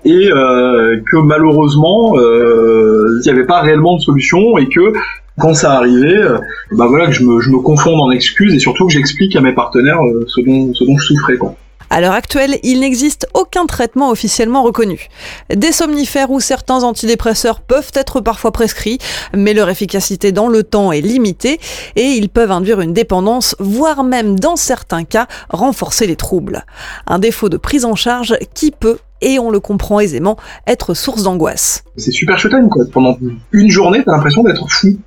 et 0.05 0.31
euh, 0.31 0.97
que 1.11 1.17
malheureusement 1.17 2.17
euh, 2.17 3.19
il 3.19 3.21
n'y 3.25 3.29
avait 3.29 3.45
pas 3.45 3.59
réellement 3.59 3.97
de 3.97 4.01
solution 4.01 4.57
et 4.57 4.67
que 4.69 4.93
quand 5.37 5.53
ça 5.53 5.73
arrivait, 5.73 6.17
euh, 6.17 6.37
bah 6.71 6.87
voilà 6.87 7.07
que 7.07 7.11
je 7.11 7.23
me, 7.25 7.41
je 7.41 7.49
me 7.49 7.59
confonde 7.59 7.99
en 7.99 8.09
excuses 8.11 8.53
et 8.53 8.59
surtout 8.59 8.87
que 8.87 8.93
j'explique 8.93 9.35
à 9.35 9.41
mes 9.41 9.53
partenaires 9.53 9.99
ce 10.27 10.41
dont 10.41 10.73
ce 10.73 10.85
dont 10.85 10.97
je 10.97 11.05
souffrais 11.05 11.37
quoi. 11.37 11.55
À 11.89 12.01
l'heure 12.01 12.13
actuelle, 12.13 12.59
il 12.63 12.81
n'existe 12.81 13.27
aucun 13.33 13.65
traitement 13.65 14.09
officiellement 14.11 14.63
reconnu. 14.63 15.07
Des 15.53 15.71
somnifères 15.71 16.29
ou 16.29 16.39
certains 16.39 16.83
antidépresseurs 16.83 17.61
peuvent 17.61 17.91
être 17.93 18.21
parfois 18.21 18.51
prescrits, 18.51 18.99
mais 19.33 19.53
leur 19.53 19.69
efficacité 19.69 20.31
dans 20.31 20.47
le 20.47 20.63
temps 20.63 20.91
est 20.91 21.01
limitée 21.01 21.59
et 21.95 22.05
ils 22.05 22.29
peuvent 22.29 22.51
induire 22.51 22.81
une 22.81 22.93
dépendance, 22.93 23.55
voire 23.59 24.03
même 24.03 24.39
dans 24.39 24.55
certains 24.55 25.03
cas 25.03 25.27
renforcer 25.49 26.05
les 26.05 26.15
troubles. 26.15 26.65
Un 27.07 27.19
défaut 27.19 27.49
de 27.49 27.57
prise 27.57 27.85
en 27.85 27.95
charge 27.95 28.37
qui 28.53 28.71
peut 28.71 28.99
et 29.21 29.39
on 29.39 29.49
le 29.49 29.59
comprend 29.59 29.99
aisément, 29.99 30.37
être 30.65 30.93
source 30.93 31.23
d'angoisse. 31.23 31.83
C'est 31.97 32.11
super 32.11 32.39
chouette, 32.39 32.53
quoi. 32.69 32.85
Pendant 32.91 33.17
une 33.51 33.69
journée, 33.69 34.01
t'as 34.05 34.13
l'impression 34.13 34.43
d'être 34.43 34.69
fou. 34.69 34.97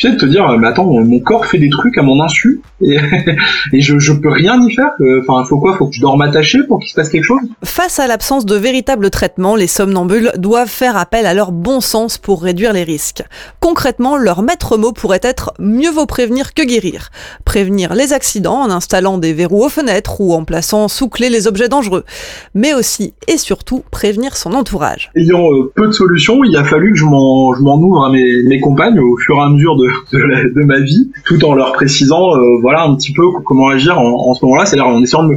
Tu 0.00 0.06
sais, 0.06 0.14
de 0.14 0.18
te 0.18 0.24
dire, 0.24 0.48
mais 0.58 0.66
attends, 0.66 0.86
mon 0.86 1.20
corps 1.20 1.44
fait 1.44 1.58
des 1.58 1.68
trucs 1.68 1.98
à 1.98 2.02
mon 2.02 2.22
insu 2.22 2.62
et, 2.80 2.96
et 3.74 3.82
je, 3.82 3.98
je 3.98 4.12
peux 4.14 4.30
rien 4.30 4.58
y 4.66 4.74
faire. 4.74 4.92
Enfin, 5.20 5.44
faut 5.44 5.58
quoi 5.58 5.76
Faut 5.76 5.88
que 5.88 5.94
je 5.94 6.00
dorme 6.00 6.22
attaché 6.22 6.60
pour 6.66 6.80
qu'il 6.80 6.88
se 6.88 6.94
passe 6.94 7.10
quelque 7.10 7.24
chose? 7.24 7.42
Face 7.64 8.00
à 8.00 8.06
l'absence 8.06 8.46
de 8.46 8.54
véritable 8.54 9.10
traitement, 9.10 9.56
les 9.56 9.66
somnambules 9.66 10.32
doivent 10.38 10.70
faire 10.70 10.96
appel 10.96 11.26
à 11.26 11.34
leur 11.34 11.52
bon 11.52 11.82
sens 11.82 12.16
pour 12.16 12.42
réduire 12.42 12.72
les 12.72 12.82
risques. 12.82 13.22
Concrètement, 13.60 14.16
leur 14.16 14.40
maître 14.40 14.78
mot 14.78 14.92
pourrait 14.92 15.20
être 15.22 15.52
mieux 15.58 15.90
vaut 15.90 16.06
prévenir 16.06 16.54
que 16.54 16.62
guérir. 16.62 17.10
Prévenir 17.44 17.92
les 17.92 18.14
accidents 18.14 18.62
en 18.62 18.70
installant 18.70 19.18
des 19.18 19.34
verrous 19.34 19.64
aux 19.66 19.68
fenêtres 19.68 20.22
ou 20.22 20.32
en 20.32 20.44
plaçant 20.44 20.88
sous 20.88 21.10
clé 21.10 21.28
les 21.28 21.46
objets 21.46 21.68
dangereux, 21.68 22.04
mais 22.54 22.72
aussi 22.72 23.12
et 23.28 23.36
surtout 23.36 23.82
prévenir 23.90 24.38
son 24.38 24.54
entourage. 24.54 25.10
Ayant 25.14 25.52
euh, 25.52 25.70
peu 25.76 25.88
de 25.88 25.92
solutions, 25.92 26.42
il 26.42 26.56
a 26.56 26.64
fallu 26.64 26.92
que 26.92 26.98
je 26.98 27.04
m'en 27.04 27.50
ouvre 27.50 28.06
à 28.06 28.10
mes, 28.10 28.42
mes 28.44 28.60
compagnes 28.60 28.98
au 28.98 29.18
fur 29.18 29.36
et 29.36 29.42
à 29.42 29.48
mesure 29.50 29.76
de, 29.76 29.89
de, 30.12 30.64
ma 30.64 30.80
vie, 30.80 31.10
tout 31.24 31.44
en 31.44 31.54
leur 31.54 31.72
précisant 31.72 32.34
euh, 32.36 32.58
voilà 32.60 32.82
un 32.82 32.94
petit 32.94 33.12
peu 33.12 33.22
comment 33.44 33.68
agir 33.68 33.98
en, 33.98 34.34
ce 34.34 34.44
moment-là, 34.44 34.66
c'est-à-dire 34.66 34.88
en 34.88 35.02
essayant 35.02 35.24
de 35.24 35.36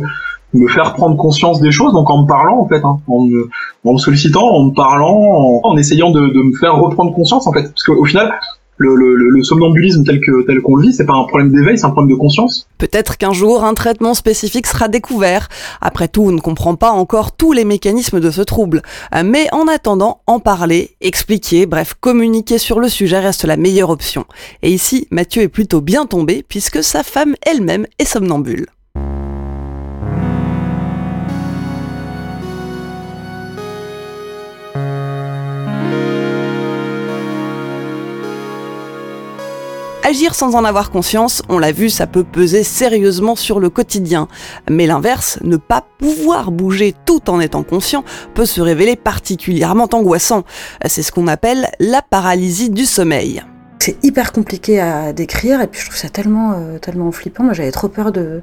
me, 0.53 0.67
faire 0.67 0.93
prendre 0.93 1.17
conscience 1.17 1.59
des 1.61 1.71
choses, 1.71 1.93
donc 1.93 2.09
en 2.09 2.23
me 2.23 2.27
parlant 2.27 2.59
en 2.59 2.67
fait, 2.67 2.83
hein, 2.83 2.99
en, 3.07 3.25
me, 3.25 3.97
sollicitant, 3.97 4.47
en 4.47 4.65
me 4.65 4.73
parlant, 4.73 5.61
en, 5.63 5.77
essayant 5.77 6.11
de, 6.11 6.21
me 6.21 6.55
faire 6.57 6.75
reprendre 6.75 7.13
conscience 7.13 7.47
en 7.47 7.51
fait, 7.51 7.63
parce 7.63 7.83
qu'au 7.83 8.05
final, 8.05 8.33
le, 8.77 9.43
somnambulisme 9.43 10.03
tel 10.03 10.19
que 10.19 10.45
tel 10.45 10.61
qu'on 10.61 10.75
le 10.75 10.87
vit, 10.87 10.93
c'est 10.93 11.05
pas 11.05 11.13
un 11.13 11.25
problème 11.25 11.51
d'éveil, 11.51 11.77
c'est 11.77 11.85
un 11.85 11.91
problème 11.91 12.15
de 12.15 12.19
conscience. 12.19 12.67
Peut-être 12.77 13.17
qu'un 13.17 13.33
jour 13.33 13.63
un 13.63 13.73
traitement 13.73 14.13
spécifique 14.13 14.67
sera 14.67 14.87
découvert. 14.87 15.49
Après 15.81 16.07
tout, 16.07 16.23
on 16.23 16.31
ne 16.31 16.39
comprend 16.39 16.75
pas 16.75 16.91
encore 16.91 17.35
tous 17.35 17.51
les 17.51 17.65
mécanismes 17.65 18.19
de 18.19 18.31
ce 18.31 18.41
trouble. 18.41 18.81
Mais 19.23 19.47
en 19.51 19.67
attendant, 19.67 20.21
en 20.27 20.39
parler, 20.39 20.91
expliquer, 21.01 21.65
bref, 21.65 21.95
communiquer 21.99 22.57
sur 22.57 22.79
le 22.79 22.89
sujet 22.89 23.19
reste 23.19 23.45
la 23.45 23.57
meilleure 23.57 23.89
option. 23.89 24.25
Et 24.61 24.71
ici, 24.71 25.07
Mathieu 25.11 25.43
est 25.43 25.47
plutôt 25.49 25.81
bien 25.81 26.05
tombé 26.05 26.43
puisque 26.47 26.83
sa 26.83 27.03
femme 27.03 27.35
elle-même 27.45 27.85
est 27.99 28.05
somnambule. 28.05 28.67
Agir 40.05 40.35
sans 40.35 40.55
en 40.55 40.65
avoir 40.65 40.91
conscience, 40.91 41.41
on 41.47 41.59
l'a 41.59 41.71
vu, 41.71 41.89
ça 41.89 42.07
peut 42.07 42.25
peser 42.25 42.63
sérieusement 42.63 43.37
sur 43.37 43.61
le 43.61 43.69
quotidien. 43.69 44.27
Mais 44.69 44.85
l'inverse, 44.85 45.39
ne 45.43 45.55
pas 45.55 45.85
pouvoir 45.97 46.51
bouger 46.51 46.93
tout 47.05 47.29
en 47.29 47.39
étant 47.39 47.63
conscient, 47.63 48.03
peut 48.33 48.45
se 48.45 48.59
révéler 48.59 48.97
particulièrement 48.97 49.87
angoissant. 49.93 50.43
C'est 50.87 51.03
ce 51.03 51.13
qu'on 51.13 51.27
appelle 51.27 51.69
la 51.79 52.01
paralysie 52.01 52.69
du 52.69 52.85
sommeil. 52.85 53.43
C'est 53.79 53.95
hyper 54.03 54.33
compliqué 54.33 54.81
à 54.81 55.13
décrire 55.13 55.61
et 55.61 55.67
puis 55.67 55.79
je 55.79 55.85
trouve 55.85 55.97
ça 55.97 56.09
tellement, 56.09 56.53
euh, 56.53 56.79
tellement 56.79 57.11
flippant. 57.13 57.45
Moi 57.45 57.53
j'avais 57.53 57.71
trop 57.71 57.87
peur 57.87 58.11
de, 58.11 58.41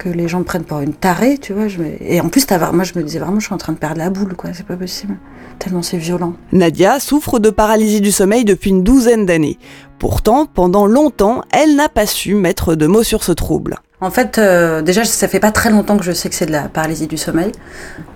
que 0.00 0.08
les 0.08 0.28
gens 0.28 0.42
prennent 0.42 0.64
pour 0.64 0.80
une 0.80 0.94
tarée, 0.94 1.36
tu 1.36 1.52
vois. 1.52 1.66
Et 2.00 2.22
en 2.22 2.30
plus, 2.30 2.46
moi, 2.72 2.84
je 2.84 2.98
me 2.98 3.02
disais 3.02 3.18
vraiment, 3.18 3.38
je 3.38 3.44
suis 3.44 3.54
en 3.54 3.58
train 3.58 3.74
de 3.74 3.78
perdre 3.78 3.98
la 3.98 4.08
boule, 4.08 4.34
quoi. 4.34 4.50
C'est 4.54 4.66
pas 4.66 4.76
possible. 4.76 5.18
Tellement 5.58 5.82
c'est 5.82 5.98
violent. 5.98 6.32
Nadia 6.52 6.98
souffre 6.98 7.38
de 7.38 7.50
paralysie 7.50 8.00
du 8.00 8.10
sommeil 8.10 8.46
depuis 8.46 8.70
une 8.70 8.82
douzaine 8.82 9.26
d'années. 9.26 9.58
Pourtant, 9.98 10.46
pendant 10.46 10.86
longtemps, 10.86 11.42
elle 11.52 11.76
n'a 11.76 11.90
pas 11.90 12.06
su 12.06 12.34
mettre 12.34 12.74
de 12.76 12.86
mots 12.86 13.02
sur 13.02 13.22
ce 13.22 13.32
trouble. 13.32 13.76
En 14.02 14.10
fait, 14.10 14.38
euh, 14.38 14.80
déjà, 14.80 15.04
ça 15.04 15.28
fait 15.28 15.40
pas 15.40 15.52
très 15.52 15.70
longtemps 15.70 15.98
que 15.98 16.04
je 16.04 16.12
sais 16.12 16.30
que 16.30 16.34
c'est 16.34 16.46
de 16.46 16.52
la 16.52 16.62
paralysie 16.62 17.06
du 17.06 17.18
sommeil. 17.18 17.52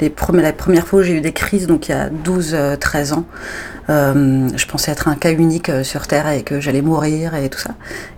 Les 0.00 0.12
la 0.32 0.52
première 0.54 0.86
fois 0.86 1.00
où 1.00 1.02
j'ai 1.02 1.12
eu 1.12 1.20
des 1.20 1.32
crises, 1.32 1.66
donc 1.66 1.88
il 1.88 1.92
y 1.92 1.94
a 1.94 2.08
12-13 2.08 2.54
euh, 2.54 3.14
ans, 3.14 3.24
euh, 3.90 4.48
je 4.56 4.66
pensais 4.66 4.90
être 4.90 5.08
un 5.08 5.14
cas 5.14 5.30
unique 5.30 5.70
sur 5.82 6.06
Terre 6.06 6.30
et 6.30 6.42
que 6.42 6.58
j'allais 6.58 6.80
mourir 6.80 7.34
et 7.34 7.50
tout 7.50 7.58
ça. 7.58 7.72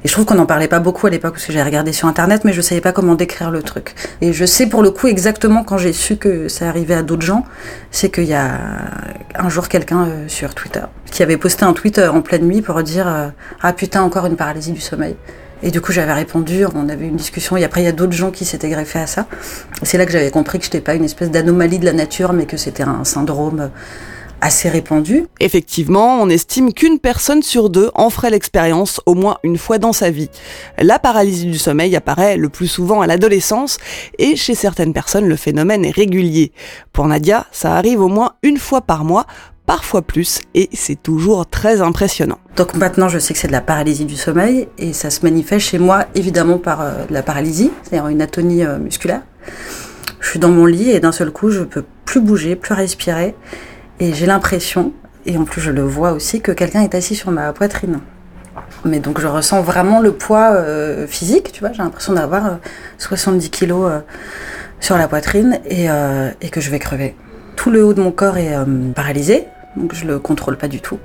Et 0.05 0.09
je 0.09 0.13
trouve 0.13 0.25
qu'on 0.27 0.37
n'en 0.37 0.47
parlait 0.47 0.69
pas 0.69 0.79
beaucoup 0.79 1.09
à 1.09 1.11
l'époque 1.11 1.33
parce 1.33 1.45
que 1.45 1.53
j'ai 1.53 1.63
regardé 1.63 1.93
sur 1.93 2.07
Internet, 2.07 2.45
mais 2.45 2.53
je 2.53 2.61
savais 2.61 2.81
pas 2.81 2.93
comment 2.93 3.17
décrire 3.17 3.51
le 3.51 3.65
truc. 3.65 3.97
Et 4.21 4.33
je 4.33 4.45
sais 4.45 4.69
pour 4.69 4.85
le 4.85 4.93
coup 4.93 5.09
exactement 5.09 5.65
quand 5.65 5.77
j'ai 5.77 5.93
su 5.93 6.19
que 6.19 6.47
ça 6.47 6.69
arrivait 6.69 6.95
à 6.95 7.03
d'autres 7.03 7.27
gens, 7.27 7.45
c'est 7.91 8.11
qu'il 8.11 8.27
y 8.27 8.35
a 8.35 8.61
un 9.35 9.49
jour 9.49 9.67
quelqu'un 9.67 10.07
sur 10.29 10.55
Twitter 10.55 10.83
qui 11.11 11.25
avait 11.25 11.37
posté 11.37 11.65
un 11.65 11.73
tweet 11.73 11.99
en 11.99 12.21
pleine 12.21 12.47
nuit 12.47 12.63
pour 12.63 12.81
dire 12.85 13.33
Ah 13.61 13.73
putain, 13.73 14.03
encore 14.03 14.27
une 14.27 14.37
paralysie 14.37 14.73
du 14.73 14.81
sommeil. 14.81 15.17
Et 15.63 15.71
du 15.71 15.81
coup, 15.81 15.93
j'avais 15.93 16.13
répondu, 16.13 16.67
on 16.75 16.89
avait 16.89 17.07
une 17.07 17.17
discussion, 17.17 17.57
et 17.57 17.65
après, 17.65 17.83
il 17.83 17.85
y 17.85 17.89
a 17.89 17.93
d'autres 17.93 18.13
gens 18.13 18.31
qui 18.31 18.45
s'étaient 18.45 18.69
greffés 18.69 18.99
à 18.99 19.07
ça. 19.07 19.27
C'est 19.83 19.99
là 19.99 20.07
que 20.07 20.13
j'avais 20.13 20.31
compris 20.31 20.59
que 20.59 20.65
je 20.65 20.69
n'étais 20.69 20.81
pas 20.81 20.95
une 20.95 21.05
espèce 21.05 21.31
d'anomalie 21.31 21.79
de 21.79 21.87
la 21.87 21.93
nature, 21.93 22.33
mais 22.33 22.47
que 22.47 22.57
c'était 22.57 22.83
un 22.83 23.05
syndrome 23.05 23.71
assez 24.41 24.69
répandu. 24.69 25.27
Effectivement, 25.41 26.21
on 26.21 26.29
estime 26.29 26.73
qu'une 26.73 26.99
personne 26.99 27.43
sur 27.43 27.71
deux 27.71 27.91
en 27.95 28.11
ferait 28.11 28.31
l'expérience 28.31 29.01
au 29.07 29.15
moins 29.15 29.39
une 29.43 29.59
fois 29.59 29.79
dans 29.79 29.93
sa 29.93 30.11
vie. 30.11 30.31
La 30.79 30.99
paralysie 30.99 31.47
du 31.47 31.59
sommeil 31.59 31.97
apparaît 31.97 32.37
le 32.37 32.49
plus 32.49 32.67
souvent 32.67 33.01
à 33.01 33.07
l'adolescence 33.07 33.79
et 34.19 34.37
chez 34.37 34.55
certaines 34.55 34.93
personnes 34.93 35.27
le 35.27 35.37
phénomène 35.37 35.85
est 35.85 35.91
régulier. 35.91 36.53
Pour 36.93 37.07
Nadia, 37.07 37.47
ça 37.51 37.77
arrive 37.77 38.01
au 38.01 38.09
moins 38.09 38.35
une 38.43 38.59
fois 38.59 38.83
par 38.83 39.05
mois 39.05 39.27
parfois 39.67 40.03
plus, 40.03 40.41
et 40.55 40.71
c'est 40.73 41.01
toujours 41.03 41.47
très 41.47 41.81
impressionnant. 41.81 42.39
Donc 42.57 42.75
maintenant, 42.75 43.09
je 43.09 43.19
sais 43.19 43.35
que 43.35 43.41
c'est 43.41 43.49
de 43.49 43.53
la 43.53 43.61
paralysie 43.61 44.05
du 44.05 44.17
sommeil, 44.17 44.69
et 44.79 44.93
ça 44.93 45.11
se 45.11 45.23
manifeste 45.25 45.67
chez 45.67 45.79
moi 45.79 46.07
évidemment 46.15 46.59
par 46.59 46.81
euh, 46.81 47.05
de 47.09 47.13
la 47.13 47.23
paralysie, 47.23 47.73
c'est-à-dire 47.83 48.09
une 48.09 48.23
atonie 48.23 48.65
euh, 48.65 48.79
musculaire. 48.79 49.23
Je 50.21 50.31
suis 50.31 50.39
dans 50.39 50.49
mon 50.49 50.67
lit 50.67 50.91
et 50.91 51.01
d'un 51.01 51.13
seul 51.13 51.31
coup, 51.31 51.51
je 51.51 51.63
peux 51.63 51.85
plus 52.05 52.21
bouger, 52.21 52.57
plus 52.57 52.75
respirer, 52.75 53.35
et 54.01 54.15
j'ai 54.15 54.27
l'impression, 54.27 54.93
et 55.27 55.37
en 55.37 55.45
plus 55.45 55.61
je 55.61 55.73
le 55.73 55.83
vois 55.83 56.13
aussi, 56.13 56.41
que 56.41 56.53
quelqu'un 56.53 56.83
est 56.83 56.95
assis 56.95 57.17
sur 57.17 57.31
ma 57.33 57.53
poitrine. 57.53 57.99
Mais 58.85 59.01
donc 59.01 59.21
je 59.21 59.27
ressens 59.27 59.63
vraiment 59.63 60.01
le 60.01 60.13
poids 60.13 60.53
euh, 60.53 61.07
physique, 61.07 61.53
tu 61.53 61.61
vois, 61.61 61.73
j'ai 61.73 61.83
l'impression 61.83 62.13
d'avoir 62.13 62.59
70 62.99 63.51
kilos 63.51 63.91
sur 64.79 64.97
la 64.97 65.09
poitrine 65.09 65.59
et, 65.69 65.87
et 66.41 66.49
que 66.51 66.61
je 66.61 66.71
vais 66.71 66.79
crever 66.79 67.15
tout 67.57 67.71
le 67.71 67.85
haut 67.85 67.95
de 67.95 68.01
mon 68.03 68.13
corps 68.13 68.37
est 68.37 68.55
paralysé, 68.95 69.47
donc 69.77 69.95
je 69.95 70.07
le 70.07 70.19
contrôle 70.19 70.57
pas 70.57 70.69
du 70.69 70.81
tout. 70.81 70.99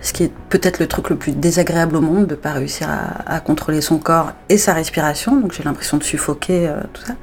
Ce 0.00 0.12
qui 0.12 0.24
est 0.24 0.32
peut-être 0.50 0.78
le 0.78 0.86
truc 0.86 1.10
le 1.10 1.16
plus 1.16 1.32
désagréable 1.32 1.96
au 1.96 2.00
monde, 2.00 2.26
de 2.26 2.34
pas 2.34 2.52
réussir 2.52 2.88
à, 3.26 3.40
contrôler 3.40 3.80
son 3.80 3.98
corps 3.98 4.32
et 4.48 4.58
sa 4.58 4.72
respiration. 4.72 5.36
Donc 5.36 5.52
j'ai 5.52 5.62
l'impression 5.62 5.96
de 5.96 6.04
suffoquer, 6.04 6.68
euh, 6.68 6.80
tout 6.92 7.02
ça. 7.02 7.14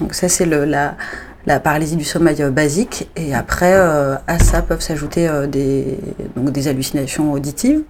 Donc 0.00 0.14
ça 0.14 0.28
c'est 0.28 0.46
la, 0.46 0.94
la 1.46 1.60
paralysie 1.60 1.96
du 1.96 2.04
sommeil 2.04 2.42
euh, 2.42 2.50
basique. 2.50 3.10
Et 3.16 3.34
après, 3.34 3.72
euh, 3.74 4.14
à 4.26 4.38
ça 4.38 4.62
peuvent 4.62 4.82
s'ajouter 4.82 5.28
des, 5.48 5.98
donc 6.36 6.50
des 6.50 6.68
hallucinations 6.68 7.32
auditives. 7.32 7.82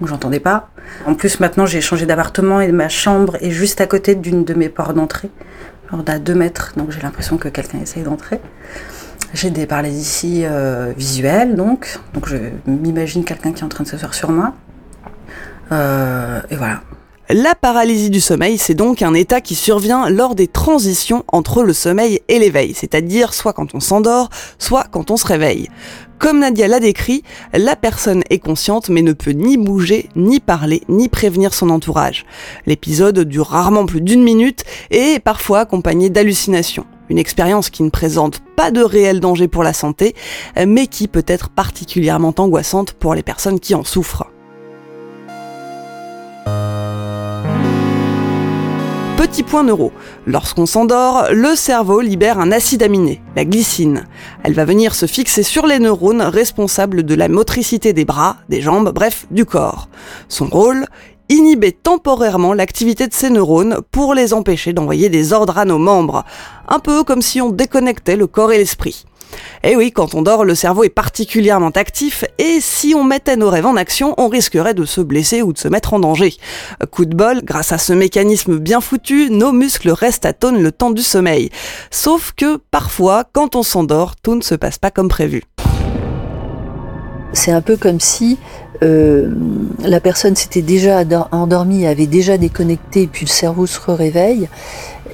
Donc 0.00 0.10
j'entendais 0.10 0.40
pas. 0.40 0.68
En 1.06 1.14
plus 1.14 1.40
maintenant 1.40 1.66
j'ai 1.66 1.80
changé 1.80 2.04
d'appartement 2.04 2.60
et 2.60 2.70
ma 2.70 2.90
chambre 2.90 3.36
est 3.40 3.50
juste 3.50 3.80
à 3.80 3.86
côté 3.86 4.14
d'une 4.14 4.44
de 4.44 4.54
mes 4.54 4.68
portes 4.68 4.94
d'entrée. 4.94 5.30
Alors 5.90 6.04
à 6.06 6.18
deux 6.18 6.34
mètres, 6.34 6.74
donc 6.76 6.90
j'ai 6.90 7.00
l'impression 7.00 7.38
que 7.38 7.48
quelqu'un 7.48 7.78
essaye 7.80 8.02
d'entrer. 8.02 8.40
J'ai 9.34 9.50
des 9.50 9.66
paralysies 9.66 10.42
euh, 10.44 10.92
visuelles, 10.96 11.56
donc. 11.56 11.98
Donc 12.14 12.28
je 12.28 12.36
m'imagine 12.66 13.24
quelqu'un 13.24 13.52
qui 13.52 13.62
est 13.62 13.64
en 13.64 13.68
train 13.68 13.84
de 13.84 13.88
se 13.88 13.96
faire 13.96 14.14
sur 14.14 14.30
moi. 14.30 14.54
Euh, 15.72 16.40
et 16.50 16.56
voilà. 16.56 16.80
La 17.28 17.56
paralysie 17.56 18.10
du 18.10 18.20
sommeil, 18.20 18.56
c'est 18.56 18.74
donc 18.74 19.02
un 19.02 19.12
état 19.12 19.40
qui 19.40 19.56
survient 19.56 20.08
lors 20.08 20.36
des 20.36 20.46
transitions 20.46 21.24
entre 21.26 21.64
le 21.64 21.72
sommeil 21.72 22.20
et 22.28 22.38
l'éveil, 22.38 22.72
c'est-à-dire 22.72 23.34
soit 23.34 23.52
quand 23.52 23.74
on 23.74 23.80
s'endort, 23.80 24.30
soit 24.60 24.84
quand 24.92 25.10
on 25.10 25.16
se 25.16 25.26
réveille. 25.26 25.68
Comme 26.20 26.38
Nadia 26.38 26.68
l'a 26.68 26.78
décrit, 26.78 27.24
la 27.52 27.74
personne 27.74 28.22
est 28.30 28.38
consciente 28.38 28.90
mais 28.90 29.02
ne 29.02 29.12
peut 29.12 29.32
ni 29.32 29.56
bouger, 29.56 30.08
ni 30.14 30.38
parler, 30.38 30.84
ni 30.88 31.08
prévenir 31.08 31.52
son 31.52 31.70
entourage. 31.70 32.26
L'épisode 32.64 33.18
dure 33.18 33.48
rarement 33.48 33.86
plus 33.86 34.00
d'une 34.00 34.22
minute 34.22 34.62
et 34.92 35.14
est 35.14 35.18
parfois 35.18 35.60
accompagné 35.60 36.10
d'hallucinations. 36.10 36.86
Une 37.08 37.18
expérience 37.18 37.70
qui 37.70 37.82
ne 37.82 37.90
présente 37.90 38.40
pas 38.56 38.70
de 38.70 38.82
réel 38.82 39.20
danger 39.20 39.48
pour 39.48 39.62
la 39.62 39.72
santé, 39.72 40.14
mais 40.66 40.86
qui 40.86 41.08
peut 41.08 41.24
être 41.26 41.50
particulièrement 41.50 42.34
angoissante 42.38 42.92
pour 42.92 43.14
les 43.14 43.22
personnes 43.22 43.60
qui 43.60 43.74
en 43.74 43.84
souffrent. 43.84 44.26
Petit 49.16 49.42
point 49.42 49.64
neuro. 49.64 49.92
Lorsqu'on 50.26 50.66
s'endort, 50.66 51.26
le 51.32 51.56
cerveau 51.56 52.00
libère 52.00 52.38
un 52.38 52.52
acide 52.52 52.82
aminé, 52.82 53.22
la 53.34 53.44
glycine. 53.44 54.06
Elle 54.44 54.54
va 54.54 54.64
venir 54.64 54.94
se 54.94 55.06
fixer 55.06 55.42
sur 55.42 55.66
les 55.66 55.78
neurones 55.78 56.22
responsables 56.22 57.02
de 57.02 57.14
la 57.14 57.28
motricité 57.28 57.92
des 57.92 58.04
bras, 58.04 58.36
des 58.48 58.60
jambes, 58.60 58.92
bref, 58.94 59.26
du 59.30 59.44
corps. 59.44 59.88
Son 60.28 60.46
rôle 60.46 60.86
inhiber 61.28 61.72
temporairement 61.72 62.52
l'activité 62.52 63.06
de 63.06 63.14
ces 63.14 63.30
neurones 63.30 63.78
pour 63.90 64.14
les 64.14 64.32
empêcher 64.32 64.72
d'envoyer 64.72 65.08
des 65.08 65.32
ordres 65.32 65.58
à 65.58 65.64
nos 65.64 65.78
membres. 65.78 66.24
Un 66.68 66.78
peu 66.78 67.04
comme 67.04 67.22
si 67.22 67.40
on 67.40 67.50
déconnectait 67.50 68.16
le 68.16 68.26
corps 68.26 68.52
et 68.52 68.58
l'esprit. 68.58 69.04
Eh 69.62 69.76
oui, 69.76 69.92
quand 69.92 70.14
on 70.14 70.22
dort, 70.22 70.44
le 70.44 70.54
cerveau 70.54 70.84
est 70.84 70.88
particulièrement 70.88 71.70
actif 71.70 72.24
et 72.38 72.60
si 72.60 72.94
on 72.94 73.04
mettait 73.04 73.36
nos 73.36 73.50
rêves 73.50 73.66
en 73.66 73.76
action, 73.76 74.14
on 74.18 74.28
risquerait 74.28 74.74
de 74.74 74.84
se 74.84 75.00
blesser 75.00 75.42
ou 75.42 75.52
de 75.52 75.58
se 75.58 75.68
mettre 75.68 75.94
en 75.94 76.00
danger. 76.00 76.34
Coup 76.90 77.04
de 77.04 77.14
bol, 77.14 77.42
grâce 77.42 77.72
à 77.72 77.78
ce 77.78 77.92
mécanisme 77.92 78.58
bien 78.58 78.80
foutu, 78.80 79.30
nos 79.30 79.52
muscles 79.52 79.90
restent 79.90 80.26
à 80.26 80.32
tonne 80.32 80.62
le 80.62 80.72
temps 80.72 80.90
du 80.90 81.02
sommeil. 81.02 81.50
Sauf 81.90 82.32
que 82.36 82.56
parfois, 82.70 83.24
quand 83.32 83.56
on 83.56 83.62
s'endort, 83.62 84.14
tout 84.16 84.34
ne 84.34 84.42
se 84.42 84.54
passe 84.54 84.78
pas 84.78 84.90
comme 84.90 85.08
prévu. 85.08 85.42
C'est 87.36 87.52
un 87.52 87.60
peu 87.60 87.76
comme 87.76 88.00
si 88.00 88.38
euh, 88.82 89.30
la 89.84 90.00
personne 90.00 90.34
s'était 90.34 90.62
déjà 90.62 91.02
endormie, 91.32 91.86
avait 91.86 92.06
déjà 92.06 92.38
déconnecté, 92.38 93.06
puis 93.06 93.26
le 93.26 93.30
cerveau 93.30 93.66
se 93.66 93.78
réveille. 93.90 94.48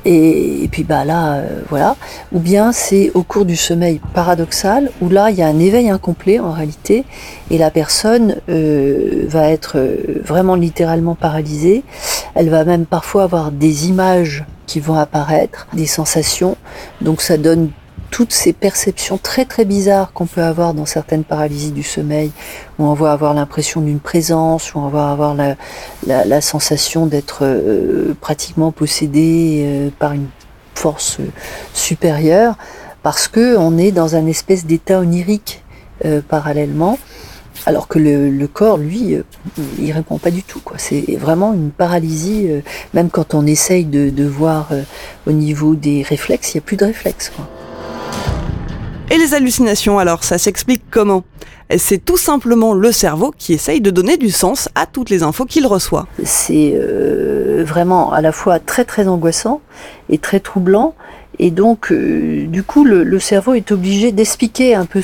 Et, 0.04 0.68
puis 0.70 0.84
bah 0.84 1.04
là, 1.04 1.34
euh, 1.34 1.62
voilà. 1.68 1.96
Ou 2.32 2.38
bien 2.38 2.70
c'est 2.70 3.10
au 3.14 3.24
cours 3.24 3.44
du 3.44 3.56
sommeil 3.56 4.00
paradoxal, 4.14 4.92
où 5.00 5.08
là 5.08 5.30
il 5.30 5.36
y 5.36 5.42
a 5.42 5.48
un 5.48 5.58
éveil 5.58 5.90
incomplet 5.90 6.38
en 6.38 6.52
réalité, 6.52 7.04
et 7.50 7.58
la 7.58 7.72
personne 7.72 8.36
euh, 8.48 9.24
va 9.26 9.48
être 9.48 9.84
vraiment 10.24 10.54
littéralement 10.54 11.16
paralysée. 11.16 11.82
Elle 12.36 12.50
va 12.50 12.64
même 12.64 12.86
parfois 12.86 13.24
avoir 13.24 13.50
des 13.50 13.88
images 13.88 14.44
qui 14.66 14.78
vont 14.78 14.94
apparaître, 14.94 15.66
des 15.72 15.86
sensations. 15.86 16.56
Donc 17.00 17.20
ça 17.20 17.36
donne 17.36 17.70
toutes 18.12 18.32
ces 18.32 18.52
perceptions 18.52 19.18
très 19.18 19.44
très 19.44 19.64
bizarres 19.64 20.12
qu'on 20.12 20.26
peut 20.26 20.42
avoir 20.42 20.74
dans 20.74 20.86
certaines 20.86 21.24
paralysies 21.24 21.72
du 21.72 21.82
sommeil, 21.82 22.30
où 22.78 22.84
on 22.84 22.94
va 22.94 23.10
avoir 23.10 23.34
l'impression 23.34 23.80
d'une 23.80 23.98
présence, 23.98 24.74
où 24.74 24.78
on 24.78 24.88
va 24.88 25.10
avoir 25.10 25.34
la, 25.34 26.40
sensation 26.40 27.06
d'être 27.06 27.40
euh, 27.42 28.14
pratiquement 28.20 28.70
possédé 28.70 29.64
euh, 29.64 29.90
par 29.98 30.12
une 30.12 30.28
force 30.74 31.18
supérieure, 31.74 32.56
parce 33.02 33.26
que 33.26 33.56
on 33.56 33.76
est 33.76 33.90
dans 33.90 34.14
un 34.14 34.26
espèce 34.26 34.66
d'état 34.66 35.00
onirique 35.00 35.64
euh, 36.04 36.20
parallèlement. 36.26 36.98
Alors 37.64 37.86
que 37.86 37.98
le, 37.98 38.46
corps, 38.48 38.76
lui, 38.76 39.14
euh, 39.14 39.22
il 39.78 39.92
répond 39.92 40.18
pas 40.18 40.30
du 40.30 40.42
tout. 40.42 40.60
Quoi. 40.60 40.78
C'est 40.78 41.16
vraiment 41.16 41.52
une 41.52 41.70
paralysie. 41.70 42.46
Euh, 42.48 42.60
même 42.92 43.08
quand 43.08 43.34
on 43.34 43.46
essaye 43.46 43.84
de, 43.84 44.26
voir 44.26 44.68
euh, 44.72 44.82
au 45.26 45.32
niveau 45.32 45.74
des 45.74 46.02
réflexes, 46.02 46.54
il 46.54 46.56
n'y 46.56 46.62
a 46.62 46.66
plus 46.66 46.76
de 46.76 46.86
réflexes. 46.86 47.30
Quoi. 47.30 47.48
Et 49.10 49.18
les 49.18 49.34
hallucinations, 49.34 49.98
alors, 49.98 50.24
ça 50.24 50.38
s'explique 50.38 50.82
comment? 50.90 51.24
C'est 51.76 52.04
tout 52.04 52.16
simplement 52.18 52.74
le 52.74 52.92
cerveau 52.92 53.32
qui 53.36 53.54
essaye 53.54 53.80
de 53.80 53.90
donner 53.90 54.16
du 54.16 54.30
sens 54.30 54.68
à 54.74 54.86
toutes 54.86 55.08
les 55.08 55.22
infos 55.22 55.46
qu'il 55.46 55.66
reçoit. 55.66 56.06
C'est 56.22 56.78
vraiment 57.62 58.12
à 58.12 58.20
la 58.20 58.32
fois 58.32 58.58
très 58.58 58.84
très 58.84 59.08
angoissant 59.08 59.62
et 60.10 60.18
très 60.18 60.40
troublant 60.40 60.94
et 61.38 61.50
donc, 61.50 61.90
euh, 61.90 62.46
du 62.46 62.62
coup, 62.62 62.84
le, 62.84 63.18
cerveau 63.18 63.54
est 63.54 63.72
obligé 63.72 64.12
d'expliquer 64.12 64.74
un 64.74 64.84
peu 64.84 65.02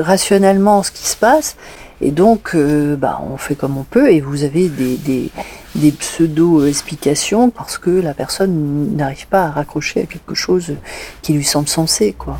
rationnellement 0.00 0.82
ce 0.82 0.90
qui 0.90 1.06
se 1.06 1.16
passe. 1.16 1.56
Et 2.00 2.10
donc, 2.10 2.50
euh, 2.54 2.96
bah, 2.96 3.22
on 3.30 3.36
fait 3.36 3.54
comme 3.54 3.78
on 3.78 3.82
peut, 3.82 4.10
et 4.12 4.20
vous 4.20 4.44
avez 4.44 4.68
des, 4.68 5.30
des, 5.74 5.90
pseudo-explications 5.92 7.48
parce 7.50 7.78
que 7.78 7.90
la 7.90 8.12
personne 8.12 8.94
n'arrive 8.96 9.26
pas 9.28 9.44
à 9.44 9.50
raccrocher 9.50 10.02
à 10.02 10.06
quelque 10.06 10.34
chose 10.34 10.74
qui 11.22 11.32
lui 11.32 11.44
semble 11.44 11.68
sensé, 11.68 12.14
quoi. 12.18 12.38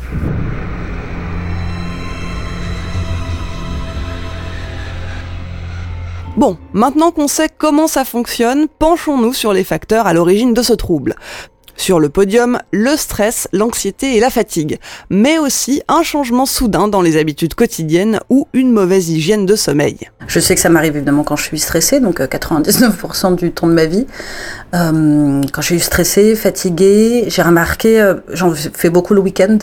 Bon, 6.37 6.55
maintenant 6.71 7.09
qu'on 7.09 7.27
sait 7.27 7.49
comment 7.49 7.87
ça 7.87 8.05
fonctionne, 8.05 8.67
penchons-nous 8.77 9.33
sur 9.33 9.53
les 9.53 9.63
facteurs 9.63 10.05
à 10.05 10.13
l'origine 10.13 10.53
de 10.53 10.61
ce 10.61 10.73
trouble. 10.73 11.15
Sur 11.75 11.99
le 11.99 12.09
podium, 12.09 12.59
le 12.71 12.95
stress, 12.95 13.47
l'anxiété 13.53 14.15
et 14.15 14.19
la 14.19 14.29
fatigue, 14.29 14.77
mais 15.09 15.39
aussi 15.39 15.81
un 15.87 16.03
changement 16.03 16.45
soudain 16.45 16.87
dans 16.87 17.01
les 17.01 17.17
habitudes 17.17 17.55
quotidiennes 17.55 18.19
ou 18.29 18.47
une 18.53 18.71
mauvaise 18.71 19.09
hygiène 19.09 19.47
de 19.47 19.55
sommeil. 19.55 19.97
Je 20.27 20.39
sais 20.39 20.53
que 20.53 20.61
ça 20.61 20.69
m'arrive 20.69 20.95
évidemment 20.95 21.23
quand 21.23 21.37
je 21.37 21.43
suis 21.43 21.57
stressée, 21.57 21.99
donc 21.99 22.19
99% 22.19 23.33
euh, 23.33 23.35
du 23.35 23.51
temps 23.51 23.67
de 23.67 23.73
ma 23.73 23.85
vie. 23.85 24.05
Euh, 24.75 25.41
quand 25.51 25.61
je 25.61 25.65
suis 25.65 25.79
stressée, 25.79 26.35
fatiguée, 26.35 27.25
j'ai 27.29 27.41
remarqué, 27.41 27.99
euh, 27.99 28.13
j'en 28.31 28.53
fais 28.53 28.91
beaucoup 28.91 29.15
le 29.15 29.21
week-end 29.21 29.57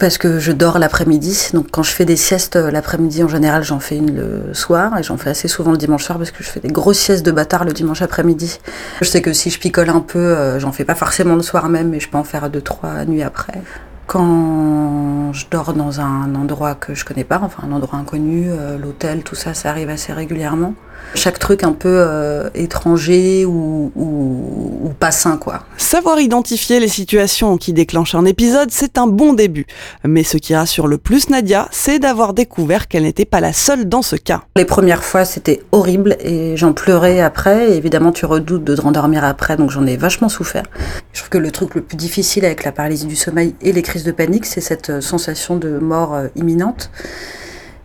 parce 0.00 0.18
que 0.18 0.40
je 0.40 0.50
dors 0.50 0.78
l'après-midi. 0.78 1.50
Donc 1.52 1.66
quand 1.70 1.82
je 1.84 1.92
fais 1.92 2.06
des 2.06 2.16
siestes 2.16 2.56
euh, 2.56 2.70
l'après-midi, 2.70 3.22
en 3.22 3.28
général, 3.28 3.62
j'en 3.62 3.78
fais 3.78 3.98
une 3.98 4.16
le 4.16 4.54
soir 4.54 4.98
et 4.98 5.02
j'en 5.02 5.16
fais 5.16 5.30
assez 5.30 5.46
souvent 5.46 5.70
le 5.70 5.76
dimanche 5.76 6.02
soir 6.02 6.18
parce 6.18 6.30
que 6.30 6.42
je 6.42 6.48
fais 6.48 6.58
des 6.58 6.70
grosses 6.70 6.98
siestes 6.98 7.24
de 7.24 7.30
bâtard 7.30 7.64
le 7.64 7.72
dimanche 7.72 8.02
après-midi. 8.02 8.58
Je 9.00 9.06
sais 9.06 9.22
que 9.22 9.32
si 9.32 9.50
je 9.50 9.60
picole 9.60 9.90
un 9.90 10.00
peu, 10.00 10.18
euh, 10.18 10.58
j'en 10.58 10.72
fais 10.72 10.84
pas 10.84 10.94
forcément 10.96 11.36
le 11.36 11.42
soir 11.42 11.68
même, 11.68 11.90
mais 11.90 12.00
je 12.00 12.08
peux 12.08 12.18
en 12.18 12.24
faire 12.24 12.48
deux 12.50 12.62
trois 12.62 13.04
nuits 13.04 13.22
après. 13.22 13.62
Quand 14.06 15.32
je 15.32 15.44
dors 15.50 15.72
dans 15.74 16.00
un 16.00 16.34
endroit 16.34 16.74
que 16.74 16.94
je 16.94 17.04
connais 17.04 17.22
pas, 17.22 17.40
enfin 17.42 17.62
un 17.68 17.72
endroit 17.72 17.98
inconnu, 17.98 18.46
euh, 18.48 18.78
l'hôtel, 18.78 19.22
tout 19.22 19.36
ça, 19.36 19.54
ça 19.54 19.70
arrive 19.70 19.90
assez 19.90 20.12
régulièrement 20.12 20.74
chaque 21.14 21.38
truc 21.38 21.64
un 21.64 21.72
peu 21.72 21.88
euh, 21.88 22.50
étranger 22.54 23.44
ou, 23.44 23.92
ou, 23.96 24.90
pas 24.98 25.10
sain 25.10 25.36
quoi. 25.36 25.64
Savoir 25.76 26.20
identifier 26.20 26.80
les 26.80 26.88
situations 26.88 27.56
qui 27.56 27.72
déclenchent 27.72 28.14
un 28.14 28.24
épisode, 28.24 28.70
c'est 28.70 28.98
un 28.98 29.06
bon 29.06 29.32
début. 29.32 29.66
Mais 30.04 30.24
ce 30.24 30.36
qui 30.36 30.54
rassure 30.54 30.86
le 30.86 30.98
plus 30.98 31.30
Nadia, 31.30 31.68
c'est 31.70 31.98
d'avoir 31.98 32.34
découvert 32.34 32.88
qu'elle 32.88 33.04
n'était 33.04 33.24
pas 33.24 33.40
la 33.40 33.52
seule 33.52 33.88
dans 33.88 34.02
ce 34.02 34.16
cas. 34.16 34.42
Les 34.56 34.64
premières 34.64 35.04
fois, 35.04 35.24
c'était 35.24 35.62
horrible 35.72 36.16
et 36.20 36.56
j'en 36.56 36.72
pleurais 36.72 37.20
après. 37.20 37.76
évidemment, 37.76 38.12
tu 38.12 38.26
redoutes 38.26 38.64
de 38.64 38.76
te 38.76 38.80
rendormir 38.80 39.24
après, 39.24 39.56
donc 39.56 39.70
j'en 39.70 39.86
ai 39.86 39.96
vachement 39.96 40.28
souffert. 40.28 40.64
Je 41.12 41.20
trouve 41.20 41.30
que 41.30 41.38
le 41.38 41.50
truc 41.50 41.74
le 41.74 41.82
plus 41.82 41.96
difficile 41.96 42.44
avec 42.44 42.64
la 42.64 42.72
paralysie 42.72 43.06
du 43.06 43.16
sommeil 43.16 43.54
et 43.62 43.72
les 43.72 43.82
crises 43.82 44.04
de 44.04 44.12
panique, 44.12 44.46
c'est 44.46 44.60
cette 44.60 44.90
euh, 44.90 45.00
sensation 45.00 45.56
de 45.56 45.78
mort 45.78 46.14
euh, 46.14 46.28
imminente 46.36 46.90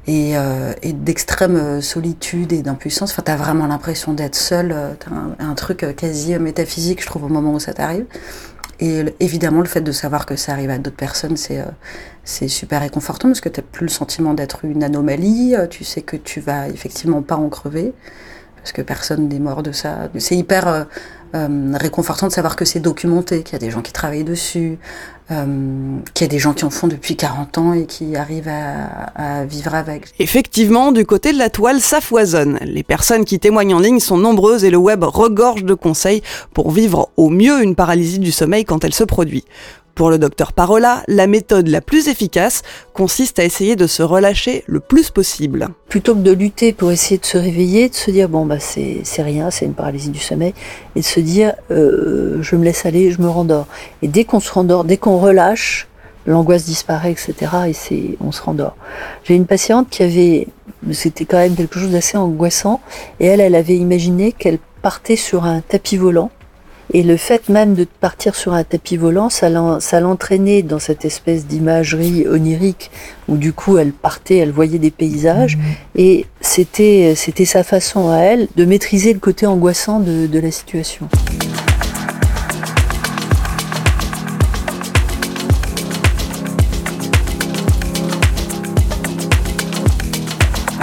et, 0.08 0.38
euh, 0.38 0.74
et 0.84 0.94
d'extrême 0.94 1.56
euh, 1.56 1.82
solitude 1.82 2.54
et 2.54 2.62
d'impuissance. 2.62 3.12
Enfin, 3.12 3.24
t'as 3.26 3.36
vraiment 3.36 3.68
l'impression 3.68 4.14
d'être 4.14 4.36
seul. 4.36 4.72
Euh, 4.72 4.94
t'as 5.00 5.12
un, 5.44 5.56
truc 5.56 5.86
quasi 5.96 6.38
métaphysique, 6.38 7.02
je 7.02 7.08
trouve, 7.08 7.24
au 7.24 7.30
moment 7.30 7.54
où 7.54 7.60
ça 7.60 7.74
t'arrive. 7.74 8.06
Et 8.80 9.06
évidemment, 9.22 9.62
le 9.62 9.68
fait 9.68 9.82
de 9.82 9.92
savoir 9.94 10.26
que 10.26 10.36
ça 10.36 10.52
arrive 10.52 10.70
à 10.70 10.78
d'autres 10.78 10.98
personnes, 10.98 11.38
c'est 11.38 12.48
super 12.50 12.82
réconfortant 12.82 13.30
parce 13.30 13.40
que 13.40 13.48
t'as 13.48 13.62
plus 13.62 13.86
le 13.86 13.90
sentiment 13.90 14.34
d'être 14.34 14.66
une 14.66 14.84
anomalie. 14.84 15.56
Tu 15.70 15.86
sais 15.86 16.02
que 16.02 16.18
tu 16.18 16.42
vas 16.42 16.68
effectivement 16.68 17.22
pas 17.22 17.38
en 17.38 17.48
crever 17.48 17.94
parce 18.58 18.74
que 18.74 18.82
personne 18.82 19.30
n'est 19.30 19.40
mort 19.40 19.64
de 19.64 19.72
ça. 19.72 20.10
C'est 20.18 20.36
hyper 20.36 20.88
réconfortant 21.34 22.28
de 22.28 22.34
savoir 22.34 22.58
que 22.58 22.66
c'est 22.66 22.82
documenté, 22.82 23.44
qu'il 23.44 23.54
y 23.54 23.56
a 23.56 23.60
des 23.60 23.72
gens 23.72 23.82
qui 23.82 23.94
travaillent 23.94 24.26
dessus, 24.26 24.78
euh, 25.32 25.98
qu'il 26.14 26.26
y 26.26 26.30
a 26.30 26.32
des 26.32 26.40
gens 26.40 26.54
qui 26.54 26.66
en 26.66 26.70
font 26.70 26.88
depuis 26.88 27.16
40 27.16 27.58
ans 27.58 27.74
et 27.74 27.86
qui 27.86 28.16
arrivent 28.16 28.48
à, 28.48 29.40
à, 29.40 29.46
vivre 29.46 29.74
avec. 29.74 30.08
Effectivement, 30.20 30.92
du 30.92 31.06
côté 31.06 31.34
de 31.34 31.38
la 31.38 31.50
toile, 31.50 31.82
ça 31.82 32.02
foisonne. 32.02 32.60
Les 32.62 32.84
personnes 32.84 33.26
qui 33.26 33.40
témoignent 33.40 33.76
en 33.76 33.80
ligne 33.80 34.00
sont 34.00 34.18
nombreuses 34.18 34.64
et 34.64 34.70
le 34.70 34.78
web 34.78 35.04
regorge 35.04 35.64
de 35.64 35.74
conseils 35.74 36.22
pour 36.54 36.72
vivre 36.72 37.10
au 37.18 37.30
mieux 37.30 37.64
une 37.64 37.76
paralysie 37.76 38.20
du 38.20 38.32
sommeil 38.32 38.66
quand 38.66 38.84
elle 38.84 38.94
se 38.94 39.04
produit. 39.04 39.46
Pour 39.96 40.10
le 40.10 40.18
docteur 40.18 40.52
Parola, 40.52 41.04
la 41.08 41.26
méthode 41.26 41.70
la 41.70 41.80
plus 41.80 42.10
efficace 42.10 42.64
consiste 42.94 43.40
à 43.40 43.46
essayer 43.46 43.78
de 43.78 43.88
se 43.88 44.04
relâcher 44.04 44.66
le 44.68 44.82
plus 44.82 45.10
possible. 45.10 45.70
Plutôt 45.88 46.16
que 46.16 46.20
de 46.20 46.34
lutter 46.34 46.74
pour 46.74 46.92
essayer 46.92 47.18
de 47.18 47.26
se 47.26 47.38
réveiller, 47.38 47.88
de 47.88 47.96
se 47.96 48.12
dire 48.12 48.28
bon 48.28 48.46
bah 48.46 48.60
c'est 48.60 49.04
rien, 49.20 49.52
c'est 49.52 49.64
une 49.64 49.74
paralysie 49.74 50.10
du 50.10 50.20
sommeil, 50.20 50.54
et 50.98 51.00
de 51.00 51.06
se 51.06 51.22
dire 51.22 51.54
euh, 51.72 52.40
je 52.42 52.58
me 52.58 52.66
laisse 52.66 52.86
aller, 52.86 53.10
je 53.10 53.22
me 53.22 53.30
rendors. 53.30 53.68
Et 54.02 54.10
dès 54.10 54.26
qu'on 54.26 54.42
se 54.42 54.52
rendort, 54.52 54.84
dès 54.84 54.98
qu'on 54.98 55.18
relâche, 55.18 55.88
l'angoisse 56.26 56.66
disparaît, 56.66 57.14
etc. 57.14 57.34
Et 57.70 57.74
c'est 57.74 58.18
on 58.20 58.34
se 58.34 58.42
rendort. 58.42 58.76
J'ai 59.24 59.36
une 59.36 59.46
patiente 59.46 59.90
qui 59.90 60.04
avait, 60.04 60.48
c'était 60.92 61.24
quand 61.24 61.38
même 61.38 61.56
quelque 61.56 61.80
chose 61.80 61.92
d'assez 61.92 62.18
angoissant, 62.18 62.82
et 63.22 63.28
elle, 63.28 63.40
elle 63.40 63.56
avait 63.56 63.78
imaginé 63.78 64.34
qu'elle 64.34 64.60
partait 64.82 65.16
sur 65.16 65.46
un 65.46 65.62
tapis 65.62 65.96
volant 65.96 66.32
et 66.96 67.04
le 67.04 67.18
fait 67.18 67.50
même 67.50 67.74
de 67.74 67.84
partir 67.84 68.36
sur 68.36 68.54
un 68.54 68.64
tapis 68.64 68.96
volant, 68.96 69.30
ça 69.30 69.50
l'entraînait 69.50 70.62
dans 70.62 70.80
cette 70.80 71.04
espèce 71.04 71.46
d'imagerie 71.46 72.26
onirique 72.26 72.90
où 73.28 73.36
du 73.36 73.52
coup 73.52 73.78
elle 73.78 73.92
partait, 73.92 74.38
elle 74.38 74.54
voyait 74.54 74.80
des 74.80 74.92
paysages. 74.92 75.58
Mmh. 75.58 75.62
Et 75.98 76.26
c'était 76.40 77.14
sa 77.16 77.64
façon 77.66 78.12
à 78.12 78.20
elle 78.20 78.48
de 78.56 78.64
maîtriser 78.64 79.12
le 79.12 79.20
côté 79.20 79.46
angoissant 79.46 80.00
de 80.00 80.40
la 80.40 80.52
situation. 80.52 81.10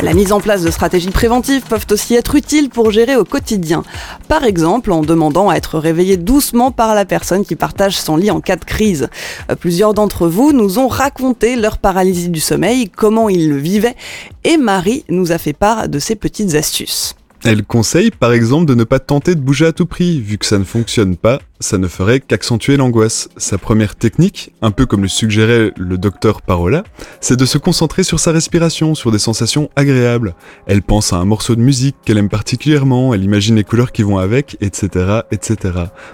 La 0.02 0.14
mise 0.14 0.32
en 0.32 0.40
place 0.40 0.62
de 0.62 0.70
stratégies 0.72 1.10
préventives 1.10 1.62
peuvent 1.62 1.86
aussi 1.92 2.16
être 2.16 2.34
utiles 2.34 2.70
pour 2.70 2.90
gérer 2.90 3.14
au 3.14 3.24
quotidien. 3.24 3.84
Par 4.26 4.42
exemple, 4.42 4.90
en 4.90 5.02
demandant 5.02 5.48
à 5.48 5.54
être 5.54 5.78
réveillé 5.78 6.16
doucement 6.16 6.72
par 6.72 6.96
la 6.96 7.04
personne 7.04 7.44
qui 7.44 7.54
partage 7.54 7.96
son 7.96 8.16
lit 8.16 8.32
en 8.32 8.40
cas 8.40 8.56
de 8.56 8.64
crise. 8.64 9.08
Euh, 9.48 9.54
plusieurs 9.54 9.94
d'entre 9.94 10.26
vous 10.26 10.52
nous 10.52 10.80
ont 10.80 10.88
raconté 10.88 11.54
leur 11.54 11.78
paralysie 11.78 12.30
du 12.30 12.40
sommeil, 12.40 12.88
comment 12.88 13.28
ils 13.28 13.48
le 13.48 13.56
vivaient, 13.56 13.94
et 14.42 14.56
Marie 14.56 15.04
nous 15.08 15.30
a 15.30 15.38
fait 15.38 15.52
part 15.52 15.88
de 15.88 16.00
ses 16.00 16.16
petites 16.16 16.56
astuces. 16.56 17.14
Elle 17.44 17.64
conseille 17.64 18.12
par 18.12 18.32
exemple 18.32 18.66
de 18.66 18.74
ne 18.76 18.84
pas 18.84 19.00
tenter 19.00 19.34
de 19.34 19.40
bouger 19.40 19.66
à 19.66 19.72
tout 19.72 19.86
prix, 19.86 20.20
vu 20.20 20.38
que 20.38 20.46
ça 20.46 20.60
ne 20.60 20.64
fonctionne 20.64 21.16
pas, 21.16 21.40
ça 21.58 21.76
ne 21.76 21.88
ferait 21.88 22.20
qu'accentuer 22.20 22.76
l'angoisse. 22.76 23.28
Sa 23.36 23.58
première 23.58 23.96
technique, 23.96 24.52
un 24.62 24.70
peu 24.70 24.86
comme 24.86 25.02
le 25.02 25.08
suggérait 25.08 25.72
le 25.76 25.98
docteur 25.98 26.40
Parola, 26.40 26.84
c'est 27.20 27.36
de 27.36 27.44
se 27.44 27.58
concentrer 27.58 28.04
sur 28.04 28.20
sa 28.20 28.30
respiration, 28.30 28.94
sur 28.94 29.10
des 29.10 29.18
sensations 29.18 29.70
agréables. 29.74 30.36
Elle 30.66 30.82
pense 30.82 31.12
à 31.12 31.16
un 31.16 31.24
morceau 31.24 31.56
de 31.56 31.60
musique 31.60 31.96
qu'elle 32.04 32.18
aime 32.18 32.28
particulièrement, 32.28 33.12
elle 33.12 33.24
imagine 33.24 33.56
les 33.56 33.64
couleurs 33.64 33.90
qui 33.90 34.04
vont 34.04 34.18
avec, 34.18 34.56
etc., 34.60 35.22
etc. 35.32 35.56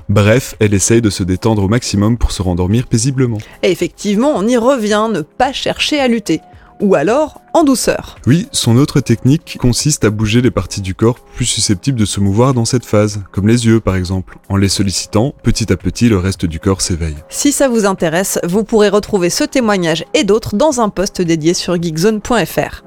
Bref, 0.09 0.55
elle 0.61 0.73
essaye 0.73 1.03
de 1.03 1.11
se 1.11 1.25
détendre 1.25 1.63
au 1.63 1.69
maximum 1.69 2.17
pour 2.17 2.33
se 2.33 2.41
rendormir 2.41 2.87
paisiblement. 2.87 3.39
Et 3.63 3.71
effectivement, 3.71 4.33
on 4.35 4.49
y 4.49 4.57
revient, 4.57 5.09
ne 5.13 5.21
pas 5.21 5.53
chercher 5.53 6.01
à 6.01 6.09
lutter 6.09 6.41
ou 6.81 6.95
alors 6.95 7.41
en 7.55 7.65
douceur. 7.65 8.17
Oui, 8.27 8.49
son 8.53 8.77
autre 8.77 9.01
technique 9.01 9.59
consiste 9.61 10.05
à 10.05 10.11
bouger 10.11 10.43
les 10.43 10.51
parties 10.51 10.81
du 10.81 10.95
corps 10.95 11.19
plus 11.35 11.45
susceptibles 11.45 11.99
de 11.99 12.05
se 12.05 12.21
mouvoir 12.21 12.55
dans 12.55 12.65
cette 12.65 12.85
phase, 12.85 13.23
comme 13.33 13.49
les 13.49 13.67
yeux 13.67 13.81
par 13.81 13.97
exemple. 13.97 14.39
En 14.49 14.57
les 14.57 14.69
sollicitant, 14.69 15.35
petit 15.43 15.73
à 15.73 15.77
petit, 15.77 16.09
le 16.09 16.19
reste 16.19 16.47
du 16.47 16.61
corps 16.61 16.81
s'éveille. 16.81 17.17
Si 17.29 17.53
ça 17.53 17.69
vous 17.69 17.87
intéresse, 17.87 18.39
vous 18.45 18.65
pourrez 18.65 18.89
retrouver 18.89 19.31
ce 19.31 19.45
témoignage 19.45 20.05
et 20.15 20.25
d'autres 20.25 20.57
dans 20.57 20.81
un 20.81 20.89
post 20.89 21.23
dédié 21.23 21.55
sur 21.55 21.81
geekzone.fr. 21.81 22.83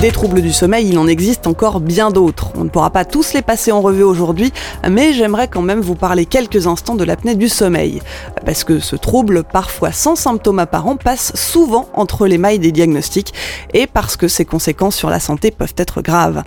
Des 0.00 0.12
troubles 0.12 0.40
du 0.40 0.50
sommeil, 0.50 0.88
il 0.88 0.98
en 0.98 1.06
existe 1.06 1.46
encore 1.46 1.78
bien 1.78 2.10
d'autres. 2.10 2.52
On 2.56 2.64
ne 2.64 2.70
pourra 2.70 2.88
pas 2.88 3.04
tous 3.04 3.34
les 3.34 3.42
passer 3.42 3.70
en 3.70 3.82
revue 3.82 4.02
aujourd'hui, 4.02 4.50
mais 4.88 5.12
j'aimerais 5.12 5.46
quand 5.46 5.60
même 5.60 5.82
vous 5.82 5.94
parler 5.94 6.24
quelques 6.24 6.66
instants 6.66 6.94
de 6.94 7.04
l'apnée 7.04 7.34
du 7.34 7.50
sommeil. 7.50 8.00
Parce 8.46 8.64
que 8.64 8.78
ce 8.78 8.96
trouble, 8.96 9.44
parfois 9.44 9.92
sans 9.92 10.16
symptômes 10.16 10.58
apparents, 10.58 10.96
passe 10.96 11.36
souvent 11.36 11.86
entre 11.92 12.26
les 12.26 12.38
mailles 12.38 12.58
des 12.58 12.72
diagnostics 12.72 13.34
et 13.74 13.86
parce 13.86 14.16
que 14.16 14.26
ses 14.26 14.46
conséquences 14.46 14.96
sur 14.96 15.10
la 15.10 15.20
santé 15.20 15.50
peuvent 15.50 15.74
être 15.76 16.00
graves. 16.00 16.44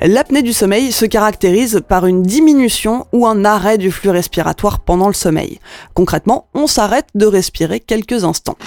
L'apnée 0.00 0.42
du 0.42 0.52
sommeil 0.52 0.90
se 0.90 1.04
caractérise 1.04 1.80
par 1.86 2.04
une 2.04 2.24
diminution 2.24 3.06
ou 3.12 3.28
un 3.28 3.44
arrêt 3.44 3.78
du 3.78 3.92
flux 3.92 4.10
respiratoire 4.10 4.80
pendant 4.80 5.06
le 5.06 5.14
sommeil. 5.14 5.60
Concrètement, 5.94 6.48
on 6.52 6.66
s'arrête 6.66 7.06
de 7.14 7.26
respirer 7.26 7.78
quelques 7.78 8.24
instants. 8.24 8.58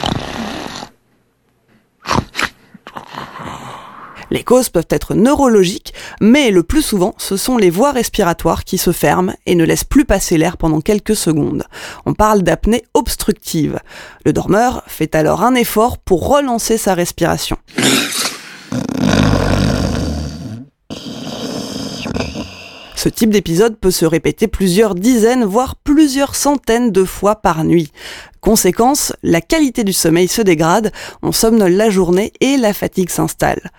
Les 4.31 4.43
causes 4.43 4.69
peuvent 4.69 4.87
être 4.89 5.13
neurologiques, 5.13 5.93
mais 6.21 6.51
le 6.51 6.63
plus 6.63 6.81
souvent, 6.81 7.13
ce 7.17 7.35
sont 7.35 7.57
les 7.57 7.69
voies 7.69 7.91
respiratoires 7.91 8.63
qui 8.63 8.77
se 8.77 8.93
ferment 8.93 9.35
et 9.45 9.55
ne 9.55 9.65
laissent 9.65 9.83
plus 9.83 10.05
passer 10.05 10.37
l'air 10.37 10.55
pendant 10.55 10.79
quelques 10.79 11.17
secondes. 11.17 11.65
On 12.05 12.13
parle 12.13 12.41
d'apnée 12.41 12.85
obstructive. 12.93 13.79
Le 14.25 14.31
dormeur 14.31 14.83
fait 14.87 15.15
alors 15.15 15.43
un 15.43 15.53
effort 15.53 15.97
pour 15.97 16.29
relancer 16.29 16.77
sa 16.77 16.93
respiration. 16.93 17.57
Ce 23.01 23.09
type 23.09 23.31
d'épisode 23.31 23.77
peut 23.77 23.89
se 23.89 24.05
répéter 24.05 24.47
plusieurs 24.47 24.93
dizaines, 24.93 25.43
voire 25.43 25.75
plusieurs 25.75 26.35
centaines 26.35 26.91
de 26.91 27.03
fois 27.03 27.35
par 27.35 27.63
nuit. 27.63 27.91
Conséquence, 28.41 29.11
la 29.23 29.41
qualité 29.41 29.83
du 29.83 29.91
sommeil 29.91 30.27
se 30.27 30.43
dégrade, 30.43 30.91
on 31.23 31.31
somnole 31.31 31.73
la 31.73 31.89
journée 31.89 32.31
et 32.41 32.57
la 32.57 32.73
fatigue 32.73 33.09
s'installe. 33.09 33.71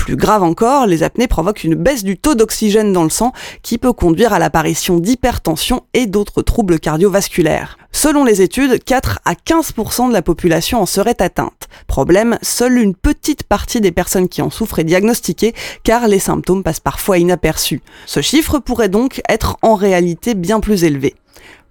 Plus 0.00 0.16
grave 0.16 0.42
encore, 0.42 0.86
les 0.86 1.02
apnées 1.02 1.28
provoquent 1.28 1.62
une 1.62 1.74
baisse 1.74 2.04
du 2.04 2.16
taux 2.16 2.34
d'oxygène 2.34 2.90
dans 2.90 3.04
le 3.04 3.10
sang 3.10 3.32
qui 3.62 3.76
peut 3.76 3.92
conduire 3.92 4.32
à 4.32 4.38
l'apparition 4.38 4.96
d'hypertension 4.96 5.82
et 5.92 6.06
d'autres 6.06 6.40
troubles 6.40 6.80
cardiovasculaires. 6.80 7.76
Selon 7.92 8.24
les 8.24 8.40
études, 8.40 8.82
4 8.82 9.20
à 9.26 9.34
15% 9.34 10.08
de 10.08 10.14
la 10.14 10.22
population 10.22 10.80
en 10.80 10.86
serait 10.86 11.20
atteinte. 11.20 11.68
Problème, 11.86 12.38
seule 12.40 12.78
une 12.78 12.94
petite 12.94 13.42
partie 13.42 13.82
des 13.82 13.92
personnes 13.92 14.30
qui 14.30 14.40
en 14.40 14.48
souffrent 14.48 14.78
est 14.78 14.84
diagnostiquée 14.84 15.54
car 15.84 16.08
les 16.08 16.18
symptômes 16.18 16.62
passent 16.62 16.80
parfois 16.80 17.18
inaperçus. 17.18 17.82
Ce 18.06 18.22
chiffre 18.22 18.58
pourrait 18.58 18.88
donc 18.88 19.20
être 19.28 19.58
en 19.60 19.74
réalité 19.74 20.32
bien 20.34 20.60
plus 20.60 20.84
élevé. 20.84 21.14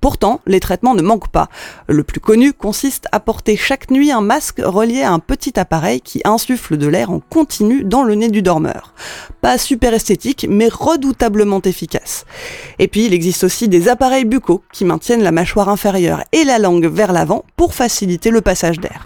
Pourtant, 0.01 0.41
les 0.47 0.59
traitements 0.59 0.95
ne 0.95 1.01
manquent 1.01 1.29
pas. 1.29 1.49
Le 1.87 2.03
plus 2.03 2.19
connu 2.19 2.53
consiste 2.53 3.07
à 3.11 3.19
porter 3.19 3.57
chaque 3.57 3.91
nuit 3.91 4.11
un 4.11 4.21
masque 4.21 4.61
relié 4.63 5.01
à 5.01 5.11
un 5.11 5.19
petit 5.19 5.59
appareil 5.59 6.01
qui 6.01 6.21
insuffle 6.25 6.77
de 6.77 6.87
l'air 6.87 7.11
en 7.11 7.19
continu 7.19 7.83
dans 7.83 8.03
le 8.03 8.15
nez 8.15 8.29
du 8.29 8.41
dormeur. 8.41 8.93
Pas 9.41 9.57
super 9.57 9.93
esthétique, 9.93 10.47
mais 10.49 10.69
redoutablement 10.69 11.61
efficace. 11.61 12.25
Et 12.79 12.87
puis, 12.87 13.05
il 13.05 13.13
existe 13.13 13.43
aussi 13.43 13.67
des 13.67 13.89
appareils 13.89 14.25
buccaux 14.25 14.63
qui 14.71 14.85
maintiennent 14.85 15.23
la 15.23 15.31
mâchoire 15.31 15.69
inférieure 15.69 16.23
et 16.31 16.43
la 16.43 16.59
langue 16.59 16.87
vers 16.87 17.11
l'avant 17.11 17.43
pour 17.55 17.73
faciliter 17.73 18.29
le 18.29 18.41
passage 18.41 18.79
d'air. 18.79 19.05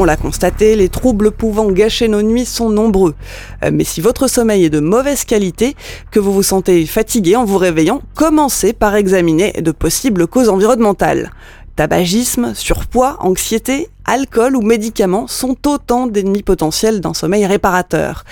On 0.00 0.04
l'a 0.04 0.16
constaté, 0.16 0.76
les 0.76 0.88
troubles 0.88 1.32
pouvant 1.32 1.72
gâcher 1.72 2.06
nos 2.06 2.22
nuits 2.22 2.44
sont 2.44 2.70
nombreux. 2.70 3.16
Euh, 3.64 3.70
mais 3.72 3.82
si 3.82 4.00
votre 4.00 4.28
sommeil 4.28 4.64
est 4.64 4.70
de 4.70 4.78
mauvaise 4.78 5.24
qualité, 5.24 5.74
que 6.12 6.20
vous 6.20 6.32
vous 6.32 6.44
sentez 6.44 6.86
fatigué 6.86 7.34
en 7.34 7.44
vous 7.44 7.58
réveillant, 7.58 8.00
commencez 8.14 8.72
par 8.72 8.94
examiner 8.94 9.50
de 9.60 9.72
possibles 9.72 10.28
causes 10.28 10.50
environnementales. 10.50 11.32
Tabagisme, 11.74 12.54
surpoids, 12.54 13.16
anxiété, 13.18 13.88
alcool 14.04 14.54
ou 14.54 14.62
médicaments 14.62 15.26
sont 15.26 15.56
autant 15.66 16.06
d'ennemis 16.06 16.44
potentiels 16.44 17.00
d'un 17.00 17.12
sommeil 17.12 17.44
réparateur. 17.44 18.24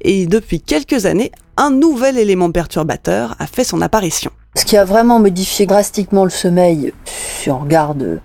Et 0.00 0.26
depuis 0.26 0.60
quelques 0.60 1.06
années, 1.06 1.30
un 1.56 1.70
nouvel 1.70 2.18
élément 2.18 2.50
perturbateur 2.50 3.36
a 3.38 3.46
fait 3.46 3.62
son 3.62 3.80
apparition. 3.80 4.32
Ce 4.54 4.66
qui 4.66 4.76
a 4.76 4.84
vraiment 4.84 5.18
modifié 5.18 5.64
drastiquement 5.64 6.24
le 6.24 6.30
sommeil, 6.30 6.92
si 7.06 7.50
on 7.50 7.58
regarde 7.58 8.20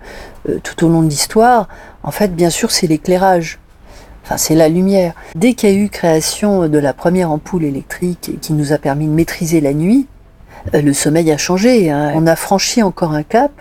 euh, 0.46 0.58
tout 0.62 0.84
au 0.84 0.88
long 0.90 1.02
de 1.02 1.08
l'histoire, 1.08 1.68
en 2.02 2.10
fait, 2.10 2.36
bien 2.36 2.50
sûr, 2.50 2.70
c'est 2.70 2.86
l'éclairage. 2.86 3.58
Enfin, 4.24 4.36
c'est 4.36 4.54
la 4.54 4.68
lumière. 4.68 5.14
Dès 5.34 5.54
qu'il 5.54 5.70
y 5.70 5.72
a 5.72 5.76
eu 5.76 5.88
création 5.88 6.68
de 6.68 6.78
la 6.78 6.92
première 6.92 7.30
ampoule 7.30 7.64
électrique 7.64 8.32
qui 8.42 8.52
nous 8.52 8.74
a 8.74 8.78
permis 8.78 9.06
de 9.06 9.12
maîtriser 9.12 9.62
la 9.62 9.72
nuit, 9.72 10.06
euh, 10.74 10.82
le 10.82 10.92
sommeil 10.92 11.32
a 11.32 11.38
changé. 11.38 11.90
Hein. 11.90 12.12
On 12.14 12.26
a 12.26 12.36
franchi 12.36 12.82
encore 12.82 13.12
un 13.12 13.22
cap 13.22 13.52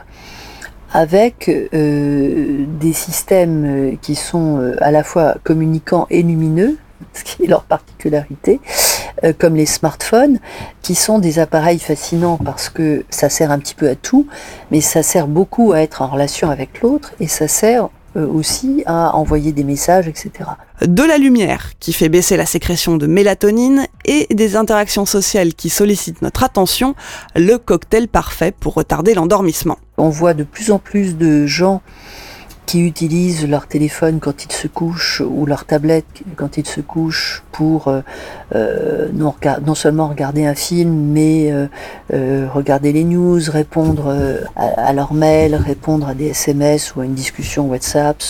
avec 0.92 1.50
euh, 1.74 2.66
des 2.82 2.94
systèmes 2.94 3.98
qui 4.02 4.16
sont 4.16 4.74
à 4.82 4.92
la 4.92 5.04
fois 5.04 5.36
communicants 5.44 6.06
et 6.10 6.22
lumineux, 6.22 6.78
ce 7.14 7.24
qui 7.24 7.44
est 7.44 7.48
leur 7.48 7.64
particularité, 7.64 8.60
euh, 9.24 9.34
comme 9.38 9.56
les 9.56 9.66
smartphones, 9.66 10.40
qui 10.82 10.96
sont 10.96 11.20
des 11.20 11.40
appareils 11.40 11.80
fascinants 11.80 12.38
parce 12.44 12.70
que 12.70 13.06
ça 13.10 13.30
sert 13.30 13.52
un 13.52 13.60
petit 13.60 13.76
peu 13.76 13.90
à 13.90 13.96
tout, 13.96 14.28
mais 14.72 14.82
ça 14.82 15.04
sert 15.04 15.28
beaucoup 15.28 15.74
à 15.74 15.82
être 15.82 16.02
en 16.02 16.08
relation 16.08 16.50
avec 16.50 16.82
l'autre 16.82 17.14
et 17.20 17.28
ça 17.28 17.48
sert 17.48 17.90
euh, 18.18 18.26
aussi 18.28 18.84
à 18.86 19.16
envoyer 19.16 19.52
des 19.52 19.64
messages, 19.64 20.08
etc. 20.08 20.32
De 20.82 21.04
la 21.04 21.18
lumière 21.18 21.72
qui 21.80 21.94
fait 21.94 22.10
baisser 22.10 22.36
la 22.36 22.46
sécrétion 22.46 22.98
de 22.98 23.06
mélatonine 23.06 23.86
et 24.06 24.28
des 24.34 24.56
interactions 24.56 25.06
sociales 25.06 25.54
qui 25.54 25.70
sollicitent 25.70 26.22
notre 26.22 26.44
attention, 26.44 26.96
le 27.36 27.58
cocktail 27.58 28.08
parfait 28.08 28.54
pour 28.58 28.74
retarder 28.74 29.14
l'endormissement. 29.14 29.78
On 29.98 30.10
voit 30.10 30.34
de 30.34 30.44
plus 30.44 30.72
en 30.72 30.80
plus 30.80 31.18
de 31.18 31.46
gens 31.46 31.82
qui 32.68 32.82
utilisent 32.82 33.48
leur 33.48 33.66
téléphone 33.66 34.20
quand 34.20 34.44
ils 34.44 34.52
se 34.52 34.68
couchent 34.68 35.22
ou 35.22 35.46
leur 35.46 35.64
tablette 35.64 36.06
quand 36.36 36.58
ils 36.58 36.68
se 36.68 36.82
couchent 36.82 37.42
pour 37.54 37.88
euh, 37.88 38.02
euh 38.56 39.08
non, 39.14 39.34
non, 39.66 39.74
seulement 39.74 40.10
regarder 40.10 40.46
un 40.46 40.54
film, 40.54 40.92
mais 40.92 41.50
euh, 41.52 41.68
euh 42.14 42.46
regarder 42.54 42.92
les 42.92 43.06
news, 43.06 43.40
répondre 43.48 44.08
euh, 44.08 44.42
à, 44.58 44.90
à 44.90 44.94
leurs 44.94 45.14
mails, 45.14 45.56
répondre 45.56 46.10
à 46.10 46.14
des 46.14 46.28
SMS 46.28 46.94
ou 46.96 47.00
à 47.00 47.06
une 47.06 47.14
discussion 47.14 47.68
WhatsApp, 47.70 48.22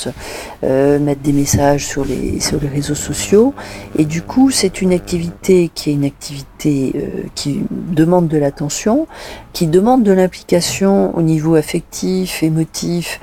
mettre 0.62 1.22
des 1.22 1.34
messages 1.34 1.86
sur 1.88 2.06
les, 2.06 2.40
sur 2.40 2.62
les 2.62 2.68
réseaux 2.68 2.96
sociaux. 2.96 3.56
Et 3.98 4.06
du 4.06 4.22
coup, 4.22 4.52
c'est 4.52 4.82
une 4.82 4.94
activité 4.94 5.72
qui 5.74 5.90
est 5.90 5.94
une 5.94 6.06
activité 6.06 6.94
qui 7.34 7.62
demande 7.72 8.28
de 8.28 8.38
l'attention, 8.38 9.08
qui 9.54 9.66
demande 9.66 10.04
de 10.04 10.12
l'implication 10.12 11.18
au 11.18 11.24
niveau 11.24 11.56
affectif, 11.56 12.44
émotif, 12.44 13.20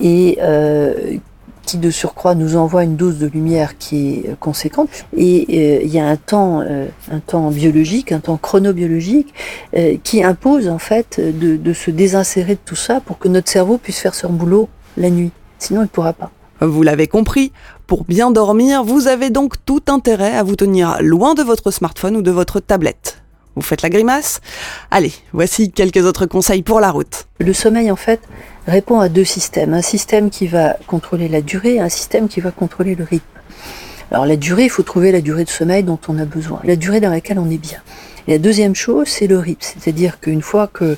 et 0.00 0.38
euh, 0.40 1.16
qui 1.62 1.78
de 1.78 1.90
surcroît 1.90 2.34
nous 2.34 2.56
envoie 2.56 2.84
une 2.84 2.96
dose 2.96 3.18
de 3.18 3.26
lumière 3.26 3.76
qui 3.76 4.18
est 4.18 4.38
conséquente. 4.38 4.88
Et 5.16 5.46
euh, 5.50 5.80
il 5.82 5.92
y 5.92 5.98
a 5.98 6.06
un 6.06 6.16
temps, 6.16 6.60
euh, 6.60 6.86
un 7.10 7.18
temps 7.18 7.50
biologique, 7.50 8.12
un 8.12 8.20
temps 8.20 8.36
chronobiologique, 8.36 9.34
qui 10.04 10.22
impose 10.22 10.68
en 10.68 10.78
fait 10.78 11.20
de, 11.20 11.56
de, 11.56 11.72
se 11.72 11.90
désinsérer 11.90 12.54
de 12.54 12.60
tout 12.64 12.76
ça 12.76 13.00
pour 13.00 13.18
que 13.18 13.28
notre 13.28 13.50
cerveau 13.50 13.78
puisse 13.78 13.98
faire 13.98 14.14
son 14.14 14.32
boulot 14.32 14.68
la 14.96 15.10
nuit. 15.10 15.32
Sinon, 15.58 15.80
il 15.80 15.84
ne 15.84 15.88
pourra 15.88 16.12
pas. 16.12 16.30
Vous 16.60 16.82
l'avez 16.82 17.06
compris, 17.06 17.52
pour 17.86 18.04
bien 18.04 18.30
dormir, 18.30 18.82
vous 18.82 19.08
avez 19.08 19.28
donc 19.28 19.54
tout 19.66 19.82
intérêt 19.88 20.34
à 20.34 20.42
vous 20.42 20.56
tenir 20.56 20.98
loin 21.02 21.34
de 21.34 21.42
votre 21.42 21.70
smartphone 21.70 22.16
ou 22.16 22.22
de 22.22 22.30
votre 22.30 22.60
tablette. 22.60 23.22
Vous 23.56 23.62
faites 23.62 23.82
la 23.82 23.88
grimace? 23.88 24.40
Allez, 24.90 25.12
voici 25.32 25.70
quelques 25.70 26.04
autres 26.04 26.26
conseils 26.26 26.62
pour 26.62 26.78
la 26.78 26.90
route. 26.90 27.26
Le 27.40 27.52
sommeil, 27.52 27.90
en 27.90 27.96
fait, 27.96 28.20
répond 28.66 29.00
à 29.00 29.08
deux 29.08 29.24
systèmes. 29.24 29.74
Un 29.74 29.82
système 29.82 30.30
qui 30.30 30.46
va 30.46 30.76
contrôler 30.86 31.28
la 31.28 31.40
durée 31.40 31.74
et 31.74 31.80
un 31.80 31.88
système 31.88 32.28
qui 32.28 32.40
va 32.40 32.50
contrôler 32.50 32.94
le 32.94 33.04
rythme. 33.04 33.24
Alors 34.10 34.26
la 34.26 34.36
durée, 34.36 34.64
il 34.64 34.70
faut 34.70 34.82
trouver 34.82 35.10
la 35.10 35.20
durée 35.20 35.44
de 35.44 35.50
sommeil 35.50 35.82
dont 35.82 35.98
on 36.08 36.18
a 36.18 36.24
besoin, 36.24 36.60
la 36.64 36.76
durée 36.76 37.00
dans 37.00 37.10
laquelle 37.10 37.38
on 37.38 37.50
est 37.50 37.58
bien. 37.58 37.80
Et 38.28 38.32
la 38.32 38.38
deuxième 38.38 38.74
chose, 38.74 39.08
c'est 39.08 39.26
le 39.26 39.38
rythme, 39.38 39.66
c'est-à-dire 39.78 40.20
qu'une 40.20 40.42
fois 40.42 40.68
que 40.68 40.96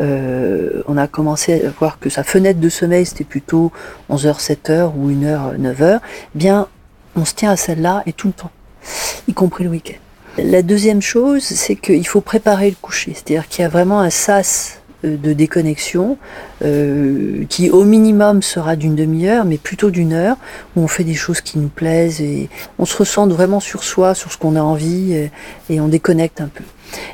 euh, 0.00 0.82
on 0.86 0.96
a 0.96 1.06
commencé 1.06 1.64
à 1.66 1.70
voir 1.78 1.98
que 1.98 2.08
sa 2.08 2.22
fenêtre 2.22 2.60
de 2.60 2.68
sommeil 2.68 3.04
c'était 3.04 3.24
plutôt 3.24 3.72
11h, 4.10 4.40
7h 4.40 4.92
ou 4.96 5.10
1h, 5.10 5.56
9h, 5.58 6.00
bien 6.34 6.68
on 7.16 7.24
se 7.24 7.34
tient 7.34 7.50
à 7.50 7.56
celle-là 7.56 8.02
et 8.06 8.12
tout 8.12 8.28
le 8.28 8.32
temps, 8.32 8.50
y 9.26 9.34
compris 9.34 9.64
le 9.64 9.70
week-end. 9.70 9.98
La 10.40 10.62
deuxième 10.62 11.02
chose, 11.02 11.42
c'est 11.42 11.74
qu'il 11.74 12.06
faut 12.06 12.20
préparer 12.20 12.70
le 12.70 12.76
coucher, 12.80 13.12
c'est-à-dire 13.12 13.48
qu'il 13.48 13.62
y 13.62 13.64
a 13.64 13.68
vraiment 13.68 13.98
un 14.00 14.10
sas 14.10 14.77
de 15.04 15.32
déconnexion 15.32 16.18
euh, 16.64 17.44
qui 17.48 17.70
au 17.70 17.84
minimum 17.84 18.42
sera 18.42 18.76
d'une 18.76 18.96
demi-heure, 18.96 19.44
mais 19.44 19.58
plutôt 19.58 19.90
d'une 19.90 20.12
heure, 20.12 20.36
où 20.76 20.82
on 20.82 20.88
fait 20.88 21.04
des 21.04 21.14
choses 21.14 21.40
qui 21.40 21.58
nous 21.58 21.68
plaisent 21.68 22.20
et 22.20 22.48
on 22.78 22.84
se 22.84 22.96
ressent 22.96 23.26
vraiment 23.28 23.60
sur 23.60 23.84
soi, 23.84 24.14
sur 24.14 24.32
ce 24.32 24.38
qu'on 24.38 24.56
a 24.56 24.60
envie 24.60 25.12
et, 25.12 25.30
et, 25.70 25.80
on 25.80 25.88
déconnecte 25.88 26.40
un 26.40 26.48
peu. 26.48 26.64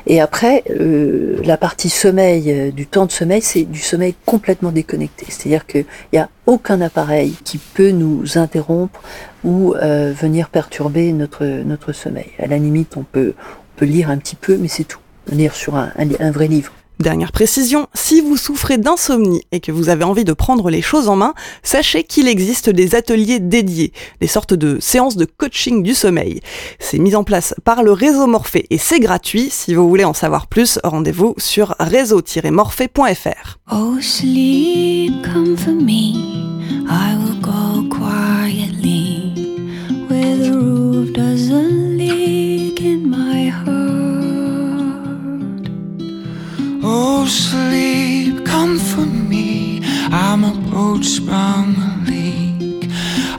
Et 0.07 0.21
après, 0.21 0.63
euh, 0.69 1.37
la 1.43 1.57
partie 1.57 1.89
sommeil, 1.89 2.51
euh, 2.51 2.71
du 2.71 2.87
temps 2.87 3.05
de 3.05 3.11
sommeil, 3.11 3.41
c'est 3.41 3.63
du 3.63 3.79
sommeil 3.79 4.15
complètement 4.25 4.71
déconnecté. 4.71 5.25
C'est-à-dire 5.29 5.65
qu'il 5.65 5.85
n'y 6.13 6.19
a 6.19 6.29
aucun 6.45 6.81
appareil 6.81 7.35
qui 7.43 7.57
peut 7.57 7.91
nous 7.91 8.37
interrompre 8.37 9.01
ou 9.43 9.73
euh, 9.75 10.13
venir 10.15 10.49
perturber 10.49 11.11
notre, 11.11 11.45
notre 11.45 11.91
sommeil. 11.91 12.31
À 12.39 12.47
la 12.47 12.57
limite, 12.57 12.97
on 12.97 13.03
peut, 13.03 13.33
on 13.37 13.79
peut 13.79 13.85
lire 13.85 14.09
un 14.09 14.17
petit 14.17 14.35
peu, 14.35 14.57
mais 14.57 14.67
c'est 14.67 14.85
tout. 14.85 14.99
Lire 15.31 15.55
sur 15.55 15.75
un, 15.75 15.91
un, 15.97 16.07
un 16.19 16.31
vrai 16.31 16.47
livre. 16.47 16.71
Dernière 16.99 17.31
précision, 17.33 17.87
si 17.93 18.21
vous 18.21 18.37
souffrez 18.37 18.77
d'insomnie 18.77 19.41
et 19.51 19.59
que 19.59 19.71
vous 19.71 19.89
avez 19.89 20.05
envie 20.05 20.23
de 20.23 20.31
prendre 20.33 20.69
les 20.69 20.81
choses 20.81 21.09
en 21.09 21.17
main, 21.17 21.33
sachez 21.61 22.03
qu'il 22.03 22.27
existe 22.27 22.69
des 22.69 22.95
ateliers 22.95 23.39
dédiés, 23.39 23.91
des 24.21 24.27
sortes 24.27 24.53
de 24.53 24.79
séances 24.79 25.17
de 25.17 25.25
coaching 25.25 25.83
du 25.83 25.93
sommeil. 25.93 26.39
C'est 26.79 26.97
mis 26.97 27.15
en 27.15 27.25
place 27.25 27.53
par 27.65 27.83
le 27.83 27.91
réseau 27.91 28.27
Morphée 28.27 28.65
et 28.69 28.77
c'est 28.77 29.01
gratuit. 29.01 29.49
Si 29.51 29.75
vous 29.75 29.89
voulez 29.89 30.05
en 30.05 30.13
savoir 30.13 30.47
plus, 30.47 30.79
rendez-vous 30.83 31.35
sur 31.37 31.75
réseau-morphée.fr. 31.79 33.59
Sleep, 47.27 48.43
come 48.45 48.77
for 48.77 49.05
me. 49.05 49.81
I'm 50.11 50.43
approached 50.43 51.25
by 51.25 51.33
a 51.33 52.09
leak. 52.09 52.89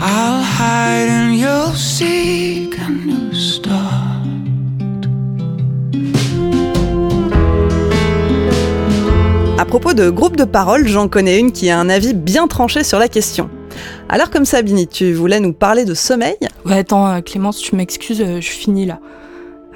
I'll 0.00 0.42
hide 0.42 1.08
and 1.08 1.36
you'll 1.36 1.72
seek 1.74 2.76
a 2.78 2.90
new 2.90 3.32
start. 3.32 3.76
À 9.58 9.64
propos 9.64 9.94
de 9.94 10.10
groupe 10.10 10.36
de 10.36 10.44
parole, 10.44 10.86
j'en 10.86 11.08
connais 11.08 11.38
une 11.38 11.52
qui 11.52 11.70
a 11.70 11.78
un 11.78 11.88
avis 11.88 12.14
bien 12.14 12.48
tranché 12.48 12.82
sur 12.84 12.98
la 12.98 13.08
question. 13.08 13.48
Alors 14.08 14.30
comme 14.30 14.44
Sabine, 14.44 14.86
tu 14.86 15.12
voulais 15.12 15.40
nous 15.40 15.52
parler 15.52 15.84
de 15.84 15.94
sommeil? 15.94 16.36
Ouais, 16.64 16.78
attends, 16.78 17.06
euh, 17.06 17.20
Clémence, 17.20 17.58
tu 17.58 17.76
m'excuses, 17.76 18.20
euh, 18.20 18.40
je 18.40 18.50
finis 18.50 18.86
là. 18.86 19.00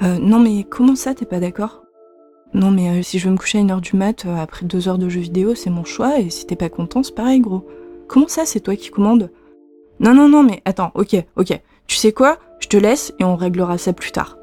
Euh, 0.03 0.17
non 0.19 0.39
mais 0.39 0.65
comment 0.69 0.95
ça, 0.95 1.13
t'es 1.13 1.25
pas 1.25 1.39
d'accord? 1.39 1.80
Non 2.53 2.71
mais 2.71 2.89
euh, 2.89 3.01
si 3.01 3.17
je 3.17 3.25
veux 3.25 3.31
me 3.31 3.37
coucher 3.37 3.59
à 3.59 3.61
une 3.61 3.71
heure 3.71 3.81
du 3.81 3.95
mat 3.95 4.25
euh, 4.25 4.35
après 4.35 4.65
deux 4.65 4.87
heures 4.87 4.97
de 4.97 5.09
jeux 5.09 5.21
vidéo, 5.21 5.55
c'est 5.55 5.69
mon 5.69 5.85
choix, 5.85 6.19
et 6.19 6.29
si 6.29 6.45
t'es 6.45 6.55
pas 6.55 6.69
content, 6.69 7.03
c'est 7.03 7.15
pareil, 7.15 7.39
gros. 7.39 7.65
Comment 8.07 8.27
ça, 8.27 8.45
c'est 8.45 8.59
toi 8.59 8.75
qui 8.75 8.89
commandes 8.89 9.31
Non, 9.99 10.13
non, 10.13 10.27
non, 10.27 10.43
mais 10.43 10.61
attends, 10.65 10.91
ok, 10.95 11.15
ok. 11.37 11.59
Tu 11.87 11.95
sais 11.95 12.11
quoi? 12.11 12.37
Je 12.59 12.67
te 12.67 12.77
laisse 12.77 13.13
et 13.19 13.23
on 13.23 13.35
réglera 13.35 13.77
ça 13.77 13.93
plus 13.93 14.11
tard. 14.11 14.37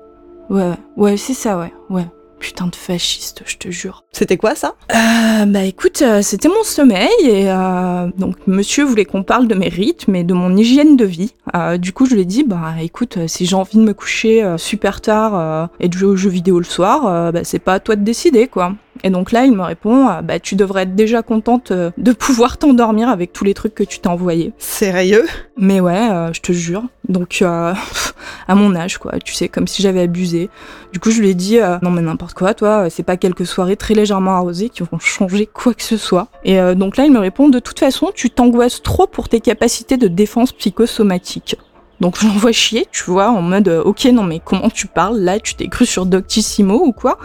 Ouais, 0.48 0.72
ouais, 0.96 1.16
c'est 1.16 1.34
ça, 1.34 1.58
ouais, 1.58 1.72
ouais. 1.90 2.06
Putain 2.38 2.66
de 2.68 2.76
fasciste, 2.76 3.42
je 3.46 3.56
te 3.56 3.70
jure. 3.70 4.04
C'était 4.12 4.36
quoi 4.36 4.54
ça? 4.54 4.74
Euh, 4.92 5.44
bah 5.46 5.64
écoute, 5.64 6.02
euh, 6.02 6.22
c'était 6.22 6.48
mon 6.48 6.62
sommeil 6.62 7.08
et 7.24 7.50
euh, 7.50 8.08
donc 8.16 8.36
monsieur 8.46 8.84
voulait 8.84 9.04
qu'on 9.04 9.22
parle 9.22 9.48
de 9.48 9.54
mes 9.54 9.68
rythmes 9.68 10.14
et 10.14 10.24
de 10.24 10.34
mon 10.34 10.56
hygiène 10.56 10.96
de 10.96 11.04
vie. 11.04 11.34
Euh, 11.54 11.78
du 11.78 11.92
coup, 11.92 12.06
je 12.06 12.14
lui 12.14 12.22
ai 12.22 12.24
dit, 12.24 12.44
bah 12.44 12.74
écoute, 12.80 13.18
si 13.26 13.46
j'ai 13.46 13.56
envie 13.56 13.78
de 13.78 13.82
me 13.82 13.92
coucher 13.92 14.54
super 14.56 15.00
tard 15.00 15.68
et 15.80 15.88
de 15.88 15.94
jouer 15.94 16.08
aux 16.08 16.16
jeux 16.16 16.30
vidéo 16.30 16.58
le 16.58 16.64
soir, 16.64 17.32
bah 17.32 17.44
c'est 17.44 17.58
pas 17.58 17.74
à 17.74 17.80
toi 17.80 17.96
de 17.96 18.04
décider 18.04 18.46
quoi. 18.46 18.74
Et 19.04 19.10
donc 19.10 19.32
là, 19.32 19.44
il 19.44 19.52
me 19.52 19.62
répond, 19.62 20.08
euh, 20.08 20.22
bah 20.22 20.38
tu 20.38 20.56
devrais 20.56 20.82
être 20.82 20.94
déjà 20.94 21.22
contente 21.22 21.70
euh, 21.70 21.90
de 21.96 22.12
pouvoir 22.12 22.58
t'endormir 22.58 23.08
avec 23.08 23.32
tous 23.32 23.44
les 23.44 23.54
trucs 23.54 23.74
que 23.74 23.84
tu 23.84 24.00
t'as 24.00 24.10
envoyés. 24.10 24.52
Sérieux? 24.58 25.26
Mais 25.56 25.80
ouais, 25.80 26.10
euh, 26.10 26.32
je 26.32 26.40
te 26.40 26.52
jure. 26.52 26.84
Donc 27.08 27.40
euh, 27.42 27.74
à 28.48 28.54
mon 28.54 28.74
âge 28.76 28.98
quoi, 28.98 29.18
tu 29.24 29.34
sais, 29.34 29.48
comme 29.48 29.66
si 29.66 29.82
j'avais 29.82 30.02
abusé. 30.02 30.48
Du 30.92 31.00
coup, 31.00 31.10
je 31.10 31.20
lui 31.20 31.30
ai 31.30 31.34
dit, 31.34 31.58
euh, 31.58 31.78
non 31.82 31.90
mais 31.90 32.00
n'importe 32.00 32.34
quoi, 32.34 32.54
toi, 32.54 32.88
c'est 32.90 33.02
pas 33.02 33.16
quelques 33.16 33.46
soirées 33.46 33.76
très 33.76 33.94
légèrement 33.94 34.32
arrosées 34.32 34.68
qui 34.68 34.82
vont 34.82 34.98
changer 34.98 35.46
quoi 35.46 35.74
que 35.74 35.82
ce 35.82 35.96
soit. 35.96 36.28
Et 36.44 36.58
donc 36.74 36.96
là, 36.96 37.04
il 37.04 37.12
me 37.12 37.18
répond, 37.18 37.48
de 37.48 37.58
toute 37.58 37.78
façon, 37.78 38.10
tu 38.14 38.30
t'angoisses 38.30 38.82
trop 38.82 39.06
pour 39.06 39.28
tes 39.28 39.40
capacités 39.40 39.96
de 39.96 40.08
défense 40.08 40.52
psychosomatique. 40.52 41.56
Donc 42.00 42.16
je 42.20 42.26
l'envoie 42.26 42.52
chier, 42.52 42.86
tu 42.92 43.04
vois, 43.04 43.30
en 43.30 43.42
mode, 43.42 43.68
ok, 43.68 44.04
non 44.06 44.22
mais 44.22 44.40
comment 44.42 44.70
tu 44.70 44.86
parles? 44.86 45.18
Là, 45.18 45.40
tu 45.40 45.54
t'es 45.54 45.68
cru 45.68 45.84
sur 45.84 46.06
Doctissimo 46.06 46.80
ou 46.84 46.92
quoi? 46.92 47.18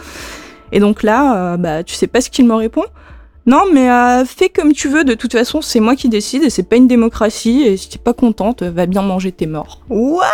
Et 0.74 0.80
donc 0.80 1.03
là, 1.03 1.53
euh, 1.53 1.57
bah 1.57 1.84
tu 1.84 1.93
sais 1.95 2.07
pas 2.07 2.19
ce 2.19 2.30
qu'il 2.30 2.45
me 2.45 2.55
répond 2.55 2.84
non, 3.45 3.63
mais 3.74 3.91
euh, 3.91 4.24
fais 4.24 4.47
comme 4.47 4.71
tu 4.71 4.88
veux, 4.88 5.03
de 5.03 5.15
toute 5.15 5.34
façon, 5.34 5.61
c'est 5.61 5.82
moi 5.82 5.97
qui 5.97 6.07
décide 6.07 6.43
et 6.43 6.49
c'est 6.49 6.63
pas 6.63 6.78
une 6.78 6.88
démocratie. 6.88 7.63
Et 7.63 7.76
si 7.76 7.89
t'es 7.89 7.97
pas 7.97 8.13
contente, 8.13 8.61
euh, 8.61 8.71
va 8.71 8.86
bien 8.86 9.01
manger 9.01 9.34
tes 9.34 9.47
morts. 9.47 9.82
What? 9.89 10.28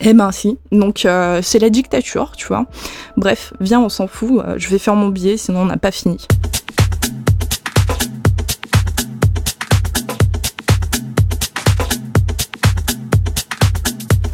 Eh 0.00 0.14
ben 0.14 0.30
si. 0.30 0.56
Donc 0.70 0.98
c'est 1.42 1.58
la 1.58 1.68
dictature, 1.68 2.30
tu 2.36 2.46
vois. 2.46 2.66
Bref, 3.16 3.52
viens, 3.58 3.80
on 3.80 3.88
s'en 3.88 4.06
fout. 4.06 4.40
je 4.56 4.68
vais 4.68 4.78
faire 4.78 4.94
mon 4.94 5.08
billet, 5.08 5.36
sinon 5.36 5.62
on 5.62 5.64
n'a 5.64 5.78
pas 5.78 5.90
fini. 5.90 6.18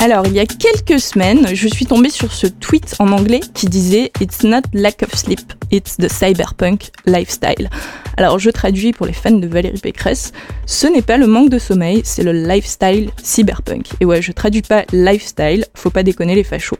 Alors, 0.05 0.27
il 0.27 0.35
y 0.35 0.39
a 0.39 0.45
quelques 0.45 1.01
semaines, 1.01 1.49
je 1.55 1.67
suis 1.67 1.87
tombée 1.87 2.11
sur 2.11 2.31
ce 2.31 2.47
tweet 2.47 2.95
en 2.99 3.11
anglais 3.11 3.41
qui 3.55 3.65
disait 3.65 4.13
It's 4.21 4.43
not 4.43 4.61
lack 4.75 5.03
of 5.03 5.15
sleep, 5.15 5.41
it's 5.71 5.97
the 5.97 6.11
cyberpunk 6.11 6.91
lifestyle. 7.07 7.71
Alors, 8.19 8.39
je 8.39 8.51
traduis 8.51 8.93
pour 8.93 9.07
les 9.07 9.15
fans 9.15 9.31
de 9.31 9.47
Valérie 9.47 9.81
Pécresse 9.81 10.35
ce 10.67 10.87
n'est 10.87 11.01
pas 11.01 11.17
le 11.17 11.27
manque 11.27 11.49
de 11.49 11.59
sommeil, 11.59 12.03
c'est 12.05 12.23
le 12.23 12.33
lifestyle 12.33 13.13
cyberpunk. 13.23 13.93
Et 14.03 14.05
ouais, 14.05 14.21
je 14.21 14.33
traduis 14.33 14.61
pas 14.61 14.85
lifestyle, 14.93 15.65
faut 15.73 15.89
pas 15.89 16.03
déconner 16.03 16.35
les 16.35 16.45
fachos. 16.45 16.77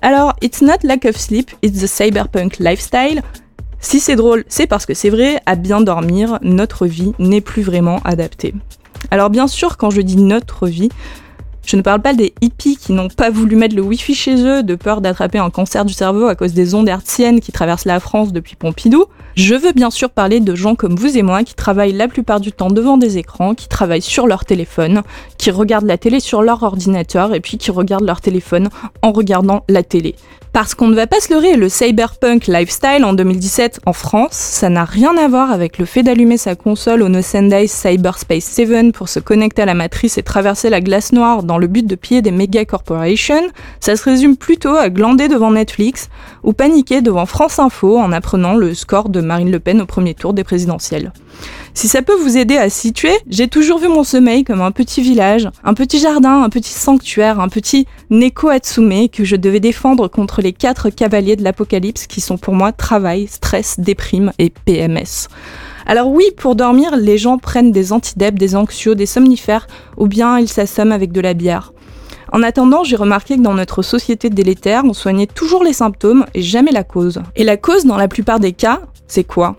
Alors, 0.00 0.34
it's 0.40 0.62
not 0.62 0.78
lack 0.82 1.04
of 1.04 1.18
sleep, 1.18 1.50
it's 1.60 1.82
the 1.82 1.86
cyberpunk 1.86 2.58
lifestyle. 2.58 3.20
Si 3.80 4.00
c'est 4.00 4.16
drôle, 4.16 4.46
c'est 4.48 4.66
parce 4.66 4.86
que 4.86 4.94
c'est 4.94 5.10
vrai, 5.10 5.42
à 5.44 5.56
bien 5.56 5.82
dormir, 5.82 6.38
notre 6.40 6.86
vie 6.86 7.12
n'est 7.18 7.42
plus 7.42 7.60
vraiment 7.60 8.00
adaptée. 8.06 8.54
Alors 9.10 9.28
bien 9.28 9.46
sûr, 9.46 9.76
quand 9.76 9.90
je 9.90 10.00
dis 10.00 10.16
notre 10.16 10.68
vie, 10.68 10.88
je 11.66 11.76
ne 11.76 11.82
parle 11.82 12.02
pas 12.02 12.14
des 12.14 12.32
hippies 12.40 12.76
qui 12.76 12.92
n'ont 12.92 13.08
pas 13.08 13.30
voulu 13.30 13.56
mettre 13.56 13.76
le 13.76 13.82
wifi 13.82 14.14
chez 14.14 14.44
eux 14.44 14.62
de 14.62 14.74
peur 14.74 15.00
d'attraper 15.00 15.38
un 15.38 15.50
cancer 15.50 15.84
du 15.84 15.92
cerveau 15.92 16.26
à 16.26 16.34
cause 16.34 16.52
des 16.52 16.74
ondes 16.74 16.88
hertziennes 16.88 17.40
qui 17.40 17.52
traversent 17.52 17.84
la 17.84 18.00
France 18.00 18.32
depuis 18.32 18.56
Pompidou. 18.56 19.06
Je 19.36 19.54
veux 19.54 19.72
bien 19.72 19.90
sûr 19.90 20.10
parler 20.10 20.40
de 20.40 20.54
gens 20.54 20.74
comme 20.74 20.96
vous 20.96 21.16
et 21.16 21.22
moi 21.22 21.44
qui 21.44 21.54
travaillent 21.54 21.92
la 21.92 22.08
plupart 22.08 22.40
du 22.40 22.52
temps 22.52 22.70
devant 22.70 22.96
des 22.96 23.18
écrans, 23.18 23.54
qui 23.54 23.68
travaillent 23.68 24.02
sur 24.02 24.26
leur 24.26 24.44
téléphone, 24.44 25.02
qui 25.38 25.50
regardent 25.50 25.86
la 25.86 25.98
télé 25.98 26.20
sur 26.20 26.42
leur 26.42 26.62
ordinateur 26.62 27.34
et 27.34 27.40
puis 27.40 27.56
qui 27.56 27.70
regardent 27.70 28.06
leur 28.06 28.20
téléphone 28.20 28.68
en 29.02 29.12
regardant 29.12 29.64
la 29.68 29.82
télé. 29.82 30.16
Parce 30.52 30.74
qu'on 30.74 30.88
ne 30.88 30.96
va 30.96 31.06
pas 31.06 31.20
se 31.20 31.32
leurrer, 31.32 31.54
le 31.56 31.68
cyberpunk 31.68 32.48
lifestyle 32.48 33.04
en 33.04 33.12
2017 33.12 33.80
en 33.86 33.92
France, 33.92 34.32
ça 34.32 34.68
n'a 34.68 34.84
rien 34.84 35.16
à 35.16 35.28
voir 35.28 35.52
avec 35.52 35.78
le 35.78 35.84
fait 35.84 36.02
d'allumer 36.02 36.38
sa 36.38 36.56
console 36.56 37.02
au 37.02 37.08
No 37.08 37.22
Sunday 37.22 37.68
Cyberspace 37.68 38.42
7 38.44 38.92
pour 38.92 39.08
se 39.08 39.20
connecter 39.20 39.62
à 39.62 39.66
la 39.66 39.74
matrice 39.74 40.18
et 40.18 40.24
traverser 40.24 40.68
la 40.68 40.80
glace 40.80 41.12
noire 41.12 41.44
dans 41.44 41.56
le 41.56 41.68
but 41.68 41.86
de 41.86 41.94
piller 41.94 42.20
des 42.20 42.32
méga 42.32 42.64
corporations. 42.64 43.48
Ça 43.78 43.94
se 43.94 44.02
résume 44.02 44.36
plutôt 44.36 44.74
à 44.74 44.90
glander 44.90 45.28
devant 45.28 45.52
Netflix 45.52 46.08
ou 46.42 46.52
paniquer 46.52 47.00
devant 47.00 47.26
France 47.26 47.60
Info 47.60 47.96
en 47.96 48.10
apprenant 48.10 48.56
le 48.56 48.74
score 48.74 49.08
de 49.08 49.20
Marine 49.20 49.52
Le 49.52 49.60
Pen 49.60 49.80
au 49.80 49.86
premier 49.86 50.14
tour 50.14 50.34
des 50.34 50.42
présidentielles. 50.42 51.12
Si 51.72 51.88
ça 51.88 52.02
peut 52.02 52.14
vous 52.14 52.36
aider 52.36 52.56
à 52.56 52.68
situer, 52.68 53.12
j'ai 53.28 53.48
toujours 53.48 53.78
vu 53.78 53.88
mon 53.88 54.04
sommeil 54.04 54.44
comme 54.44 54.60
un 54.60 54.72
petit 54.72 55.00
village, 55.02 55.48
un 55.64 55.74
petit 55.74 56.00
jardin, 56.00 56.42
un 56.42 56.48
petit 56.48 56.72
sanctuaire, 56.72 57.40
un 57.40 57.48
petit 57.48 57.86
Neko 58.10 58.48
Atsume 58.48 59.08
que 59.08 59.24
je 59.24 59.36
devais 59.36 59.60
défendre 59.60 60.08
contre 60.08 60.42
les 60.42 60.52
quatre 60.52 60.90
cavaliers 60.90 61.36
de 61.36 61.44
l'apocalypse 61.44 62.06
qui 62.06 62.20
sont 62.20 62.38
pour 62.38 62.54
moi 62.54 62.72
travail, 62.72 63.28
stress, 63.28 63.78
déprime 63.78 64.32
et 64.38 64.50
PMS. 64.50 65.28
Alors 65.86 66.08
oui, 66.08 66.24
pour 66.36 66.56
dormir, 66.56 66.96
les 66.96 67.18
gens 67.18 67.38
prennent 67.38 67.72
des 67.72 67.92
antidèpes, 67.92 68.38
des 68.38 68.56
anxios, 68.56 68.94
des 68.94 69.06
somnifères, 69.06 69.66
ou 69.96 70.06
bien 70.06 70.38
ils 70.38 70.48
s'assomment 70.48 70.92
avec 70.92 71.12
de 71.12 71.20
la 71.20 71.34
bière. 71.34 71.72
En 72.32 72.42
attendant, 72.42 72.84
j'ai 72.84 72.96
remarqué 72.96 73.36
que 73.36 73.42
dans 73.42 73.54
notre 73.54 73.82
société 73.82 74.30
délétère, 74.30 74.82
on 74.84 74.92
soignait 74.92 75.26
toujours 75.26 75.64
les 75.64 75.72
symptômes 75.72 76.26
et 76.34 76.42
jamais 76.42 76.70
la 76.70 76.84
cause. 76.84 77.20
Et 77.34 77.42
la 77.42 77.56
cause, 77.56 77.86
dans 77.86 77.96
la 77.96 78.06
plupart 78.06 78.38
des 78.38 78.52
cas, 78.52 78.82
c'est 79.08 79.24
quoi? 79.24 79.56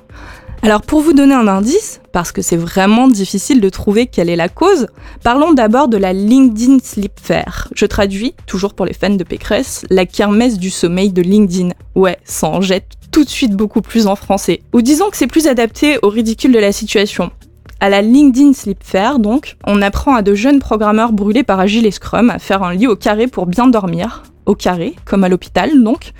Alors 0.64 0.84
pour 0.84 1.02
vous 1.02 1.14
donner 1.14 1.34
un 1.34 1.48
indice, 1.48 2.02
parce 2.12 2.32
que 2.32 2.44
c'est 2.44 2.58
vraiment 2.58 3.08
difficile 3.08 3.62
de 3.62 3.70
trouver 3.70 4.06
quelle 4.06 4.30
est 4.30 4.36
la 4.36 4.48
cause, 4.48 4.88
parlons 5.24 5.54
d'abord 5.54 5.88
de 5.88 5.98
la 5.98 6.14
LinkedIn 6.14 6.78
Sleep 6.84 7.20
Fair. 7.20 7.68
Je 7.74 7.88
traduis, 7.88 8.36
toujours 8.46 8.76
pour 8.76 8.86
les 8.86 8.94
fans 8.94 9.10
de 9.10 9.24
Pécresse, 9.24 9.86
la 9.90 10.06
kermesse 10.06 10.60
du 10.60 10.70
sommeil 10.70 11.12
de 11.12 11.24
LinkedIn. 11.24 11.70
Ouais, 11.96 12.20
ça 12.26 12.48
en 12.48 12.62
jette 12.62 12.94
tout 13.12 13.24
de 13.24 13.30
suite 13.30 13.56
beaucoup 13.56 13.82
plus 13.82 14.06
en 14.06 14.16
français. 14.16 14.62
Ou 14.74 14.84
disons 14.84 15.10
que 15.10 15.18
c'est 15.18 15.28
plus 15.28 15.48
adapté 15.48 15.98
au 16.04 16.10
ridicule 16.10 16.52
de 16.52 16.60
la 16.60 16.72
situation. 16.72 17.32
À 17.80 17.90
la 17.90 18.04
LinkedIn 18.04 18.54
Sleep 18.54 18.84
Fair, 18.84 19.18
donc, 19.18 19.58
on 19.66 19.82
apprend 19.82 20.14
à 20.14 20.22
de 20.22 20.36
jeunes 20.36 20.60
programmeurs 20.60 21.12
brûlés 21.12 21.44
par 21.44 21.60
Agile 21.60 21.88
et 21.88 21.92
Scrum 21.92 22.30
à 22.30 22.38
faire 22.38 22.62
un 22.62 22.76
lit 22.76 22.86
au 22.86 22.96
carré 22.96 23.26
pour 23.26 23.48
bien 23.48 23.66
dormir. 23.66 24.22
Au 24.46 24.54
carré, 24.54 24.96
comme 25.06 25.24
à 25.24 25.30
l'hôpital 25.30 25.84
donc. 25.84 26.14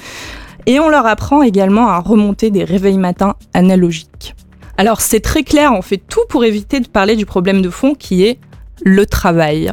Et 0.66 0.80
on 0.80 0.90
leur 0.90 1.06
apprend 1.06 1.42
également 1.42 1.88
à 1.88 2.00
remonter 2.00 2.52
des 2.52 2.64
réveils 2.64 2.98
matins 2.98 3.36
analogiques. 3.54 4.36
Alors 4.78 5.02
c'est 5.02 5.20
très 5.20 5.44
clair, 5.44 5.74
on 5.74 5.82
fait 5.82 5.98
tout 5.98 6.22
pour 6.30 6.46
éviter 6.46 6.80
de 6.80 6.88
parler 6.88 7.16
du 7.16 7.26
problème 7.26 7.62
de 7.62 7.70
fond 7.70 7.94
qui 7.94 8.26
est 8.26 8.40
le 8.84 9.06
travail. 9.06 9.72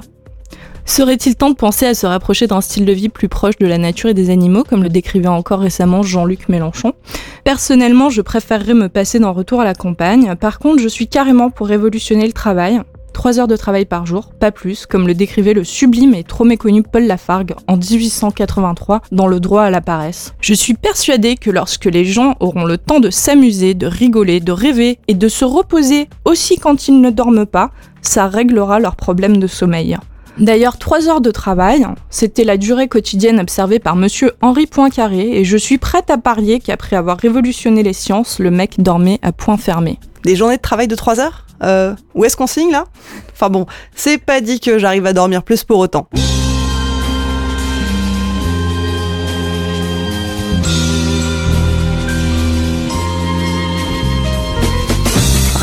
Serait-il 0.85 1.37
temps 1.37 1.51
de 1.51 1.55
penser 1.55 1.85
à 1.85 1.93
se 1.93 2.07
rapprocher 2.07 2.47
d'un 2.47 2.63
style 2.63 2.87
de 2.87 2.93
vie 2.93 3.11
plus 3.11 3.29
proche 3.29 3.59
de 3.59 3.67
la 3.67 3.77
nature 3.77 4.09
et 4.09 4.15
des 4.15 4.31
animaux, 4.31 4.65
comme 4.65 4.83
le 4.83 4.89
décrivait 4.89 5.29
encore 5.29 5.61
récemment 5.61 6.03
Jean-Luc 6.03 6.49
Mélenchon? 6.49 6.95
Personnellement, 7.45 8.09
je 8.09 8.23
préférerais 8.23 8.73
me 8.73 8.89
passer 8.89 9.19
d'un 9.19 9.29
retour 9.29 9.61
à 9.61 9.65
la 9.65 9.75
campagne. 9.75 10.35
Par 10.37 10.59
contre, 10.59 10.81
je 10.81 10.89
suis 10.89 11.07
carrément 11.07 11.51
pour 11.51 11.67
révolutionner 11.67 12.27
le 12.27 12.33
travail, 12.33 12.81
3 13.19 13.41
heures 13.41 13.49
de 13.49 13.57
travail 13.57 13.85
par 13.85 14.07
jour, 14.07 14.31
pas 14.39 14.53
plus, 14.53 14.87
comme 14.87 15.09
le 15.09 15.13
décrivait 15.13 15.53
le 15.53 15.65
sublime 15.65 16.15
et 16.15 16.23
trop 16.23 16.45
méconnu 16.45 16.85
Paul 16.85 17.03
Lafargue 17.03 17.57
en 17.67 17.77
1883 17.77 19.03
dans 19.11 19.27
Le 19.27 19.41
droit 19.41 19.65
à 19.65 19.71
la 19.71 19.81
paresse. 19.81 20.35
Je 20.41 20.55
suis 20.55 20.75
persuadée 20.75 21.35
que 21.35 21.51
lorsque 21.51 21.87
les 21.87 22.05
gens 22.05 22.37
auront 22.39 22.65
le 22.65 22.79
temps 22.79 23.01
de 23.01 23.11
s'amuser, 23.11 23.75
de 23.75 23.89
rigoler, 23.89 24.39
de 24.39 24.53
rêver 24.53 25.01
et 25.09 25.15
de 25.15 25.27
se 25.27 25.45
reposer 25.45 26.09
aussi 26.25 26.59
quand 26.59 26.87
ils 26.87 27.01
ne 27.01 27.11
dorment 27.11 27.45
pas, 27.45 27.73
ça 28.03 28.29
réglera 28.29 28.79
leurs 28.79 28.95
problèmes 28.95 29.39
de 29.39 29.49
sommeil. 29.49 29.99
D'ailleurs, 30.39 30.79
3 30.79 31.09
heures 31.09 31.21
de 31.21 31.33
travail, 31.33 31.85
c'était 32.11 32.45
la 32.45 32.57
durée 32.57 32.87
quotidienne 32.87 33.41
observée 33.41 33.81
par 33.81 33.97
monsieur 33.97 34.33
Henri 34.41 34.67
Poincaré, 34.67 35.39
et 35.39 35.45
je 35.45 35.57
suis 35.57 35.79
prête 35.79 36.11
à 36.11 36.19
parier 36.19 36.61
qu'après 36.61 36.95
avoir 36.95 37.19
révolutionné 37.19 37.83
les 37.83 37.93
sciences, 37.93 38.39
le 38.39 38.51
mec 38.53 38.81
dormait 38.81 39.19
à 39.23 39.33
point 39.33 39.57
fermé. 39.57 39.99
Des 40.23 40.37
journées 40.37 40.57
de 40.57 40.63
travail 40.63 40.87
de 40.87 40.95
3 40.95 41.19
heures? 41.21 41.45
Euh, 41.65 41.95
Où 42.15 42.25
est-ce 42.25 42.37
qu'on 42.37 42.47
signe 42.47 42.71
là? 42.71 42.85
Enfin 43.33 43.51
bon, 43.51 43.67
c'est 43.97 44.19
pas 44.19 44.41
dit 44.41 44.61
que 44.61 44.79
j'arrive 44.79 45.07
à 45.07 45.13
dormir 45.13 45.43
plus 45.43 45.65
pour 45.65 45.79
autant. 45.79 46.09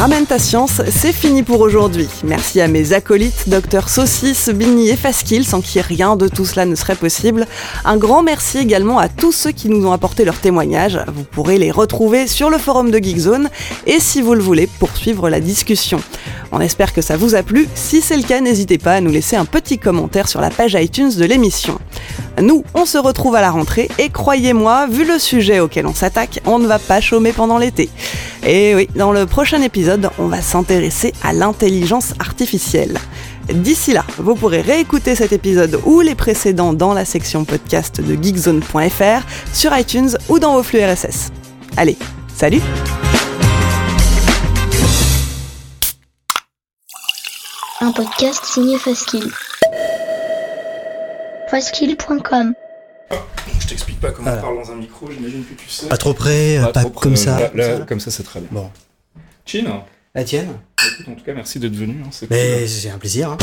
Ramène 0.05 0.27
ta 0.27 0.37
science, 0.37 0.83
c'est 0.91 1.11
fini 1.11 1.41
pour 1.41 1.61
aujourd'hui. 1.61 2.07
Merci 2.23 2.61
à 2.61 2.67
mes 2.67 2.93
acolytes, 2.93 3.49
Dr 3.49 3.89
Saucisse, 3.89 4.49
Bigny 4.49 4.89
et 4.89 4.95
Fasquille, 4.95 5.43
sans 5.43 5.61
qui 5.61 5.81
rien 5.81 6.15
de 6.15 6.27
tout 6.27 6.45
cela 6.45 6.67
ne 6.67 6.75
serait 6.75 6.93
possible. 6.93 7.47
Un 7.85 7.97
grand 7.97 8.21
merci 8.21 8.59
également 8.59 8.99
à 8.99 9.09
tous 9.09 9.31
ceux 9.31 9.49
qui 9.49 9.67
nous 9.67 9.87
ont 9.87 9.91
apporté 9.91 10.23
leurs 10.23 10.39
témoignages. 10.39 10.99
Vous 11.07 11.23
pourrez 11.23 11.57
les 11.57 11.71
retrouver 11.71 12.27
sur 12.27 12.51
le 12.51 12.59
forum 12.59 12.91
de 12.91 12.99
Geekzone 12.99 13.49
et 13.87 13.99
si 13.99 14.21
vous 14.21 14.35
le 14.35 14.43
voulez, 14.43 14.67
poursuivre 14.67 15.27
la 15.27 15.39
discussion. 15.39 15.99
On 16.55 16.61
espère 16.61 16.93
que 16.93 17.01
ça 17.01 17.17
vous 17.17 17.35
a 17.35 17.43
plu. 17.43 17.67
Si 17.75 17.99
c'est 17.99 18.15
le 18.15 18.23
cas, 18.23 18.39
n'hésitez 18.39 18.77
pas 18.77 18.93
à 18.93 19.01
nous 19.01 19.11
laisser 19.11 19.35
un 19.35 19.43
petit 19.43 19.77
commentaire 19.77 20.29
sur 20.29 20.39
la 20.39 20.49
page 20.49 20.73
iTunes 20.79 21.11
de 21.13 21.25
l'émission. 21.25 21.79
Nous, 22.41 22.63
on 22.73 22.85
se 22.85 22.97
retrouve 22.97 23.35
à 23.35 23.41
la 23.41 23.51
rentrée 23.51 23.89
et 23.99 24.09
croyez-moi, 24.09 24.87
vu 24.87 25.05
le 25.05 25.19
sujet 25.19 25.59
auquel 25.59 25.85
on 25.85 25.93
s'attaque, 25.93 26.39
on 26.45 26.57
ne 26.57 26.65
va 26.65 26.79
pas 26.79 27.01
chômer 27.01 27.33
pendant 27.33 27.57
l'été. 27.57 27.89
Et 28.47 28.73
oui, 28.73 28.87
dans 28.95 29.11
le 29.11 29.25
prochain 29.25 29.61
épisode, 29.61 30.09
on 30.17 30.27
va 30.27 30.41
s'intéresser 30.41 31.11
à 31.23 31.33
l'intelligence 31.33 32.13
artificielle. 32.19 32.99
D'ici 33.53 33.91
là, 33.91 34.05
vous 34.17 34.35
pourrez 34.35 34.61
réécouter 34.61 35.13
cet 35.15 35.33
épisode 35.33 35.81
ou 35.83 35.99
les 35.99 36.15
précédents 36.15 36.71
dans 36.71 36.93
la 36.93 37.03
section 37.03 37.43
podcast 37.43 37.99
de 37.99 38.15
geekzone.fr, 38.15 39.25
sur 39.51 39.77
iTunes 39.77 40.11
ou 40.29 40.39
dans 40.39 40.53
vos 40.53 40.63
flux 40.63 40.79
RSS. 40.79 41.33
Allez, 41.75 41.97
salut 42.33 42.61
Un 47.81 47.91
podcast 47.91 48.43
signé 48.45 48.77
Faskill. 48.77 49.29
Faskill.com 51.49 52.53
Je 53.61 53.67
t'explique 53.67 53.99
pas 53.99 54.11
comment 54.11 54.29
Ah. 54.31 54.37
on 54.37 54.41
parle 54.41 54.57
dans 54.63 54.71
un 54.71 54.75
micro, 54.75 55.09
j'imagine 55.11 55.43
que 55.45 55.53
tu 55.53 55.69
sais. 55.69 55.87
Pas 55.87 55.97
trop 55.97 56.13
près, 56.13 56.57
euh, 56.57 56.67
pas 56.67 56.81
trop 56.81 56.89
comme 56.89 57.15
ça. 57.15 57.39
Là, 57.39 57.51
là, 57.53 57.67
Comme 57.67 57.79
ça. 57.79 57.85
comme 57.85 57.99
ça, 57.99 58.11
c'est 58.11 58.23
très 58.23 58.39
bien. 58.39 58.49
Bon. 58.51 58.69
Chin, 59.45 59.83
La 60.13 60.23
tienne 60.23 60.49
écoute, 60.93 61.07
en 61.09 61.15
tout 61.15 61.23
cas, 61.25 61.33
merci 61.33 61.59
d'être 61.59 61.75
venu. 61.75 62.01
hein, 62.03 62.09
c'est 62.11 62.29
Mais 62.29 62.59
cool. 62.59 62.67
c'est 62.69 62.89
un 62.89 62.97
plaisir. 62.97 63.31
hein. 63.31 63.37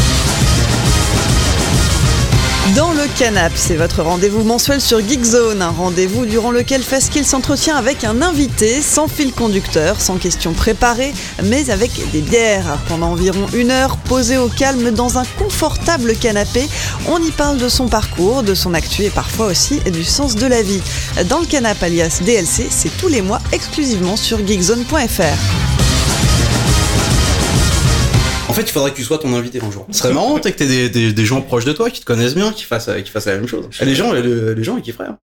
Dans 2.76 2.92
le 2.92 3.02
canap, 3.18 3.52
c'est 3.56 3.74
votre 3.74 4.02
rendez-vous 4.02 4.44
mensuel 4.44 4.80
sur 4.80 5.00
Geekzone, 5.00 5.60
un 5.60 5.70
rendez-vous 5.70 6.24
durant 6.24 6.52
lequel 6.52 6.80
Faskill 6.80 7.26
s'entretient 7.26 7.76
avec 7.76 8.04
un 8.04 8.22
invité, 8.22 8.80
sans 8.80 9.08
fil 9.08 9.32
conducteur, 9.32 10.00
sans 10.00 10.16
questions 10.16 10.52
préparées, 10.52 11.12
mais 11.42 11.70
avec 11.70 11.90
des 12.12 12.20
bières. 12.20 12.78
Pendant 12.88 13.08
environ 13.08 13.46
une 13.52 13.72
heure, 13.72 13.96
posé 13.96 14.38
au 14.38 14.48
calme 14.48 14.92
dans 14.92 15.18
un 15.18 15.24
confortable 15.38 16.14
canapé, 16.14 16.66
on 17.08 17.18
y 17.18 17.32
parle 17.32 17.58
de 17.58 17.68
son 17.68 17.88
parcours, 17.88 18.44
de 18.44 18.54
son 18.54 18.74
actu 18.74 19.02
et 19.02 19.10
parfois 19.10 19.46
aussi 19.46 19.80
du 19.80 20.04
sens 20.04 20.36
de 20.36 20.46
la 20.46 20.62
vie. 20.62 20.80
Dans 21.28 21.40
le 21.40 21.46
canap 21.46 21.82
alias 21.82 22.20
DLC, 22.24 22.68
c'est 22.70 22.96
tous 22.96 23.08
les 23.08 23.22
mois 23.22 23.40
exclusivement 23.52 24.16
sur 24.16 24.38
geekzone.fr. 24.46 25.81
En 28.52 28.54
fait, 28.54 28.60
il 28.64 28.70
faudrait 28.70 28.90
que 28.90 28.96
tu 28.96 29.02
sois 29.02 29.16
ton 29.16 29.32
invité 29.34 29.62
un 29.62 29.70
jour. 29.70 29.86
Ce 29.90 30.00
serait 30.00 30.12
marrant, 30.12 30.34
que 30.38 30.46
t'aies 30.46 30.66
des, 30.66 30.90
des, 30.90 31.14
des 31.14 31.24
gens 31.24 31.40
proches 31.40 31.64
de 31.64 31.72
toi 31.72 31.88
qui 31.88 32.00
te 32.00 32.04
connaissent 32.04 32.34
bien, 32.34 32.52
qui 32.52 32.64
fassent, 32.64 32.90
qui 33.02 33.10
fassent 33.10 33.24
la 33.24 33.36
même 33.36 33.48
chose. 33.48 33.64
Et 33.80 33.86
les 33.86 33.94
gens, 33.94 34.12
les, 34.12 34.54
les 34.54 34.62
gens, 34.62 34.76
ils 34.76 34.82
kifferaient. 34.82 35.06
hein. 35.08 35.18